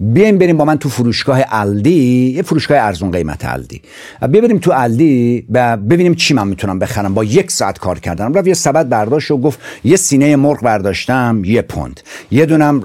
بیایم 0.00 0.38
بریم 0.38 0.56
با 0.56 0.64
من 0.64 0.78
تو 0.78 0.88
فروشگاه 0.88 1.40
الدی 1.48 2.32
یه 2.36 2.42
فروشگاه 2.42 2.78
ارزون 2.78 3.10
قیمت 3.10 3.44
الدی 3.44 3.82
بیا 4.28 4.40
بریم 4.40 4.58
تو 4.58 4.72
الدی 4.74 5.46
و 5.50 5.76
ببینیم 5.76 6.14
چی 6.14 6.34
من 6.34 6.48
می‌تونم 6.48 6.78
بخرم. 6.78 7.14
با 7.14 7.24
یک 7.24 7.50
ساعت 7.50 7.78
کار 7.78 7.98
کردم 7.98 8.34
رفت 8.34 8.46
یه 8.46 8.54
سبد 8.54 8.88
برداشت 8.88 9.30
و 9.30 9.38
گفت 9.38 9.60
یه 9.84 9.96
سینه 9.96 10.36
مرغ 10.36 10.62
برداشتم 10.62 11.42
یه 11.44 11.62
پوند. 11.62 12.00
یه 12.30 12.46
دونم 12.46 12.82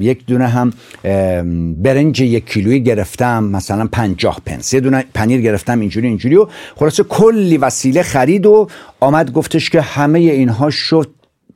یک 0.00 0.26
دونه 0.26 0.46
هم 0.46 0.72
برنج 1.82 2.20
یک 2.20 2.46
کیلویی 2.46 2.82
گرفتم 2.82 3.44
مثلا 3.44 3.88
پنجاه 3.92 4.40
پنس. 4.46 4.74
یه 4.74 4.80
دونه 4.80 5.04
پنیر 5.14 5.40
گرفتم 5.40 5.80
اینجوری 5.80 6.06
اینجوری 6.06 6.36
و 6.36 6.46
خلاصه 6.76 7.02
کلی 7.02 7.58
وسیله 7.58 8.02
خرید 8.02 8.46
و 8.46 8.68
آمد 9.00 9.32
گفتش 9.32 9.70
که 9.70 9.80
همه 9.80 10.18
اینها 10.18 10.70
شد 10.70 11.10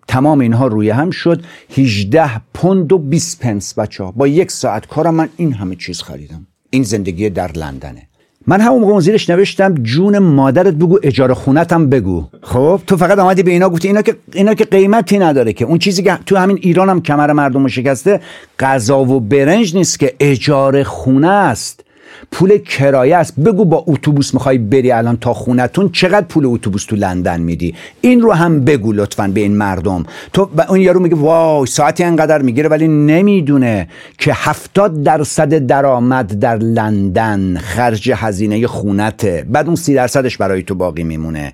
تمام 0.09 0.41
اینها 0.41 0.67
روی 0.67 0.91
هم 0.91 1.11
شد. 1.11 1.43
18 1.77 2.41
پوند 2.55 2.93
و 2.93 2.99
20 2.99 3.41
پنس 3.41 3.79
بچه 3.79 4.05
با 4.17 4.27
یک 4.27 4.51
ساعت 4.51 4.87
کارم 4.87 5.15
من 5.15 5.29
این 5.37 5.53
همه 5.53 5.77
چیز 5.77 6.03
خریدم. 6.03 6.47
این 6.71 6.83
زندگی 6.83 7.31
در 7.31 7.53
لندنه. 7.53 8.09
من 8.47 8.61
همون 8.61 8.81
موقع 8.81 9.01
زیرش 9.01 9.31
نوشتم 9.31 9.75
جون 9.75 10.19
مادرت 10.19 10.75
بگو 10.75 10.99
اجاره 11.03 11.35
خونتم 11.35 11.89
بگو. 11.89 12.25
خب 12.43 12.81
تو 12.87 12.97
فقط 12.97 13.19
آمدی 13.19 13.43
به 13.43 13.51
اینا 13.51 13.69
گفتی 13.69 13.89
اینا 13.89 14.03
که 14.03 14.17
اینا 14.33 14.55
که 14.55 14.65
قیمتی 14.65 15.19
نداره 15.19 15.53
که. 15.53 15.65
اون 15.65 15.79
چیزی 15.79 16.03
که 16.03 16.19
تو 16.27 16.37
همین 16.37 16.59
ایران 16.63 16.89
هم 16.89 17.03
کمر 17.03 17.33
مردم 17.33 17.69
شکسته 17.69 18.21
غذا 18.59 19.05
و 19.05 19.21
برنج 19.21 19.77
نیست 19.77 19.99
که 19.99 20.15
اجاره 20.21 20.85
خونه 20.85 21.29
است. 21.29 21.84
پول 22.31 22.59
کرایه 22.59 23.17
است. 23.17 23.41
بگو 23.41 23.65
با 23.65 23.85
اتوبوس 23.87 24.35
می‌خوای 24.35 24.59
بری 24.59 24.93
الان 24.93 25.17
تا 25.17 25.35
خونتون 25.35 25.89
چقدر 25.89 26.27
پول 26.27 26.47
اتوبوس 26.47 26.85
تو 26.85 26.97
لندن 26.97 27.41
میدی؟ 27.41 27.75
این 28.01 28.21
رو 28.21 28.33
هم 28.33 28.65
بگو 28.65 28.93
لطفا 28.93 29.29
به 29.29 29.41
این 29.41 29.57
مردم. 29.57 30.05
تو 30.33 30.51
اون 30.69 30.81
یارو 30.81 31.01
میگه 31.01 31.17
وای 31.17 31.67
ساعتی 31.67 32.05
انقدر 32.05 32.43
می‌گیره 32.43 32.69
ولی 32.69 32.89
نمی‌دونه 32.89 33.89
که 34.19 34.33
هفتاد 34.35 35.03
درصد 35.03 35.67
درآمد 35.67 36.39
در 36.39 36.57
لندن 36.57 37.59
خرج 37.59 38.13
هزینه 38.15 38.67
خونته. 38.67 39.47
بعد 39.49 39.67
اون 39.67 39.77
سی 39.77 39.95
درصدش 39.95 40.37
برای 40.37 40.63
تو 40.63 40.75
باقی 40.75 41.05
میمونه. 41.05 41.53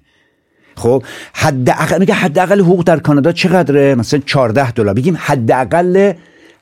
خب 0.77 1.03
حداقل 1.33 1.99
میگه 1.99 2.15
حداقل 2.15 2.61
حقوق 2.61 2.85
در 2.85 2.99
کانادا 2.99 3.33
چقدره؟ 3.33 3.95
مثلا 3.95 4.21
14 4.27 4.71
دلار. 4.71 4.95
بگیم 4.95 5.17
حداقل 5.21 6.13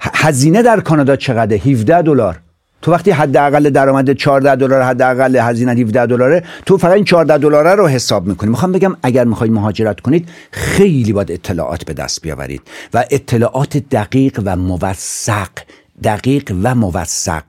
هزینه 0.01 0.63
در 0.63 0.81
کانادا 0.81 1.17
چقدره؟ 1.17 1.59
17 1.59 2.03
دلار. 2.03 2.41
تو 2.83 2.93
وقتی 2.93 3.11
حداقل 3.11 3.71
درآمد 3.71 4.13
14 4.13 4.57
دلار 4.57 4.83
حداقل 4.83 5.37
هزینه 5.37 5.73
17 5.73 6.07
دلاره 6.07 6.45
تو 6.67 6.79
فقط 6.79 6.93
این 6.93 7.05
14 7.05 7.39
دلاره 7.39 7.75
رو 7.75 7.89
حساب 7.89 8.27
می‌کنی. 8.27 8.51
می‌خوام 8.51 8.73
بگم 8.73 8.97
اگر 9.03 9.25
می‌خواید 9.25 9.53
مهاجرت 9.53 10.01
کنید 10.01 10.29
خیلی 10.51 11.13
باید 11.13 11.33
اطلاعات 11.33 11.85
به 11.85 11.93
دست 11.93 12.23
بیاورید 12.23 12.63
و 12.95 13.05
اطلاعات 13.11 13.77
دقیق 13.77 14.41
و 14.45 14.57
موثق 14.57 15.49
دقیق 16.05 16.53
و 16.63 16.75
موثق. 16.75 17.43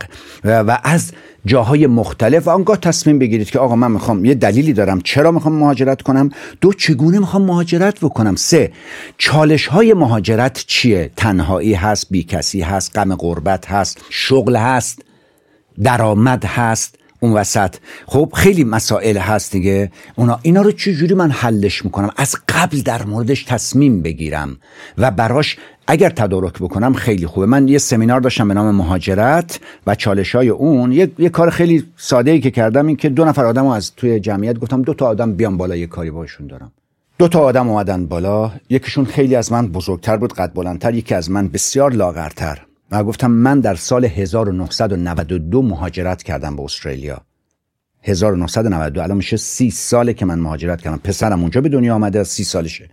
و 0.44 0.80
از 0.84 1.12
جاهای 1.46 1.88
مختلف 1.88 2.48
و 2.48 2.50
آنگاه 2.50 2.78
تصمیم 2.78 3.20
بگیرید 3.20 3.50
که 3.50 3.60
آقا 3.60 3.76
من 3.76 3.92
می‌خوام 3.92 4.26
یه 4.26 4.34
دلیلی 4.34 4.74
دارم 4.74 5.02
چرا 5.02 5.32
می‌خوام 5.32 5.56
مهاجرت 5.56 6.02
کنم؟ 6.02 6.30
دو 6.62 6.74
چگونه 6.74 7.20
می‌خوام 7.20 7.44
مهاجرت 7.44 8.00
بکنم؟ 8.00 8.36
سه 8.36 8.72
چالش 9.18 9.68
های 9.68 9.94
مهاجرت 9.94 10.64
چیه؟ 10.68 11.12
تنهایی 11.18 11.74
هست 11.74 12.08
بی 12.12 12.24
کسی 12.24 12.62
هست 12.62 12.98
غم 12.98 13.16
غربت 13.16 13.72
هست 13.72 14.02
شغل 14.10 14.56
هست. 14.56 15.09
درآمد 15.84 16.46
هست 16.46 16.96
اون 17.20 17.34
وسط. 17.34 17.76
خب 18.06 18.32
خیلی 18.36 18.64
مسائل 18.64 19.18
هست 19.18 19.52
دیگه. 19.52 19.92
اونا 20.16 20.40
اینا 20.42 20.62
رو 20.62 20.72
چجوری 20.72 21.14
من 21.14 21.32
حلش 21.32 21.86
می‌کنم؟ 21.86 22.10
از 22.18 22.36
قبل 22.50 22.82
در 22.82 23.04
موردش 23.04 23.44
تصمیم 23.44 24.02
بگیرم. 24.02 24.58
و 24.98 25.12
براش 25.12 25.58
اگر 25.88 26.10
تدارک 26.10 26.54
بکنم 26.54 26.94
خیلی 26.94 27.26
خوبه. 27.26 27.46
من 27.46 27.68
یه 27.68 27.78
سمینار 27.78 28.22
داشتم 28.22 28.48
به 28.48 28.54
نام 28.54 28.76
مهاجرت 28.76 29.60
و 29.88 29.96
چالش 29.96 30.36
های 30.36 30.50
اون. 30.50 30.92
یه،, 30.92 31.12
یه, 31.18 31.30
کار 31.30 31.50
خیلی 31.50 31.84
ساده 31.98 32.32
ای 32.32 32.40
که 32.40 32.52
کردم 32.52 32.88
این 32.88 32.96
که 32.96 33.10
دو 33.10 33.26
نفر 33.26 33.46
آدم 33.46 33.64
رو 33.64 33.70
از 33.70 33.96
توی 33.96 34.20
جمعیت 34.20 34.60
گفتم 34.60 34.82
دو 34.82 34.94
تا 34.94 35.08
آدم 35.08 35.34
بیان 35.34 35.58
بالا 35.58 35.76
یه 35.76 35.88
کاری 35.88 36.12
باشون 36.12 36.48
دارم. 36.48 36.72
دو 37.18 37.28
تا 37.28 37.40
آدم 37.40 37.70
اومدن 37.70 38.06
بالا. 38.06 38.52
یکیشون 38.70 39.06
خیلی 39.06 39.36
از 39.36 39.52
من 39.52 39.68
بزرگتر 39.68 40.18
بود 40.18 40.34
قد 40.34 40.54
بلندتر. 40.54 40.94
یکی 40.94 41.16
از 41.16 41.32
من 41.32 41.48
بسیار 41.48 41.94
لاغرتر. 41.94 42.69
و 42.92 43.04
گفتم 43.04 43.32
من 43.32 43.60
در 43.60 43.76
سال 43.76 44.06
1992 44.06 45.62
مهاجرت 45.62 46.24
کردم 46.24 46.56
به 46.56 46.64
استرالیا. 46.64 47.22
1992 48.04 49.02
الان 49.02 49.18
میشه 49.18 49.38
سی 49.38 49.72
ساله 49.72 50.14
که 50.14 50.26
من 50.26 50.40
مهاجرت 50.40 50.82
کردم. 50.82 50.98
پسرم 51.04 51.42
اونجا 51.42 51.62
به 51.62 51.70
دنیا 51.70 51.96
آمده 51.96 52.24
سی 52.24 52.44
سالشه. 52.44 52.90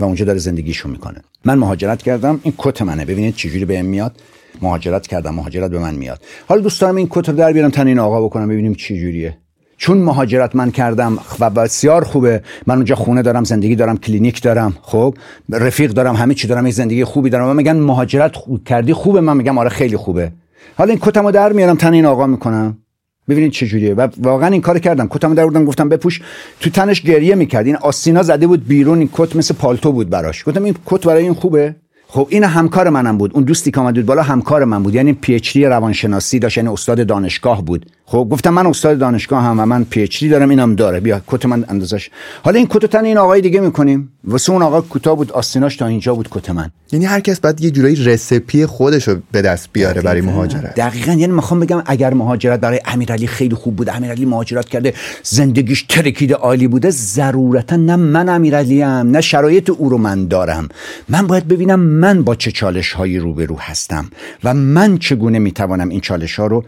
و 0.00 0.04
اونجا 0.04 0.24
داره 0.24 0.38
زندگیشو 0.38 0.88
می‌کنه. 0.88 1.20
من 1.44 1.58
مهاجرت 1.58 2.02
کردم 2.02 2.40
این 2.42 2.54
کت 2.58 2.82
منه. 2.82 3.04
ببینید 3.04 3.34
چجوری 3.34 3.64
بهم 3.64 3.84
میاد. 3.84 4.20
مهاجرت 4.62 5.06
کردم 5.06 5.34
مهاجرت 5.34 5.70
به 5.70 5.78
من 5.78 5.94
میاد. 5.94 6.20
حالا 6.48 6.60
دوست 6.60 6.82
این 6.82 7.06
کت 7.10 7.28
رو 7.28 7.36
در 7.36 7.52
بیارم 7.52 7.70
تن 7.70 7.86
این 7.86 7.98
آقا 7.98 8.24
بکنم 8.24 8.48
ببینیم 8.48 8.74
چه 8.74 8.96
جوریه 8.96 9.38
چون 9.76 9.98
مهاجرت 9.98 10.56
من 10.56 10.70
کردم 10.70 11.18
و 11.40 11.50
بسیار 11.50 12.04
خوبه. 12.04 12.42
من 12.66 12.74
اونجا 12.74 12.94
خونه 12.94 13.22
دارم 13.22 13.44
زندگی 13.44 13.76
دارم 13.76 13.96
کلینیک 13.96 14.42
دارم. 14.42 14.76
خب 14.82 15.14
رفیق 15.50 15.90
دارم 15.90 16.16
همه 16.16 16.34
چی 16.34 16.48
دارم 16.48 16.66
یه 16.66 16.72
زندگی 16.72 17.04
خوبی 17.04 17.30
دارم. 17.30 17.48
و 17.48 17.54
میگن 17.54 17.76
مهاجرت 17.76 18.32
کردی 18.66 18.92
خوبه 18.92 19.20
من 19.20 19.36
میگم 19.36 19.58
آره 19.58 19.68
خیلی 19.68 19.96
خوبه. 19.96 20.32
حالا 20.76 20.90
این 20.90 20.98
کتمو 21.02 21.30
در 21.30 21.52
میارم 21.52 21.76
تن 21.76 21.92
این 21.92 22.06
آقا 22.06 22.26
می‌کنم. 22.26 22.78
ببینید 23.28 23.52
چه 23.52 23.66
جوریه. 23.66 23.94
و 23.94 24.08
واقعا 24.18 24.48
این 24.48 24.60
کار 24.60 24.78
کردم. 24.78 25.08
کتمو 25.08 25.34
در 25.34 25.44
بردم 25.44 25.64
گفتم 25.64 25.88
بپوش. 25.88 26.20
تو 26.60 26.70
تنش 26.70 27.02
گریه 27.02 27.34
می‌کرد. 27.34 27.66
این 27.66 27.76
آستینا 27.76 28.22
زده 28.22 28.46
بود 28.46 28.66
بیرون 28.66 28.98
این 28.98 29.08
کت 29.12 29.36
مثل 29.36 29.54
پالتو 29.54 29.92
بود 29.92 30.10
براش. 30.10 30.48
گفتم 30.48 30.64
این 30.64 30.74
کت 30.86 31.06
برای 31.06 31.22
این 31.22 31.34
خوبه؟ 31.34 31.74
خب 32.08 32.26
این 32.30 32.44
همکار 32.44 32.88
منم 32.88 33.18
بود. 33.18 33.30
اون 33.34 33.44
دوستی 33.44 33.70
که 33.70 33.80
آمد 33.80 33.94
بود 33.94 34.06
بالا 34.06 34.22
همکار 34.22 34.64
من 34.64 34.82
بود. 34.82 34.94
یعنی 34.94 35.12
PhD 35.12 35.56
روانشناسی 35.56 36.38
داشت 36.38 36.56
یعنی 36.56 36.68
استاد 36.68 37.06
دانشگاه 37.06 37.64
بود. 37.64 37.86
خب 38.06 38.28
گفتم 38.30 38.50
من 38.50 38.66
استاد 38.66 38.98
دانشگاه 38.98 39.42
هم 39.42 39.60
و 39.60 39.66
من 39.66 39.84
PhD 39.84 40.24
دارم 40.24 40.48
اینم 40.48 40.74
داره. 40.74 41.00
بیا 41.00 41.20
کت 41.26 41.46
من 41.46 41.64
اندازش. 41.68 42.10
حالا 42.42 42.58
این 42.58 42.66
کت 42.70 42.86
تن 42.86 43.04
این 43.04 43.18
آقای 43.18 43.40
دیگه 43.40 43.60
می‌کنیم. 43.60 44.10
واسه 44.24 44.52
اون 44.52 44.62
آقا 44.62 44.80
کوتاه 44.80 45.16
بود 45.16 45.32
آستیناش 45.32 45.76
تا 45.76 45.86
اینجا 45.86 46.14
بود 46.14 46.28
کت 46.30 46.50
من. 46.50 46.70
یعنی 46.92 47.04
هر 47.04 47.20
کس 47.20 47.40
باید 47.40 47.60
یه 47.60 47.70
جورایی 47.70 48.04
recipe 48.04 48.66
خودش 48.66 49.08
رو 49.08 49.16
به 49.32 49.42
دست 49.42 49.68
بیاره 49.72 50.02
برای 50.02 50.20
مهاجرت. 50.20 50.74
دقیقا. 50.74 51.12
یعنی 51.12 51.32
می‌خوام 51.32 51.60
بگم 51.60 51.82
اگر 51.86 52.14
مهاجرت 52.14 52.60
برای 52.60 52.80
امیرعلی 52.84 53.26
خیلی 53.26 53.54
خوب 53.54 53.76
بود 53.76 53.88
امیرعلی 53.88 54.24
مهاجرت 54.24 54.64
کرده 54.64 54.94
زندگیش 55.22 55.86
ترکید 55.88 56.32
عالی 56.32 56.68
بوده 56.68 56.90
ضرورتا 56.90 57.76
نه 57.76 57.96
من 57.96 58.28
امیرعلی 58.28 58.82
ام 58.82 59.10
نه 59.10 59.20
شرایط 59.20 59.70
او 59.70 59.88
رو 59.88 59.98
من 59.98 60.28
دارم. 60.28 60.68
من 61.08 61.26
باید 61.26 61.48
ببینم 61.48 61.80
من 62.00 62.22
با 62.22 62.34
چه 62.34 62.50
چالش 62.50 62.92
هایی 62.92 63.18
روبرو 63.18 63.58
هستم 63.58 64.10
و 64.44 64.54
من 64.54 64.98
چگونه 64.98 65.38
می‌توانم 65.38 65.88
این 65.88 66.00
چالش 66.00 66.40
ها 66.40 66.46
رو 66.46 66.64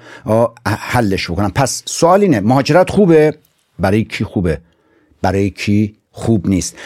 حلش 0.66 1.31
بکنم؟ 1.31 1.51
پس 1.51 1.83
سوال 1.87 2.20
اینه 2.20 2.41
مهاجرت 2.41 2.91
خوبه؟ 2.91 3.35
برای 3.79 4.05
کی 4.05 4.24
خوبه؟ 4.24 4.61
برای 5.22 5.51
کی 5.51 5.95
خوب 6.11 6.49
نیست؟ 6.49 6.77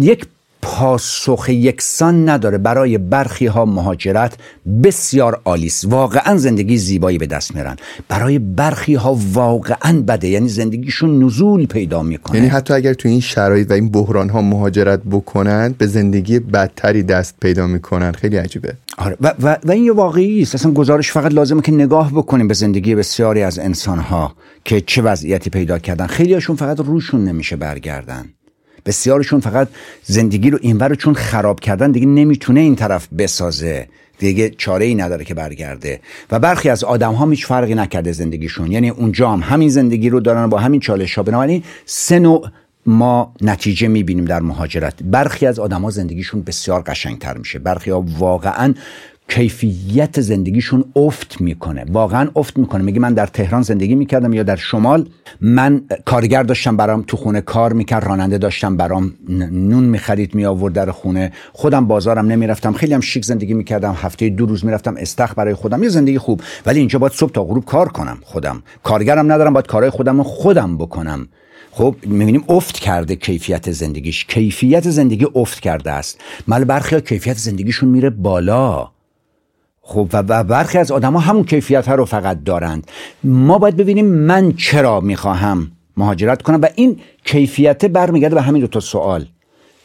یک 0.00 0.26
پاسخ 0.66 1.48
یکسان 1.48 2.28
نداره. 2.28 2.58
برای 2.58 2.98
برخی 2.98 3.46
ها 3.46 3.64
مهاجرت 3.64 4.38
بسیار 4.82 5.40
عالی 5.44 5.66
است. 5.66 5.84
واقعا 5.84 6.36
زندگی 6.36 6.76
زیبایی 6.76 7.18
به 7.18 7.26
دست 7.26 7.54
میرن 7.54 7.76
برای 8.08 8.38
برخی 8.38 8.94
ها 8.94 9.18
واقعا 9.32 10.02
بده. 10.08 10.28
یعنی 10.28 10.48
زندگیشون 10.48 11.24
نزول 11.24 11.66
پیدا 11.66 12.02
می‌کنه. 12.02 12.36
یعنی 12.36 12.48
حتی 12.48 12.74
اگر 12.74 12.94
تو 12.94 13.08
این 13.08 13.20
شرایط 13.20 13.70
و 13.70 13.72
این 13.72 13.88
بحران 13.88 14.28
ها 14.28 14.42
مهاجرت 14.42 15.00
بکنند 15.10 15.78
به 15.78 15.86
زندگی 15.86 16.38
بدتری 16.38 17.02
دست 17.02 17.34
پیدا 17.40 17.66
می‌کنن. 17.66 18.12
خیلی 18.12 18.36
عجیبه. 18.36 18.74
آره. 18.98 19.16
و, 19.20 19.34
و, 19.42 19.56
و 19.64 19.70
این 19.70 19.84
یه 19.84 19.92
واقعی 19.92 20.42
است. 20.42 20.54
اصلا 20.54 20.72
گزارش 20.72 21.12
فقط 21.12 21.32
لازمه 21.32 21.62
که 21.62 21.72
نگاه 21.72 22.10
بکنیم 22.12 22.48
به 22.48 22.54
زندگی 22.54 22.94
بسیاری 22.94 23.42
از 23.42 23.58
انسان 23.58 23.98
ها 23.98 24.34
که 24.64 24.80
چه 24.80 25.02
وضعیتی 25.02 25.50
پیدا 25.50 25.78
کردن. 25.78 26.06
خیلیاشون 26.06 26.56
فقط 26.56 26.80
روشون 26.80 27.24
نمیشه 27.24 27.56
برگردن. 27.56 28.24
بسیارشون 28.86 29.40
فقط 29.40 29.68
زندگی 30.02 30.50
رو 30.50 30.58
اینور 30.62 30.94
چون 30.94 31.14
خراب 31.14 31.60
کردن 31.60 31.92
دیگه 31.92 32.06
نمی‌تونه 32.06 32.60
این 32.60 32.76
طرف 32.76 33.08
بسازه. 33.18 33.88
دیگه 34.18 34.50
چاره 34.50 34.86
ای 34.86 34.94
نداره 34.94 35.24
که 35.24 35.34
برگرده. 35.34 36.00
و 36.30 36.38
برخی 36.38 36.68
از 36.68 36.84
آدم 36.84 37.12
ها 37.12 37.30
هیچ 37.30 37.46
فرقی 37.46 37.74
نکرده 37.74 38.12
زندگیشون. 38.12 38.72
یعنی 38.72 38.88
اونجا 38.88 39.30
هم 39.30 39.40
همین 39.40 39.68
زندگی 39.68 40.10
رو 40.10 40.20
دارن 40.20 40.46
با 40.46 40.58
همین 40.58 40.80
چالش 40.80 41.14
ها 41.14 41.22
بنابراین 41.22 41.62
سه 41.86 42.18
نوع 42.18 42.48
ما 42.86 43.34
نتیجه 43.40 43.88
می‌بینیم 43.88 44.24
در 44.24 44.40
مهاجرت. 44.40 44.94
برخی 45.02 45.46
از 45.46 45.58
آدم 45.58 45.82
ها 45.82 45.90
زندگیشون 45.90 46.42
بسیار 46.42 46.82
قشنگتر 46.82 47.36
میشه. 47.36 47.58
برخی 47.58 47.90
ها 47.90 48.04
واقعا 48.18 48.74
کیفیت 49.28 50.20
زندگیشون 50.20 50.84
افت 50.96 51.40
می‌کنه. 51.40 51.84
واقعا 51.88 52.30
افت 52.36 52.58
می‌کنه. 52.58 52.82
میگه 52.82 53.00
من 53.00 53.14
در 53.14 53.26
تهران 53.26 53.62
زندگی 53.62 53.94
می‌کردم 53.94 54.32
یا 54.32 54.42
در 54.42 54.56
شمال. 54.56 55.08
من 55.40 55.82
کارگر 56.04 56.42
داشتم 56.42 56.76
برام 56.76 57.04
تو 57.06 57.16
خونه 57.16 57.40
کار 57.40 57.72
می‌کرد 57.72 58.04
راننده 58.04 58.38
داشتم 58.38 58.76
برام 58.76 59.12
نون 59.50 59.84
می‌خرید 59.84 60.34
می 60.34 60.44
آورد 60.44 60.74
در 60.74 60.90
خونه. 60.90 61.32
خودم 61.52 61.86
بازارم 61.86 62.26
نمی‌رفتم. 62.26 62.72
خیلی 62.72 62.94
هم 62.94 63.00
شیک 63.00 63.24
زندگی 63.24 63.54
می‌کردم. 63.54 63.96
هفته 64.02 64.28
دو 64.28 64.46
روز 64.46 64.64
می‌رفتم 64.64 64.94
استخ 64.98 65.34
برای 65.36 65.54
خودم. 65.54 65.82
یه 65.82 65.88
زندگی 65.88 66.18
خوب. 66.18 66.42
ولی 66.66 66.78
اینجا 66.78 66.98
باید 66.98 67.12
صبح 67.12 67.32
تا 67.32 67.44
غروب 67.44 67.64
کار 67.64 67.88
کنم 67.88 68.18
خودم. 68.22 68.62
کارگرم 68.82 69.32
ندارم 69.32 69.52
باید 69.52 69.66
کارهای 69.66 69.90
خودم 69.90 70.22
خودم 70.22 70.78
بکنم. 70.78 71.28
خب 71.70 71.96
می‌بینیم 72.06 72.44
افت 72.48 72.78
کرده 72.78 73.16
کیفیت 73.16 73.70
زندگیش. 73.70 74.24
کیفیت 74.24 74.90
زندگی 74.90 75.26
افت 75.34 75.60
کرده 75.60 75.90
است. 75.92 76.20
مال 76.48 76.64
برخی 76.64 77.00
کیفیت 77.00 77.36
زندگیشون 77.36 77.88
میره 77.88 78.10
بالا. 78.10 78.95
خب 79.88 80.08
و 80.12 80.44
برخی 80.44 80.78
از 80.78 80.92
آدما 80.92 81.18
همون 81.20 81.44
کیفیت 81.44 81.88
ها 81.88 81.94
رو 81.94 82.04
فقط 82.04 82.44
دارند. 82.44 82.90
ما 83.24 83.58
باید 83.58 83.76
ببینیم 83.76 84.06
من 84.06 84.52
چرا 84.52 85.00
می‌خواهم 85.00 85.70
مهاجرت 85.96 86.42
کنم 86.42 86.60
و 86.62 86.68
این 86.74 87.00
کیفیت 87.24 87.84
برمیگرده 87.84 88.34
به 88.34 88.42
همین 88.42 88.60
دو 88.60 88.66
تا 88.66 88.80
سوال. 88.80 89.26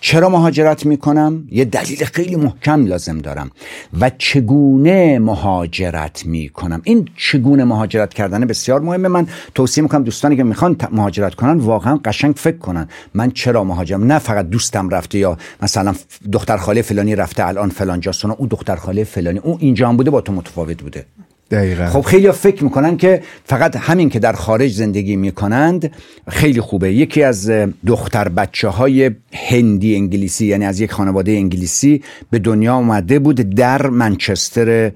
چرا 0.04 0.30
مهاجرت 0.30 0.86
می‌کنم؟ 0.86 1.47
یه 1.52 1.66
دلیل 1.66 2.06
خیلی 2.06 2.36
محکم 2.36 2.86
لازم 2.86 3.18
دارم. 3.18 3.52
و 3.99 4.12
چگونه 4.18 5.20
مهاجرت 5.20 6.26
می‌کنم؟ 6.26 6.82
این 6.84 7.08
چگونه 7.18 7.64
مهاجرت 7.64 8.14
کردن 8.14 8.45
بسیار 8.45 8.82
مهمه. 8.82 9.08
من 9.08 9.28
توصیه 9.56 9.84
می‌کنم 9.84 10.04
دوستانی 10.04 10.36
که 10.36 10.43
می‌خوان 10.43 10.78
مهاجرت 10.91 11.36
کنن 11.36 11.58
واقعا 11.58 11.99
قشنگ 12.06 12.36
فکر 12.36 12.58
کنن. 12.58 12.88
من 13.14 13.32
چرا 13.32 13.64
مهاجرم؟ 13.64 14.04
نه 14.04 14.20
فقط 14.20 14.49
دوستم 14.49 14.89
رفته 14.89 15.18
یا 15.18 15.38
مثلا 15.62 15.95
دختر 16.32 16.58
خاله 16.58 16.82
فلانی 16.82 17.16
رفته 17.16 17.47
الان 17.47 17.70
فلان 17.70 17.99
جاست 17.99 18.26
اون 18.26 18.47
دختر 18.47 18.76
خاله 18.76 19.04
فلانی 19.04 19.39
اون 19.39 19.58
اینجا 19.60 19.89
هم 19.89 19.97
بوده 19.97 20.12
با 20.12 20.22
تو 20.22 20.34
متفاوت 20.34 20.82
بوده. 20.82 21.06
دقیقا. 21.52 21.86
خب 21.86 22.02
خیلی 22.02 22.32
فکر 22.32 22.64
می‌کنن 22.64 22.97
که 22.97 23.22
فقط 23.45 23.76
همین 23.76 24.10
که 24.10 24.20
در 24.20 24.34
خارج 24.34 24.72
زندگی 24.72 25.16
می‌کنند 25.16 25.91
خیلی 26.28 26.62
خوبه. 26.62 26.93
یکی 26.93 27.24
از 27.24 27.52
دختر 27.88 28.30
بچه 28.30 28.68
های 28.68 29.12
هندی 29.34 29.95
انگلیسی 29.95 30.45
یعنی 30.45 30.66
از 30.66 30.80
یک 30.80 30.91
خانواده 30.91 31.32
انگلیسی 31.32 32.04
به 32.30 32.39
دنیا 32.39 32.76
اومده 32.76 33.20
بود 33.20 33.36
در 33.56 33.88
منچستر 33.88 34.91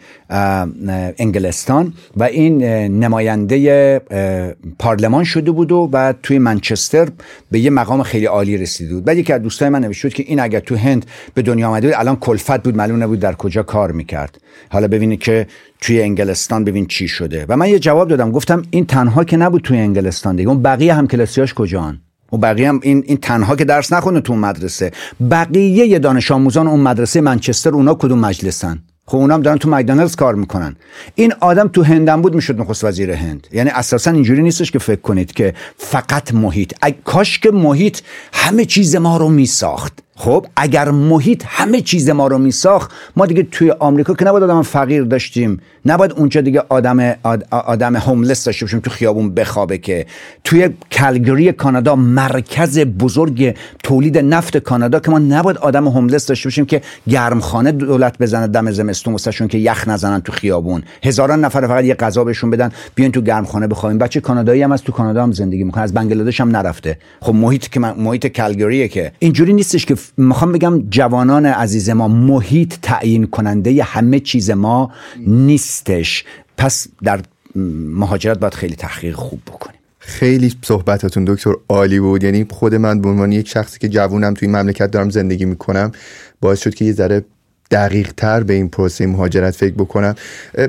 انگلستان 1.20 1.94
و 2.18 2.24
این 2.24 2.64
نماینده 3.00 4.02
پارلمان 4.80 5.24
شده 5.24 5.52
بود 5.52 5.72
و 5.72 5.88
بعد 5.88 6.18
توی 6.24 6.40
منچستر 6.40 7.08
به 7.52 7.60
یه 7.60 7.70
مقام 7.70 8.04
خیلی 8.04 8.26
عالی 8.26 8.58
رسیده 8.58 8.94
بود. 8.94 9.06
بعد 9.06 9.18
یکی 9.18 9.34
از 9.34 9.42
دوستای 9.42 9.70
من 9.70 9.80
نوشت 9.80 10.14
که 10.14 10.24
این 10.28 10.40
اگر 10.40 10.60
تو 10.60 10.76
هند 10.76 11.06
به 11.34 11.42
دنیا 11.42 11.68
آمده 11.68 11.88
بود 11.88 11.96
الان 12.00 12.16
کلفت 12.16 12.64
بود 12.64 12.76
معلوم 12.76 13.04
نبود 13.04 13.20
در 13.20 13.34
کجا 13.34 13.64
کار 13.64 13.92
می‌کرد. 13.92 14.38
حالا 14.70 14.88
ببینید 14.88 15.20
که 15.20 15.48
توی 15.82 16.02
انگلستان 16.02 16.64
ببین 16.64 16.86
چی 16.86 17.08
شده. 17.08 17.46
و 17.50 17.58
من 17.58 17.70
یه 17.70 17.80
جواب 17.80 18.08
دادم. 18.08 18.32
گفتم 18.32 18.64
این 18.70 18.86
تنها 18.86 19.24
که 19.24 19.38
نبود 19.38 19.62
توی 19.62 19.78
انگلستان 19.78 20.36
دیگه. 20.36 20.50
اون 20.50 20.62
بقیه 20.62 20.94
هم 20.94 21.08
کلاسیاش 21.08 21.54
کجان؟ 21.54 22.02
و 22.34 22.38
بقیه 22.38 22.70
هم 22.70 22.80
این, 22.84 23.04
این 23.06 23.18
تنها 23.18 23.56
که 23.56 23.66
درس 23.66 23.94
نخونه 23.94 24.22
تو 24.22 24.36
مدرسه. 24.36 24.92
بقیه 25.32 26.00
دانش 26.00 26.32
آموزان 26.32 26.68
اون 26.68 26.80
مدرسه 26.80 27.22
منچستر 27.22 27.70
اونا 27.70 27.94
کدوم 27.94 28.20
مجلسن؟ 28.20 28.80
خب 29.08 29.18
اونام 29.18 29.42
دارن 29.42 29.58
تو 29.58 29.70
مکدونالدز 29.70 30.16
کار 30.16 30.36
می‌کنن. 30.36 30.76
این 31.16 31.34
آدم 31.40 31.68
تو 31.68 31.84
هندم 31.84 32.22
بود 32.22 32.36
می‌شد 32.36 32.62
نخست 32.62 32.84
وزیر 32.84 33.12
هند. 33.12 33.48
یعنی 33.52 33.70
اساسا 33.70 34.12
اینجوری 34.12 34.42
نیستش 34.42 34.72
که 34.72 34.80
فکر 34.80 35.02
کنید 35.02 35.32
که 35.32 35.54
فقط 35.78 36.34
محیط. 36.34 36.74
کاش 37.04 37.40
که 37.40 37.52
محیط 37.52 38.00
همه 38.34 38.66
چیز 38.66 38.96
ما 38.96 39.18
رو 39.18 39.30
میساخت. 39.30 40.00
خب 40.18 40.46
اگر 40.56 40.92
محیط 40.92 41.44
همه 41.48 41.82
چیز 41.82 42.10
ما 42.10 42.28
رو 42.28 42.38
میساخت 42.38 42.92
ما 43.16 43.26
دیگه 43.26 43.44
توی 43.44 43.72
آمریکا 43.72 44.14
که 44.14 44.26
نباید 44.26 44.44
آدم 44.44 44.62
فقیر 44.62 45.04
داشتیم 45.04 45.62
نباید 45.86 46.12
اونجا 46.12 46.42
دیگه 46.42 46.64
آدم 46.70 47.16
آدم 47.52 47.96
هوملس 47.96 48.44
داشته 48.44 48.66
باشیم 48.66 48.80
تو 48.80 48.90
خیابون 48.90 49.34
بخوابه 49.34 49.78
که. 49.78 50.06
توی 50.44 50.70
کلگری 50.92 51.52
کانادا 51.52 51.96
مرکز 51.96 52.80
بزرگ 52.80 53.56
تولید 53.84 54.18
نفت 54.18 54.58
کانادا 54.58 55.00
که 55.00 55.12
ما 55.12 55.20
نباید 55.20 55.58
آدم 55.58 55.88
هوملس 55.88 56.26
داشته 56.26 56.48
باشیم 56.48 56.66
که 56.66 56.82
گرمخانه 57.10 57.72
دولت 57.72 58.18
بزنه 58.18 58.48
دم 58.48 58.72
زمستون 58.72 59.14
واسهشون 59.14 59.48
که 59.48 59.58
یخ 59.58 59.88
نزنن 59.88 60.20
تو 60.20 60.32
خیابون. 60.32 60.84
هزاران 61.04 61.46
نفر 61.46 61.68
فقط 61.68 61.84
یه 61.84 61.94
غذا 61.94 62.24
بهشون 62.24 62.50
بدن 62.50 62.72
بیان 62.96 63.12
تو 63.12 63.22
گرمخانه 63.22 63.68
بخوابیم. 63.68 63.98
بچه 63.98 64.20
کانادایی 64.20 64.62
هم 64.62 64.72
از 64.72 64.84
تو 64.84 64.92
کانادا 64.92 65.24
هم 65.24 65.32
زندگی 65.32 65.64
می‌کنه 65.64 65.84
از 65.84 65.94
بنگلادش 65.94 66.42
هم 66.42 66.50
نرفته. 66.50 66.98
خب 67.22 67.34
محیط 67.34 67.68
که 67.68 67.80
محیط 67.80 68.28
کلگریه 68.28 68.88
که. 68.88 69.12
اینجوری 69.20 69.54
نیستش 69.54 69.86
که 69.86 69.96
می‌خوام 70.18 70.52
بگم 70.52 70.90
جوانان 70.90 71.46
عزیز 71.46 71.90
ما 71.90 72.08
محیط 72.08 72.74
تعیین 72.82 73.28
کننده 73.28 73.84
همه 73.84 74.20
چیز 74.20 74.52
ما 74.52 74.92
نیستش. 75.28 76.24
پس 76.58 76.88
در 77.04 77.20
مهاجرت 77.56 78.40
باید 78.40 78.54
خیلی 78.54 78.76
تحقیق 78.76 79.16
خوب 79.16 79.40
بکنیم. 79.48 79.80
خیلی 80.00 80.54
صحبتاتون 80.64 81.26
دکتر 81.26 81.54
عالی 81.70 82.00
بود. 82.00 82.24
یعنی 82.24 82.46
خود 82.50 82.76
من 82.76 83.02
به 83.02 83.10
عنوان 83.10 83.32
یک 83.32 83.48
شخصی 83.48 83.80
که 83.80 83.90
جوونم 83.90 84.34
توی 84.34 84.48
مملکت 84.48 84.92
دارم 84.92 85.10
زندگی 85.10 85.46
می‌کنم 85.46 85.92
باعث 86.42 86.60
شد 86.60 86.76
که 86.76 86.86
یه 86.86 86.94
ذره 86.94 87.26
دقیق 87.72 88.12
تر 88.18 88.44
به 88.44 88.54
این 88.54 88.70
پروسه 88.70 89.08
مهاجرت 89.08 89.56
فکر 89.56 89.74
بکنم. 89.74 90.16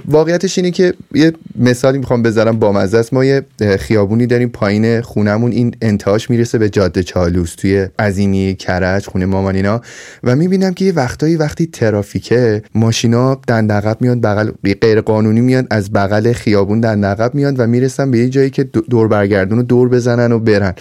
واقعیتش 0.08 0.58
اینه 0.58 0.70
که 0.70 0.94
یه 1.14 1.32
مثالی 1.58 1.98
می‌خوام 1.98 2.22
بذارم 2.22 2.58
با 2.58 2.80
است. 2.80 3.14
ما 3.14 3.24
یه 3.24 3.42
خیابونی 3.78 4.26
داریم 4.26 4.48
پایین 4.48 5.00
خونمون. 5.00 5.52
این 5.52 5.74
انتهاش 5.82 6.30
می‌رسه 6.30 6.58
به 6.58 6.68
جاده 6.68 7.02
چالوس 7.02 7.54
توی 7.54 7.88
عظیمی 7.98 8.56
کرج 8.58 9.06
خونه 9.06 9.26
مامانینا 9.26 9.80
و 10.24 10.36
می‌بینم 10.36 10.74
که 10.74 10.84
یه 10.84 10.92
وقتایی 10.92 11.36
وقتی 11.36 11.66
ترافیکه 11.66 12.62
ماشینا 12.74 13.34
دندقب 13.34 13.96
میاد 14.00 14.20
بغل 14.20 14.50
غیر 14.80 15.00
قانونی 15.00 15.40
میاد 15.40 15.66
از 15.70 15.92
بغل 15.92 16.32
خیابون 16.32 16.80
دندقب 16.80 17.34
میاد 17.34 17.60
و 17.60 17.66
می‌رسن 17.66 18.10
به 18.10 18.18
یه 18.18 18.28
جایی 18.28 18.50
که 18.50 18.64
دور 18.64 19.08
برگردون 19.08 19.58
و 19.58 19.62
دور 19.62 19.88
بزنن 19.88 20.32
و 20.32 20.38
برن. 20.38 20.74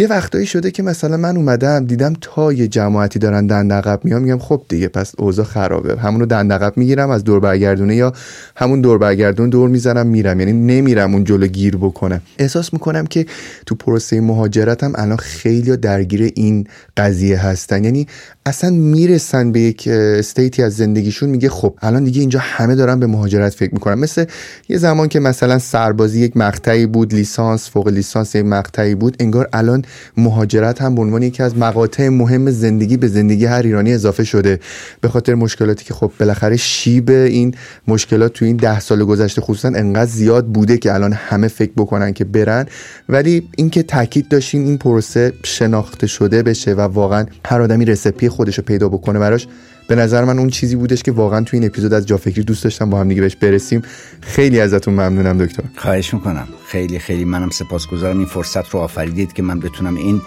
یه 0.00 0.06
وقتایی 0.06 0.46
شده 0.46 0.70
که 0.70 0.82
مثلا 0.82 1.16
من 1.16 1.36
اومدم 1.36 1.86
دیدم 1.86 2.12
تا 2.20 2.52
یه 2.52 2.68
جماعتی 2.68 3.18
دارن 3.18 3.46
دندقب 3.46 4.00
میام 4.04 4.22
میگم 4.22 4.38
خب 4.38 4.62
دیگه 4.68 4.88
پس 4.88 5.12
اوضاع 5.18 5.44
خرابه. 5.44 6.00
همونو 6.00 6.26
دندقب 6.26 6.76
می‌گیرم 6.76 7.10
از 7.10 7.24
دور 7.24 7.40
برگردونه 7.40 7.96
یا 7.96 8.12
همون 8.56 8.80
دور 8.80 8.98
برگردون 8.98 9.50
دور 9.50 9.68
می‌زنم 9.68 10.06
میرم. 10.06 10.40
یعنی 10.40 10.52
نمیرم 10.52 11.14
اون 11.14 11.24
جلو 11.24 11.46
گیر 11.46 11.76
بکنم. 11.76 12.20
احساس 12.38 12.72
می‌کنم 12.72 13.06
که 13.06 13.26
تو 13.66 13.74
پروسه 13.74 14.20
مهاجرتم 14.20 14.92
الان 14.94 15.16
خیلی 15.16 15.76
درگیر 15.76 16.32
این 16.34 16.66
قضیه 16.96 17.46
هستن. 17.46 17.84
یعنی 17.84 18.06
اصلا 18.50 18.70
می‌رسن 18.70 19.52
به 19.52 19.60
یک 19.60 19.88
استیتی 19.88 20.62
از 20.62 20.76
زندگیشون 20.76 21.30
میگه 21.30 21.48
خب 21.48 21.74
الان 21.82 22.04
دیگه 22.04 22.20
اینجا 22.20 22.38
همه 22.42 22.74
دارن 22.74 23.00
به 23.00 23.06
مهاجرت 23.06 23.54
فکر 23.54 23.72
می‌کنن. 23.72 23.94
مثل 23.94 24.24
یه 24.68 24.78
زمان 24.78 25.08
که 25.08 25.20
مثلا 25.20 25.58
سربازی 25.58 26.20
یک 26.20 26.36
مقطعی 26.36 26.86
بود 26.86 27.14
لیسانس 27.14 27.70
فوق 27.70 27.88
لیسانس 27.88 28.34
یک 28.34 28.44
مقطعی 28.44 28.94
بود 28.94 29.16
انگار 29.20 29.48
الان 29.52 29.84
مهاجرت 30.16 30.82
هم 30.82 30.94
به 30.94 31.00
عنوان 31.02 31.22
یکی 31.22 31.42
از 31.42 31.58
مقاطع 31.58 32.08
مهم 32.08 32.50
زندگی 32.50 32.96
به 32.96 33.08
زندگی 33.08 33.44
هر 33.44 33.62
ایرانی 33.62 33.92
اضافه 33.92 34.24
شده. 34.24 34.60
به 35.00 35.08
خاطر 35.08 35.34
مشکلاتی 35.34 35.84
که 35.84 35.94
خب 35.94 36.12
بالاخره 36.20 36.56
شیب 36.56 37.10
این 37.10 37.54
مشکلات 37.88 38.32
تو 38.32 38.44
این 38.44 38.56
ده 38.56 38.80
سال 38.80 39.04
گذشته 39.04 39.40
خصوصا 39.40 39.68
انقدر 39.68 40.10
زیاد 40.10 40.46
بوده 40.46 40.78
که 40.78 40.94
الان 40.94 41.12
همه 41.12 41.48
فکر 41.48 41.72
بکنن 41.76 42.12
که 42.12 42.24
برن. 42.24 42.66
ولی 43.08 43.48
اینکه 43.56 43.82
تاکید 43.82 44.28
داشتین 44.28 44.64
این 44.64 44.78
پروسه 44.78 45.32
شناخته 45.44 46.06
شده 46.06 46.42
بشه 46.42 46.74
و 46.74 46.80
واقعا 46.80 47.26
هر 47.44 47.62
آدمی 47.62 47.84
رسپی 47.84 48.28
خودش 48.40 48.58
رو 48.58 48.64
پیدا 48.64 48.88
بکنه 48.88 49.18
براش 49.18 49.46
به 49.88 49.94
نظر 49.94 50.24
من 50.24 50.38
اون 50.38 50.48
چیزی 50.50 50.76
بودش 50.76 51.02
که 51.02 51.12
واقعا 51.12 51.44
تو 51.44 51.56
این 51.56 51.66
اپیزود 51.66 51.92
از 51.92 52.06
جافکری 52.06 52.42
دوست 52.42 52.64
داشتم 52.64 52.90
با 52.90 53.00
هم 53.00 53.08
دیگه 53.08 53.20
بهش 53.20 53.36
برسیم. 53.36 53.82
خیلی 54.20 54.60
ازتون 54.60 54.94
ممنونم 54.94 55.38
دکتر. 55.38 55.62
خواهش 55.76 56.14
می‌کنم. 56.14 56.48
خیلی 56.66 56.98
خیلی 56.98 57.24
منم 57.24 57.50
سپاسگزارم. 57.50 58.18
این 58.18 58.26
فرصت 58.26 58.70
رو 58.70 58.80
آفریدید 58.80 59.32
که 59.32 59.42
من 59.42 59.60
بتونم 59.60 59.96
این 59.96 60.22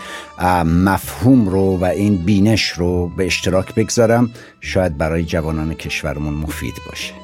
مفهوم 0.66 1.50
رو 1.50 1.78
و 1.78 1.84
این 1.86 2.18
بینش 2.18 2.70
رو 2.70 3.12
به 3.18 3.26
اشتراک 3.26 3.76
بگذارم. 3.76 4.30
شاید 4.62 4.98
برای 4.98 5.24
جوانان 5.24 5.74
کشورمون 5.74 6.34
مفید 6.34 6.76
باشه. 6.90 7.23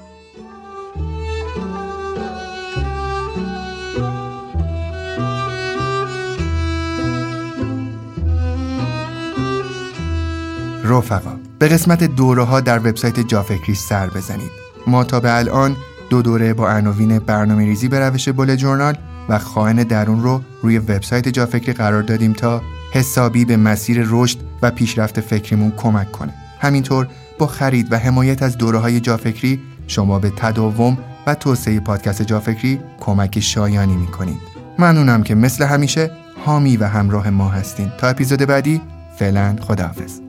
رفقا. 10.89 11.31
به 11.59 11.67
قسمت 11.67 12.03
دوره 12.03 12.43
ها 12.43 12.59
در 12.59 12.79
وبسایت 12.79 13.19
جافکری 13.19 13.75
سر 13.75 14.07
بزنید. 14.07 14.51
ما 14.87 15.03
تا 15.03 15.19
به 15.19 15.37
الان 15.37 15.75
دو 16.09 16.21
دوره 16.21 16.53
با 16.53 16.69
عناوین 16.69 17.19
برنامه 17.19 17.65
ریزی 17.65 17.87
به 17.87 17.99
روش 17.99 18.29
بول 18.29 18.55
جورنال 18.55 18.97
و 19.29 19.39
خواهن 19.39 19.75
درون 19.75 20.23
رو 20.23 20.41
روی 20.61 20.77
وبسایت 20.77 21.29
جافکری 21.29 21.73
قرار 21.73 22.01
دادیم 22.01 22.33
تا 22.33 22.61
حسابی 22.93 23.45
به 23.45 23.57
مسیر 23.57 24.05
رشد 24.09 24.37
و 24.61 24.71
پیشرفت 24.71 25.21
فکریمون 25.21 25.71
کمک 25.77 26.11
کنه. 26.11 26.33
همینطور 26.59 27.07
با 27.39 27.47
خرید 27.47 27.91
و 27.91 27.97
حمایت 27.97 28.43
از 28.43 28.57
دوره 28.57 28.79
های 28.79 28.99
جافکری 28.99 29.59
شما 29.87 30.19
به 30.19 30.29
تداوم 30.29 30.97
و 31.27 31.35
توسعه 31.35 31.79
پادکست 31.79 32.21
جافکری 32.21 32.79
کمک 32.99 33.39
شایانی 33.39 33.95
می‌کنید. 33.95 34.37
ممنونم 34.79 35.23
که 35.23 35.35
مثل 35.35 35.65
همیشه 35.65 36.11
حامی 36.45 36.77
و 36.77 36.85
همراه 36.85 37.29
ما 37.29 37.49
هستین. 37.49 37.91
تا 37.97 38.07
اپیزود 38.07 38.39
بعدی 38.39 38.81
فعلا 39.17 39.55
خداحافظ. 39.61 40.28